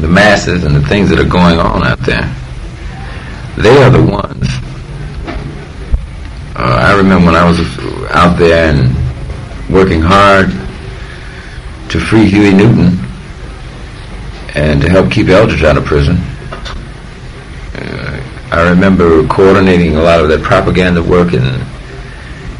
the 0.00 0.08
masses 0.08 0.64
and 0.64 0.74
the 0.74 0.82
things 0.82 1.10
that 1.10 1.18
are 1.18 1.28
going 1.28 1.58
on 1.58 1.84
out 1.84 1.98
there. 2.00 2.36
They 3.56 3.82
are 3.82 3.90
the 3.90 4.02
ones. 4.02 4.46
Uh, 6.56 6.78
I 6.78 6.96
remember 6.96 7.26
when 7.26 7.36
I 7.36 7.48
was 7.48 7.58
out 8.10 8.38
there 8.38 8.72
and 8.72 8.94
working 9.72 10.00
hard 10.00 10.50
to 11.90 12.00
free 12.00 12.26
Huey 12.26 12.52
Newton 12.52 12.98
and 14.54 14.80
to 14.82 14.88
help 14.88 15.10
keep 15.10 15.28
Eldridge 15.28 15.62
out 15.62 15.76
of 15.76 15.84
prison. 15.84 16.16
Uh, 17.74 18.22
I 18.52 18.68
remember 18.70 19.26
coordinating 19.26 19.96
a 19.96 20.02
lot 20.02 20.20
of 20.20 20.28
that 20.28 20.42
propaganda 20.42 21.02
work 21.02 21.32
and 21.32 21.66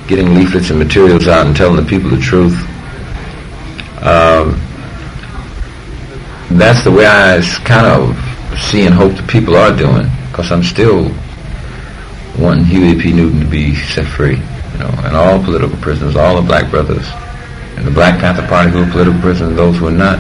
getting 0.09 0.35
leaflets 0.35 0.71
and 0.71 0.79
materials 0.79 1.29
out 1.29 1.47
and 1.47 1.57
telling 1.57 1.77
the 1.77 1.89
people 1.89 2.11
the 2.11 2.19
truth. 2.21 2.57
Um, 4.03 4.61
that's 6.59 6.85
the 6.85 6.91
way 6.91 7.07
I 7.07 7.41
kind 7.65 7.87
of 7.87 8.59
see 8.59 8.87
and 8.87 8.95
hope 8.95 9.15
the 9.17 9.23
people 9.25 9.57
are 9.57 9.77
doing 9.77 10.11
because 10.41 10.53
I'm 10.53 10.63
still 10.63 11.03
wanting 12.43 12.65
Huey 12.65 12.99
P. 12.99 13.13
Newton 13.13 13.41
to 13.41 13.47
be 13.47 13.75
set 13.75 14.07
free, 14.07 14.37
you 14.37 14.79
know, 14.79 14.91
and 15.05 15.15
all 15.15 15.43
political 15.43 15.77
prisoners, 15.81 16.17
all 16.17 16.41
the 16.41 16.47
black 16.47 16.71
brothers, 16.71 17.07
and 17.77 17.87
the 17.87 17.91
Black 17.91 18.19
Panther 18.19 18.47
Party 18.47 18.71
who 18.71 18.83
are 18.83 18.91
political 18.91 19.21
prisoners, 19.21 19.55
those 19.55 19.77
who 19.77 19.89
are 19.89 19.91
not, 19.91 20.19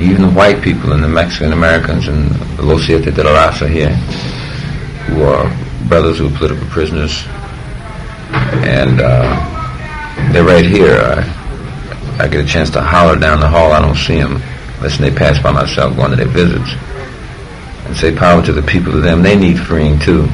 even 0.00 0.22
the 0.22 0.30
white 0.30 0.62
people 0.62 0.92
and 0.92 1.02
the 1.02 1.08
Mexican 1.08 1.52
Americans 1.52 2.06
and 2.06 2.30
the 2.56 2.62
Los 2.62 2.86
Siete 2.86 3.12
de 3.12 3.24
la 3.24 3.32
Raza 3.32 3.68
here, 3.68 3.90
who 5.06 5.24
are 5.24 5.50
brothers 5.88 6.18
who 6.18 6.28
are 6.28 6.38
political 6.38 6.66
prisoners, 6.68 7.24
and 8.62 9.00
uh, 9.00 10.30
they're 10.32 10.44
right 10.44 10.64
here. 10.64 10.94
I, 10.94 12.22
I 12.22 12.28
get 12.28 12.44
a 12.44 12.46
chance 12.46 12.70
to 12.70 12.80
holler 12.80 13.18
down 13.18 13.40
the 13.40 13.48
hall. 13.48 13.72
I 13.72 13.80
don't 13.80 13.96
see 13.96 14.20
them 14.20 14.40
unless 14.76 14.96
they 14.98 15.10
pass 15.10 15.42
by 15.42 15.50
myself 15.50 15.96
going 15.96 16.10
to 16.10 16.16
their 16.16 16.28
visits 16.28 16.70
and 17.92 18.00
say 18.00 18.16
power 18.16 18.42
to 18.42 18.52
the 18.54 18.62
people 18.62 18.94
of 18.94 19.02
them. 19.02 19.22
They 19.22 19.36
need 19.36 19.58
freeing 19.58 19.98
too. 19.98 20.26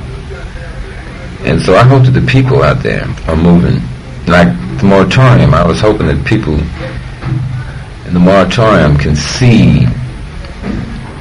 And 1.42 1.60
so 1.60 1.74
I 1.74 1.82
hope 1.82 2.04
that 2.04 2.12
the 2.12 2.24
people 2.24 2.62
out 2.62 2.84
there 2.84 3.04
are 3.26 3.36
moving. 3.36 3.82
Like 4.28 4.46
the 4.78 4.84
moratorium, 4.84 5.54
I 5.54 5.66
was 5.66 5.80
hoping 5.80 6.06
that 6.06 6.24
people 6.24 6.54
in 6.54 8.14
the 8.14 8.20
moratorium 8.20 8.96
can 8.96 9.16
see 9.16 9.86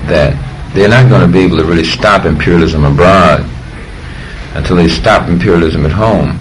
that 0.06 0.38
they're 0.76 0.90
not 0.90 1.10
going 1.10 1.26
to 1.26 1.32
be 1.32 1.40
able 1.40 1.58
to 1.58 1.64
really 1.64 1.84
stop 1.84 2.26
imperialism 2.26 2.86
abroad 2.86 3.44
until 4.54 4.76
they 4.76 4.88
stop 4.88 5.28
imperialism 5.30 5.88
at 5.88 5.92
home. 5.92 6.40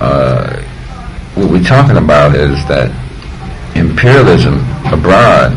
Uh, 0.00 0.60
what 1.36 1.50
we're 1.50 1.62
talking 1.62 1.98
about 1.98 2.34
is 2.34 2.66
that 2.66 2.90
imperialism 3.76 4.54
abroad 4.92 5.56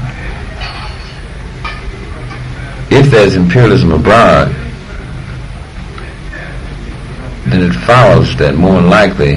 if 2.96 3.12
there's 3.12 3.36
imperialism 3.36 3.91
abroad, 3.91 4.48
then 7.48 7.62
it 7.62 7.74
follows 7.86 8.36
that 8.38 8.56
more 8.56 8.74
than 8.74 8.89
likely 8.89 9.36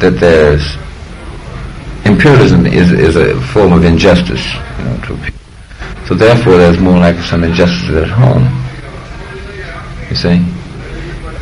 that 0.00 0.16
there's 0.18 0.76
imperialism 2.04 2.66
is, 2.66 2.92
is 2.92 3.16
a 3.16 3.40
form 3.52 3.72
of 3.72 3.84
injustice. 3.84 4.54
You 4.78 4.84
know, 4.84 4.96
to 5.04 5.16
people. 5.18 5.40
So 6.06 6.14
therefore, 6.14 6.56
there's 6.56 6.78
more 6.78 6.98
likely 6.98 7.22
some 7.22 7.44
injustice 7.44 7.90
at 7.90 8.08
home. 8.08 8.44
You 10.10 10.16
see. 10.16 10.44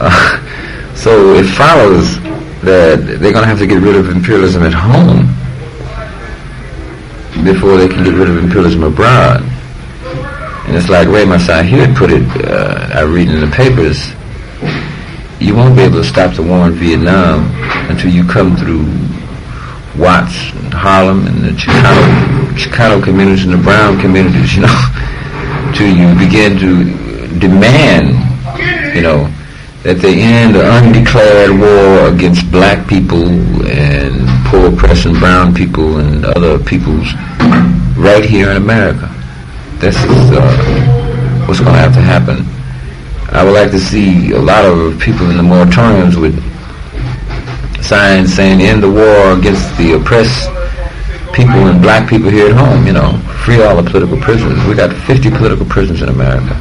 Uh, 0.04 0.94
so 0.96 1.34
it 1.34 1.44
follows 1.44 2.18
that 2.62 2.96
they're 3.20 3.30
going 3.32 3.44
to 3.44 3.46
have 3.46 3.58
to 3.58 3.68
get 3.68 3.80
rid 3.80 3.94
of 3.94 4.08
imperialism 4.08 4.64
at 4.64 4.72
home 4.72 5.26
before 7.44 7.76
they 7.76 7.86
can 7.86 8.02
get 8.02 8.14
rid 8.14 8.28
of 8.28 8.36
imperialism 8.36 8.82
abroad. 8.82 9.51
And 10.66 10.76
it's 10.76 10.88
like 10.88 11.08
Ray 11.08 11.24
Masai 11.24 11.66
Hewitt 11.66 11.96
put 11.96 12.10
it, 12.10 12.22
uh, 12.44 12.90
I 12.94 13.02
read 13.02 13.28
in 13.28 13.40
the 13.40 13.50
papers, 13.54 14.12
you 15.40 15.56
won't 15.56 15.74
be 15.74 15.82
able 15.82 15.98
to 15.98 16.04
stop 16.04 16.34
the 16.34 16.42
war 16.42 16.68
in 16.68 16.72
Vietnam 16.74 17.50
until 17.90 18.10
you 18.10 18.24
come 18.24 18.56
through 18.56 18.86
Watts 20.00 20.52
and 20.52 20.72
Harlem 20.72 21.26
and 21.26 21.42
the 21.42 21.50
Chicano, 21.50 22.48
Chicano 22.54 23.02
communities 23.02 23.44
and 23.44 23.52
the 23.52 23.58
brown 23.58 24.00
communities, 24.00 24.54
you 24.56 24.62
know, 24.62 25.72
till 25.74 25.90
you 25.90 26.14
begin 26.18 26.58
to 26.58 27.38
demand, 27.38 28.14
you 28.94 29.02
know, 29.02 29.28
that 29.82 29.98
they 29.98 30.22
end 30.22 30.54
the 30.54 30.62
undeclared 30.62 31.58
war 31.58 32.14
against 32.14 32.48
black 32.52 32.86
people 32.88 33.26
and 33.66 34.28
poor, 34.46 34.72
oppressed, 34.72 35.12
brown 35.18 35.52
people 35.52 35.98
and 35.98 36.24
other 36.24 36.58
peoples 36.62 37.12
right 37.96 38.24
here 38.24 38.50
in 38.50 38.56
America. 38.56 39.10
This 39.82 39.96
is 39.96 40.30
uh, 40.30 41.44
what's 41.48 41.58
going 41.58 41.72
to 41.72 41.80
have 41.80 41.92
to 41.94 42.00
happen. 42.00 42.46
I 43.34 43.42
would 43.42 43.52
like 43.52 43.72
to 43.72 43.80
see 43.80 44.30
a 44.30 44.38
lot 44.38 44.64
of 44.64 45.00
people 45.00 45.28
in 45.28 45.36
the 45.36 45.42
moratoriums 45.42 46.14
with 46.14 46.38
signs 47.82 48.32
saying 48.32 48.60
end 48.60 48.84
the 48.84 48.88
war 48.88 49.36
against 49.36 49.76
the 49.78 49.94
oppressed 49.94 50.46
people 51.34 51.66
and 51.66 51.82
black 51.82 52.08
people 52.08 52.30
here 52.30 52.46
at 52.46 52.52
home, 52.52 52.86
you 52.86 52.92
know, 52.92 53.18
free 53.44 53.60
all 53.60 53.74
the 53.74 53.90
political 53.90 54.16
prisoners. 54.20 54.64
We 54.68 54.76
got 54.76 54.94
50 55.04 55.30
political 55.30 55.66
prisoners 55.66 56.00
in 56.00 56.10
America. 56.10 56.54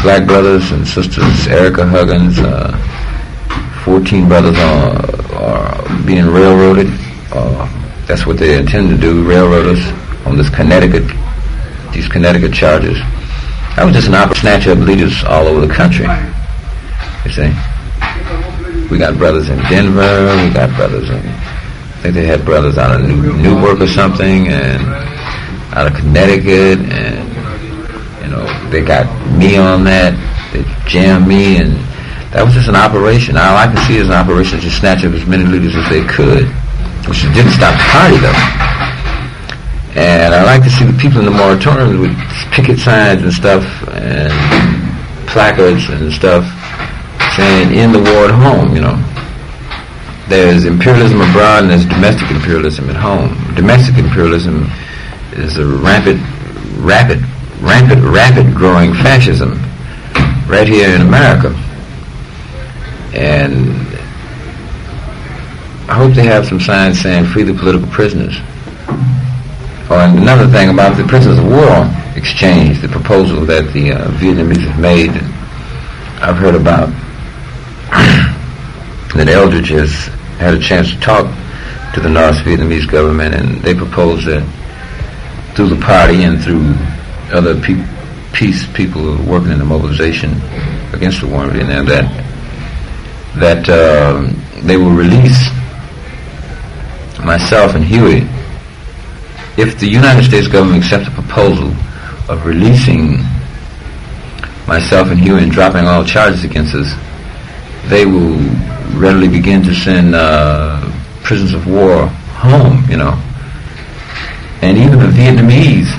Black 0.00 0.26
brothers 0.26 0.72
and 0.72 0.88
sisters, 0.88 1.44
Ericka 1.52 1.86
Huggins, 1.86 2.38
uh, 2.38 2.72
14 3.84 4.26
brothers 4.26 4.56
are, 4.56 5.36
are 5.36 6.06
being 6.06 6.24
railroaded. 6.24 6.88
Uh, 7.30 7.68
that's 8.06 8.24
what 8.24 8.38
they 8.38 8.58
intend 8.58 8.88
to 8.88 8.96
do, 8.96 9.28
railroad 9.28 9.66
us 9.76 10.26
on 10.26 10.38
this 10.38 10.48
Connecticut, 10.48 11.04
these 11.92 12.08
Connecticut 12.08 12.52
charges. 12.52 12.98
That 13.76 13.84
was 13.84 13.94
just 13.94 14.08
an 14.08 14.14
opportunity 14.14 14.64
to 14.64 14.64
snatch 14.64 14.66
up 14.66 14.78
leaders 14.86 15.24
all 15.24 15.46
over 15.46 15.66
the 15.66 15.72
country. 15.72 16.06
You 17.24 17.32
see? 17.32 17.52
We 18.90 18.98
got 18.98 19.18
brothers 19.18 19.48
in 19.48 19.58
Denver, 19.68 20.32
we 20.42 20.54
got 20.54 20.74
brothers 20.76 21.10
in, 21.10 21.16
I 21.16 21.98
think 22.00 22.14
they 22.14 22.24
had 22.24 22.44
brothers 22.44 22.78
out 22.78 22.94
of 22.94 23.06
New, 23.06 23.34
Newark 23.34 23.80
or 23.80 23.88
something, 23.88 24.48
and 24.48 24.80
out 25.74 25.88
of 25.88 25.94
Connecticut, 25.94 26.78
and, 26.78 27.28
you 28.22 28.30
know, 28.30 28.46
they 28.70 28.80
got 28.80 29.04
me 29.36 29.56
on 29.56 29.84
that, 29.84 30.14
they 30.52 30.62
jammed 30.88 31.26
me, 31.26 31.58
and 31.58 31.74
that 32.32 32.44
was 32.44 32.54
just 32.54 32.68
an 32.68 32.76
operation. 32.76 33.36
All 33.36 33.56
I 33.56 33.66
can 33.66 33.76
see 33.84 33.96
is 33.96 34.06
an 34.06 34.14
operation 34.14 34.60
to 34.60 34.70
snatch 34.70 35.04
up 35.04 35.12
as 35.12 35.26
many 35.26 35.44
leaders 35.44 35.74
as 35.74 35.88
they 35.90 36.04
could, 36.06 36.46
which 37.10 37.22
didn't 37.34 37.52
stop 37.52 37.74
the 37.74 37.86
party, 37.90 38.16
though. 38.22 38.95
And 39.96 40.34
I 40.34 40.44
like 40.44 40.62
to 40.64 40.70
see 40.70 40.84
the 40.84 40.96
people 40.98 41.20
in 41.20 41.24
the 41.24 41.30
moratorium 41.30 42.00
with 42.00 42.14
picket 42.52 42.78
signs 42.78 43.22
and 43.22 43.32
stuff 43.32 43.64
and 43.88 44.30
placards 45.26 45.88
and 45.88 46.12
stuff 46.12 46.44
saying 47.34 47.72
"In 47.72 47.92
the 47.92 48.00
war 48.00 48.26
at 48.26 48.34
home." 48.34 48.76
You 48.76 48.82
know, 48.82 48.96
there's 50.28 50.66
imperialism 50.66 51.22
abroad 51.22 51.62
and 51.62 51.70
there's 51.70 51.86
domestic 51.86 52.30
imperialism 52.30 52.90
at 52.90 52.96
home. 52.96 53.32
Domestic 53.54 53.96
imperialism 53.96 54.70
is 55.32 55.56
a 55.56 55.64
rampant, 55.64 56.20
rapid, 56.76 57.24
rampant, 57.60 58.02
rapid 58.04 58.54
growing 58.54 58.92
fascism 58.92 59.58
right 60.46 60.68
here 60.68 60.94
in 60.94 61.00
America. 61.00 61.48
And 63.14 63.72
I 65.88 65.94
hope 65.94 66.12
they 66.12 66.24
have 66.24 66.46
some 66.46 66.60
signs 66.60 67.00
saying 67.00 67.24
free 67.26 67.44
the 67.44 67.54
political 67.54 67.88
prisoners. 67.88 68.36
Oh, 69.88 70.00
and 70.00 70.18
another 70.18 70.48
thing 70.48 70.68
about 70.68 70.96
the 70.96 71.04
prisoners 71.04 71.38
of 71.38 71.46
war 71.46 71.86
exchange, 72.16 72.80
the 72.80 72.88
proposal 72.88 73.46
that 73.46 73.72
the 73.72 73.92
uh, 73.92 74.08
Vietnamese 74.18 74.66
have 74.66 74.80
made, 74.80 75.10
I've 76.20 76.38
heard 76.38 76.56
about 76.56 76.88
that 79.14 79.28
Eldridge 79.28 79.68
has 79.68 80.06
had 80.38 80.54
a 80.54 80.58
chance 80.58 80.90
to 80.90 80.98
talk 80.98 81.26
to 81.94 82.00
the 82.00 82.08
North 82.08 82.34
Vietnamese 82.38 82.90
government, 82.90 83.36
and 83.36 83.62
they 83.62 83.74
propose 83.74 84.24
that 84.24 84.42
through 85.54 85.68
the 85.68 85.80
party 85.80 86.24
and 86.24 86.42
through 86.42 86.74
other 87.30 87.54
pe- 87.60 87.86
peace 88.32 88.66
people 88.74 89.04
working 89.22 89.52
in 89.52 89.60
the 89.60 89.64
mobilization 89.64 90.32
against 90.94 91.20
the 91.20 91.28
war 91.28 91.44
in 91.44 91.50
Vietnam, 91.50 91.86
that 91.86 92.10
that 93.36 93.68
uh, 93.68 94.28
they 94.62 94.76
will 94.76 94.90
release 94.90 95.48
myself 97.24 97.76
and 97.76 97.84
Huey 97.84 98.26
if 99.56 99.78
the 99.80 99.88
United 99.88 100.24
States 100.24 100.48
government 100.48 100.82
accepts 100.84 101.08
a 101.08 101.10
proposal 101.10 101.68
of 102.28 102.44
releasing 102.44 103.18
myself 104.66 105.08
and 105.10 105.18
Huey 105.18 105.42
and 105.42 105.50
dropping 105.52 105.86
all 105.86 106.04
charges 106.04 106.44
against 106.44 106.74
us, 106.74 106.92
they 107.88 108.04
will 108.04 108.36
readily 108.98 109.28
begin 109.28 109.62
to 109.62 109.74
send 109.74 110.14
uh, 110.14 110.90
prisoners 111.22 111.54
of 111.54 111.66
war 111.66 112.06
home, 112.36 112.84
you 112.90 112.96
know. 112.96 113.12
And 114.62 114.76
even 114.76 114.98
the 114.98 115.06
Vietnamese, 115.06 115.90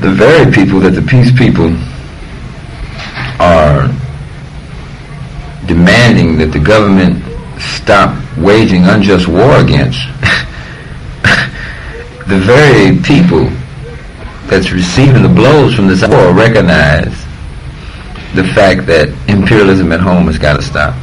the 0.00 0.10
very 0.10 0.50
people 0.50 0.80
that 0.80 0.90
the 0.90 1.02
peace 1.02 1.30
people 1.30 1.76
are 3.38 3.86
demanding 5.66 6.38
that 6.38 6.50
the 6.52 6.58
government 6.58 7.22
stop 7.60 8.16
waging 8.36 8.84
unjust 8.84 9.28
war 9.28 9.56
against 9.58 10.00
the 12.28 12.38
very 12.38 12.98
people 13.02 13.44
that's 14.48 14.70
receiving 14.70 15.22
the 15.22 15.28
blows 15.28 15.74
from 15.74 15.86
this 15.86 16.06
war 16.06 16.32
recognize 16.32 17.12
the 18.34 18.44
fact 18.54 18.86
that 18.86 19.08
imperialism 19.28 19.92
at 19.92 20.00
home 20.00 20.26
has 20.26 20.38
got 20.38 20.56
to 20.56 20.62
stop. 20.62 20.94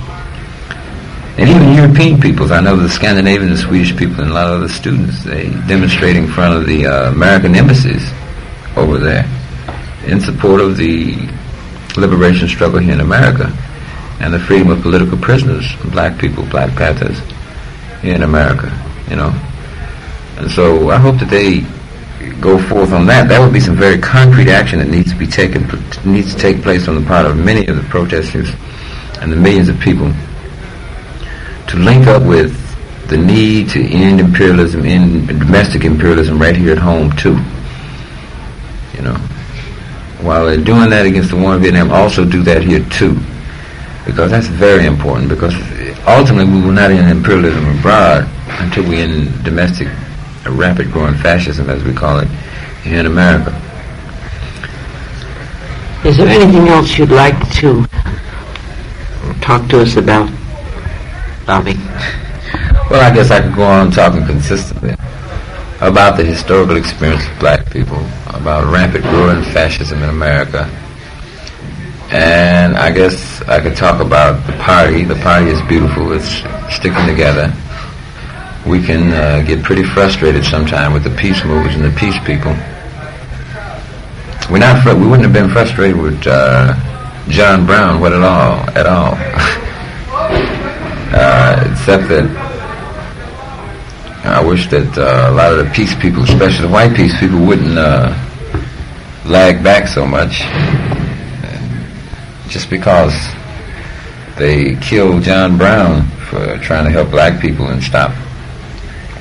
And 1.38 1.50
even 1.50 1.74
European 1.74 2.20
peoples, 2.20 2.52
I 2.52 2.60
know 2.60 2.76
the 2.76 2.90
Scandinavian 2.90 3.50
and 3.50 3.58
Swedish 3.58 3.96
people 3.96 4.22
and 4.22 4.32
a 4.32 4.34
lot 4.34 4.54
of 4.54 4.62
the 4.62 4.70
students, 4.70 5.24
they 5.24 5.50
demonstrate 5.68 6.16
in 6.16 6.28
front 6.28 6.56
of 6.56 6.66
the 6.66 6.86
uh, 6.86 7.12
American 7.12 7.56
embassies 7.56 8.12
over 8.76 8.98
there 8.98 9.26
in 10.06 10.20
support 10.20 10.60
of 10.60 10.78
the 10.78 11.16
liberation 11.98 12.48
struggle 12.48 12.80
here 12.80 12.94
in 12.94 13.00
America 13.00 13.52
and 14.20 14.34
the 14.34 14.40
freedom 14.40 14.70
of 14.70 14.82
political 14.82 15.18
prisoners, 15.18 15.66
black 15.92 16.20
people, 16.20 16.46
black 16.48 16.76
Panthers 16.76 17.20
here 18.02 18.16
in 18.16 18.24
America, 18.24 18.68
you 19.10 19.16
know. 19.16 19.32
So 20.48 20.90
I 20.90 20.98
hope 20.98 21.20
that 21.20 21.30
they 21.30 21.62
go 22.40 22.58
forth 22.58 22.94
on 22.94 23.06
that. 23.08 23.28
That 23.28 23.40
would 23.40 23.54
be 23.54 23.60
some 23.60 23.76
very 23.76 23.98
concrete 23.98 24.48
action 24.50 24.80
that 24.80 24.88
needs 24.88 25.12
to 25.12 25.18
be 25.18 25.28
taken, 25.28 25.68
needs 26.06 26.34
to 26.34 26.40
take 26.40 26.62
place 26.62 26.88
on 26.88 26.96
the 26.96 27.06
part 27.06 27.26
of 27.26 27.38
many 27.38 27.68
of 27.68 27.76
the 27.76 27.84
protesters 27.84 28.50
and 29.22 29.32
the 29.32 29.36
millions 29.36 29.68
of 29.68 29.80
people 29.80 30.12
to 31.68 31.78
link 31.78 32.08
up 32.08 32.24
with 32.24 32.56
the 33.10 33.18
need 33.18 33.70
to 33.70 33.84
end 33.84 34.20
imperialism, 34.20 34.86
end 34.86 35.28
domestic 35.28 35.84
imperialism 35.84 36.40
right 36.40 36.56
here 36.56 36.72
at 36.72 36.78
home 36.78 37.12
too. 37.16 37.38
You 38.96 39.04
know, 39.04 39.16
while 40.22 40.46
they're 40.46 40.58
doing 40.64 40.90
that 40.90 41.06
against 41.06 41.32
the 41.32 41.36
war 41.36 41.56
in 41.56 41.62
Vietnam, 41.62 41.92
also 41.92 42.26
do 42.26 42.44
that 42.44 42.64
here 42.64 42.84
too, 42.90 43.20
because 44.06 44.32
that's 44.32 44.48
very 44.48 44.86
important. 44.86 45.30
Because 45.30 45.54
ultimately, 46.08 46.52
we 46.52 46.62
will 46.62 46.72
not 46.72 46.92
end 46.92 47.10
imperialism 47.10 47.78
abroad 47.78 48.28
until 48.60 48.88
we 48.88 48.98
end 48.98 49.44
domestic 49.44 49.88
a 50.46 50.52
rapid 50.52 50.92
growing 50.92 51.16
fascism, 51.16 51.70
as 51.70 51.84
we 51.84 51.94
call 51.94 52.20
it, 52.20 52.28
here 52.84 53.00
in 53.00 53.06
America. 53.06 53.52
Is 56.06 56.18
there 56.18 56.28
anything 56.28 56.68
else 56.70 56.98
you'd 56.98 57.12
like 57.12 57.38
to 57.56 57.86
talk 59.42 59.68
to 59.70 59.82
us 59.82 59.98
about, 59.98 60.32
Bobby? 61.46 61.76
Well, 62.90 63.02
I 63.02 63.14
guess 63.14 63.32
I 63.32 63.42
could 63.42 63.56
go 63.56 63.64
on 63.64 63.92
talking 63.92 64.26
consistently 64.26 64.96
about 65.82 66.18
the 66.18 66.24
historical 66.24 66.78
experience 66.78 67.26
of 67.28 67.40
black 67.40 67.70
people, 67.70 68.00
about 68.28 68.72
rampant 68.72 69.04
growing 69.06 69.44
fascism 69.44 70.02
in 70.02 70.10
America. 70.10 70.64
And 72.12 72.76
I 72.78 72.92
guess 72.92 73.42
I 73.44 73.60
could 73.60 73.76
talk 73.76 74.02
about 74.02 74.46
the 74.48 74.54
party. 74.54 75.04
The 75.04 75.16
party 75.16 75.52
is 75.52 75.62
beautiful. 75.64 76.12
It's 76.14 76.30
sticking 76.76 77.06
together 77.06 77.54
we 78.70 78.82
can 78.82 79.12
uh, 79.12 79.42
get 79.42 79.64
pretty 79.64 79.84
frustrated 79.84 80.46
sometimes 80.46 80.94
with 80.94 81.04
the 81.04 81.10
peace 81.20 81.44
movers 81.44 81.74
and 81.74 81.84
the 81.84 81.90
peace 82.00 82.16
people. 82.24 82.52
We're 84.52 84.60
not. 84.60 84.84
Fr- 84.84 84.94
we 84.94 85.08
wouldn't 85.08 85.24
have 85.24 85.34
been 85.34 85.50
frustrated 85.50 85.98
with 85.98 86.22
uh, 86.28 86.76
John 87.30 87.66
Brown, 87.66 88.00
what 88.00 88.14
at 88.14 88.22
all, 88.22 88.70
at 88.78 88.86
all, 88.86 89.14
uh, 91.14 91.68
except 91.72 92.08
that 92.10 92.30
I 94.24 94.46
wish 94.46 94.68
that 94.68 94.98
uh, 94.98 95.32
a 95.32 95.34
lot 95.34 95.52
of 95.52 95.66
the 95.66 95.72
peace 95.74 95.96
people, 95.96 96.22
especially 96.24 96.68
the 96.68 96.74
white 96.74 96.96
peace 96.96 97.20
people, 97.20 97.40
wouldn't 97.40 97.78
uh, 97.78 98.14
lag 99.26 99.64
back 99.64 99.88
so 99.88 100.06
much, 100.06 100.44
just 102.52 102.70
because 102.70 103.16
they 104.38 104.76
killed 104.76 105.24
John 105.24 105.58
Brown 105.58 106.08
for 106.30 106.58
trying 106.60 106.86
to 106.86 106.92
help 106.92 107.10
black 107.10 107.42
people 107.42 107.68
and 107.68 107.82
stop 107.82 108.12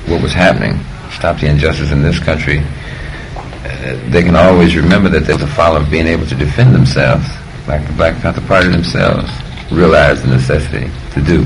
what 0.09 0.21
was 0.21 0.33
happening, 0.33 0.79
stop 1.11 1.39
the 1.39 1.47
injustice 1.47 1.91
in 1.91 2.01
this 2.01 2.19
country, 2.19 2.59
uh, 2.59 4.09
they 4.09 4.23
can 4.23 4.35
always 4.35 4.75
remember 4.75 5.09
that 5.09 5.25
there's 5.25 5.41
a 5.41 5.47
fall 5.47 5.75
of 5.75 5.89
being 5.89 6.07
able 6.07 6.25
to 6.25 6.35
defend 6.35 6.73
themselves, 6.73 7.25
like 7.67 7.85
the 7.87 7.93
Black 7.93 8.19
Panther 8.21 8.41
Party 8.41 8.69
themselves 8.69 9.29
realized 9.71 10.23
the 10.23 10.29
necessity 10.29 10.89
to 11.13 11.21
do. 11.21 11.45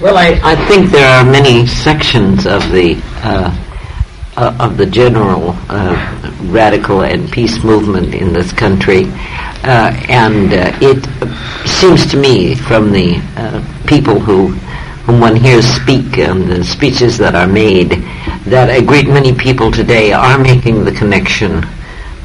Well, 0.00 0.18
I, 0.18 0.40
I 0.42 0.56
think 0.66 0.90
there 0.90 1.08
are 1.08 1.24
many 1.24 1.66
sections 1.66 2.46
of 2.46 2.68
the 2.72 3.00
uh, 3.22 3.64
uh, 4.36 4.56
of 4.58 4.76
the 4.76 4.86
general 4.86 5.54
uh, 5.68 6.32
radical 6.46 7.02
and 7.02 7.30
peace 7.30 7.62
movement 7.62 8.14
in 8.14 8.32
this 8.32 8.52
country. 8.52 9.04
Uh, 9.62 9.96
and 10.08 10.52
uh, 10.52 10.76
it 10.82 11.68
seems 11.68 12.06
to 12.06 12.16
me 12.16 12.54
from 12.54 12.92
the 12.92 13.16
uh, 13.36 13.64
people 13.86 14.18
who 14.18 14.54
whom 15.04 15.20
one 15.20 15.36
hears 15.36 15.66
speak 15.66 16.18
and 16.18 16.48
the 16.48 16.64
speeches 16.64 17.18
that 17.18 17.34
are 17.34 17.46
made 17.46 17.90
that 18.46 18.70
a 18.70 18.84
great 18.84 19.06
many 19.06 19.34
people 19.34 19.70
today 19.70 20.12
are 20.12 20.38
making 20.38 20.84
the 20.84 20.92
connection 20.92 21.64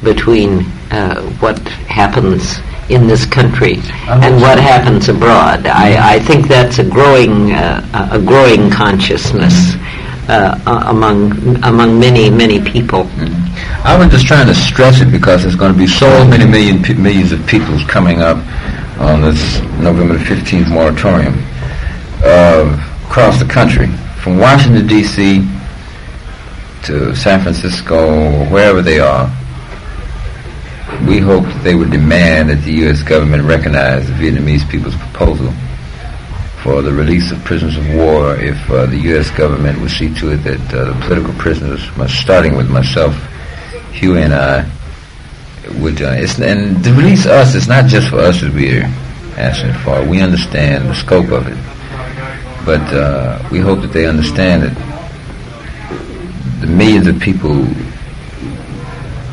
between 0.04 0.62
uh, 0.92 1.22
what 1.40 1.60
happens 1.88 2.60
in 2.90 3.06
this 3.06 3.26
country 3.26 3.76
and 4.08 4.42
what 4.42 4.60
happens 4.60 5.10
abroad. 5.10 5.68
I, 5.68 6.16
I 6.16 6.20
think 6.20 6.48
that's 6.48 6.80
a 6.80 6.84
growing 6.90 7.52
uh, 7.52 8.10
a 8.12 8.20
growing 8.20 8.70
consciousness 8.72 9.76
uh, 10.30 10.58
among 10.88 11.64
among 11.64 12.00
many 12.00 12.30
many 12.30 12.64
people. 12.64 13.04
Mm-hmm. 13.04 13.86
I 13.86 13.98
was 13.98 14.10
just 14.10 14.26
trying 14.26 14.48
to 14.48 14.56
stress 14.56 15.02
it 15.02 15.12
because 15.12 15.44
there's 15.44 15.56
going 15.56 15.74
to 15.74 15.78
be 15.78 15.88
so 15.88 16.08
many 16.28 16.46
million 16.46 16.82
millions 17.02 17.32
of 17.32 17.46
people 17.46 17.78
coming 17.88 18.22
up 18.22 18.38
on 19.00 19.22
this 19.22 19.60
November 19.80 20.18
15th 20.18 20.70
moratorium 20.70 21.34
uh, 22.24 23.06
across 23.08 23.40
the 23.40 23.46
country, 23.46 23.88
from 24.22 24.38
Washington 24.38 24.88
D.C. 24.88 25.48
to 26.86 27.16
San 27.16 27.42
Francisco, 27.42 28.46
wherever 28.50 28.82
they 28.82 29.00
are 29.00 29.30
we 31.08 31.20
hope 31.20 31.44
that 31.46 31.64
they 31.64 31.76
would 31.76 31.92
demand 31.92 32.50
that 32.50 32.62
the 32.64 32.72
U.S. 32.84 33.04
government 33.04 33.44
recognize 33.44 34.08
the 34.08 34.14
Vietnamese 34.14 34.70
people's 34.70 34.96
proposal 34.96 35.52
for 36.62 36.82
the 36.82 36.92
release 36.92 37.32
of 37.32 37.44
prisoners 37.46 37.78
of 37.78 37.96
war 37.96 38.36
if 38.36 38.70
uh, 38.70 38.86
the 38.88 38.98
U.S. 38.98 39.32
government 39.32 39.80
would 39.80 39.92
see 39.92 40.14
to 40.16 40.32
it 40.34 40.38
that 40.38 40.74
uh, 40.74 40.86
the 40.86 41.06
political 41.06 41.34
prisoners, 41.36 41.82
starting 42.12 42.58
with 42.58 42.70
myself, 42.70 43.16
Hugh 43.94 44.18
and 44.18 44.34
I, 44.34 44.70
would, 45.80 46.02
uh, 46.02 46.26
and 46.44 46.84
to 46.84 46.94
release 46.94 47.26
us, 47.26 47.56
it's 47.56 47.68
not 47.68 47.86
just 47.86 48.10
for 48.10 48.20
us 48.20 48.40
to 48.42 48.52
be 48.52 48.82
asking 49.38 49.74
for. 49.84 50.04
We 50.04 50.22
understand 50.22 50.90
the 50.90 50.96
scope 50.96 51.32
of 51.32 51.48
it. 51.48 51.79
But 52.70 52.94
uh, 52.94 53.50
we 53.52 53.58
hope 53.58 53.82
that 53.82 53.94
they 53.94 54.06
understand 54.06 54.62
that 54.62 54.76
the 56.62 56.68
millions 56.68 57.08
of 57.08 57.20
people 57.20 57.56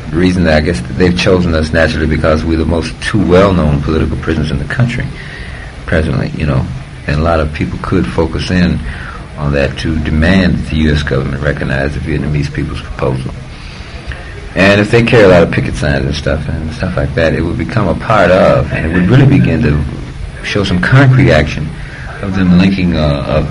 the 0.09 0.17
reason 0.17 0.43
that 0.45 0.57
I 0.57 0.61
guess 0.61 0.81
that 0.81 0.93
they've 0.93 1.15
chosen 1.15 1.53
us 1.53 1.71
naturally 1.71 2.07
because 2.07 2.43
we're 2.43 2.57
the 2.57 2.65
most 2.65 2.99
two 2.99 3.23
well-known 3.29 3.83
political 3.83 4.17
prisoners 4.17 4.49
in 4.49 4.57
the 4.57 4.65
country 4.65 5.05
presently, 5.85 6.29
you 6.29 6.47
know, 6.47 6.65
and 7.05 7.19
a 7.19 7.23
lot 7.23 7.39
of 7.39 7.53
people 7.53 7.77
could 7.83 8.07
focus 8.07 8.49
in 8.49 8.79
on 9.37 9.53
that 9.53 9.77
to 9.81 10.03
demand 10.03 10.55
that 10.55 10.69
the 10.71 10.77
U.S. 10.89 11.03
government 11.03 11.43
recognize 11.43 11.93
the 11.93 11.99
Vietnamese 11.99 12.51
people's 12.51 12.81
proposal. 12.81 13.31
And 14.55 14.81
if 14.81 14.89
they 14.89 15.03
carry 15.03 15.25
a 15.25 15.27
lot 15.27 15.43
of 15.43 15.51
picket 15.51 15.75
signs 15.75 16.07
and 16.07 16.15
stuff 16.15 16.49
and 16.49 16.73
stuff 16.73 16.97
like 16.97 17.13
that, 17.13 17.35
it 17.35 17.41
would 17.41 17.59
become 17.59 17.87
a 17.87 18.03
part 18.03 18.31
of, 18.31 18.73
and 18.73 18.91
it 18.91 18.95
would 18.95 19.07
really 19.07 19.27
begin 19.27 19.61
to 19.61 20.43
show 20.43 20.63
some 20.63 20.81
concrete 20.81 21.29
action 21.29 21.67
of 22.21 22.35
them 22.35 22.57
linking, 22.57 22.95
uh, 22.95 23.43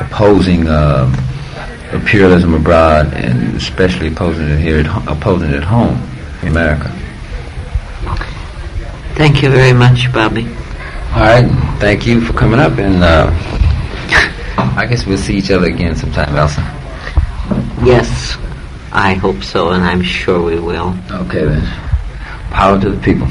opposing. 0.00 0.68
Um, 0.68 1.14
imperialism 1.92 2.54
abroad 2.54 3.12
and 3.14 3.54
especially 3.56 4.08
opposing 4.08 4.48
it 4.48 4.58
here, 4.58 4.78
at, 4.78 4.86
opposing 5.08 5.50
it 5.50 5.56
at 5.56 5.64
home 5.64 6.00
in 6.42 6.48
America. 6.48 6.88
Thank 9.14 9.42
you 9.42 9.50
very 9.50 9.72
much, 9.72 10.12
Bobby. 10.12 10.46
All 11.12 11.20
right, 11.20 11.46
thank 11.78 12.06
you 12.06 12.22
for 12.22 12.32
coming 12.32 12.58
up, 12.58 12.78
and 12.78 13.04
uh, 13.04 13.30
I 14.76 14.86
guess 14.88 15.04
we'll 15.04 15.18
see 15.18 15.36
each 15.36 15.50
other 15.50 15.66
again 15.66 15.94
sometime, 15.94 16.34
Elsa. 16.34 16.60
Yes, 17.84 18.38
I 18.90 19.14
hope 19.14 19.42
so, 19.42 19.70
and 19.70 19.84
I'm 19.84 20.02
sure 20.02 20.42
we 20.42 20.58
will. 20.58 20.96
Okay 21.10 21.44
then. 21.44 21.62
Power 22.50 22.80
to 22.80 22.90
the 22.90 23.00
people. 23.02 23.28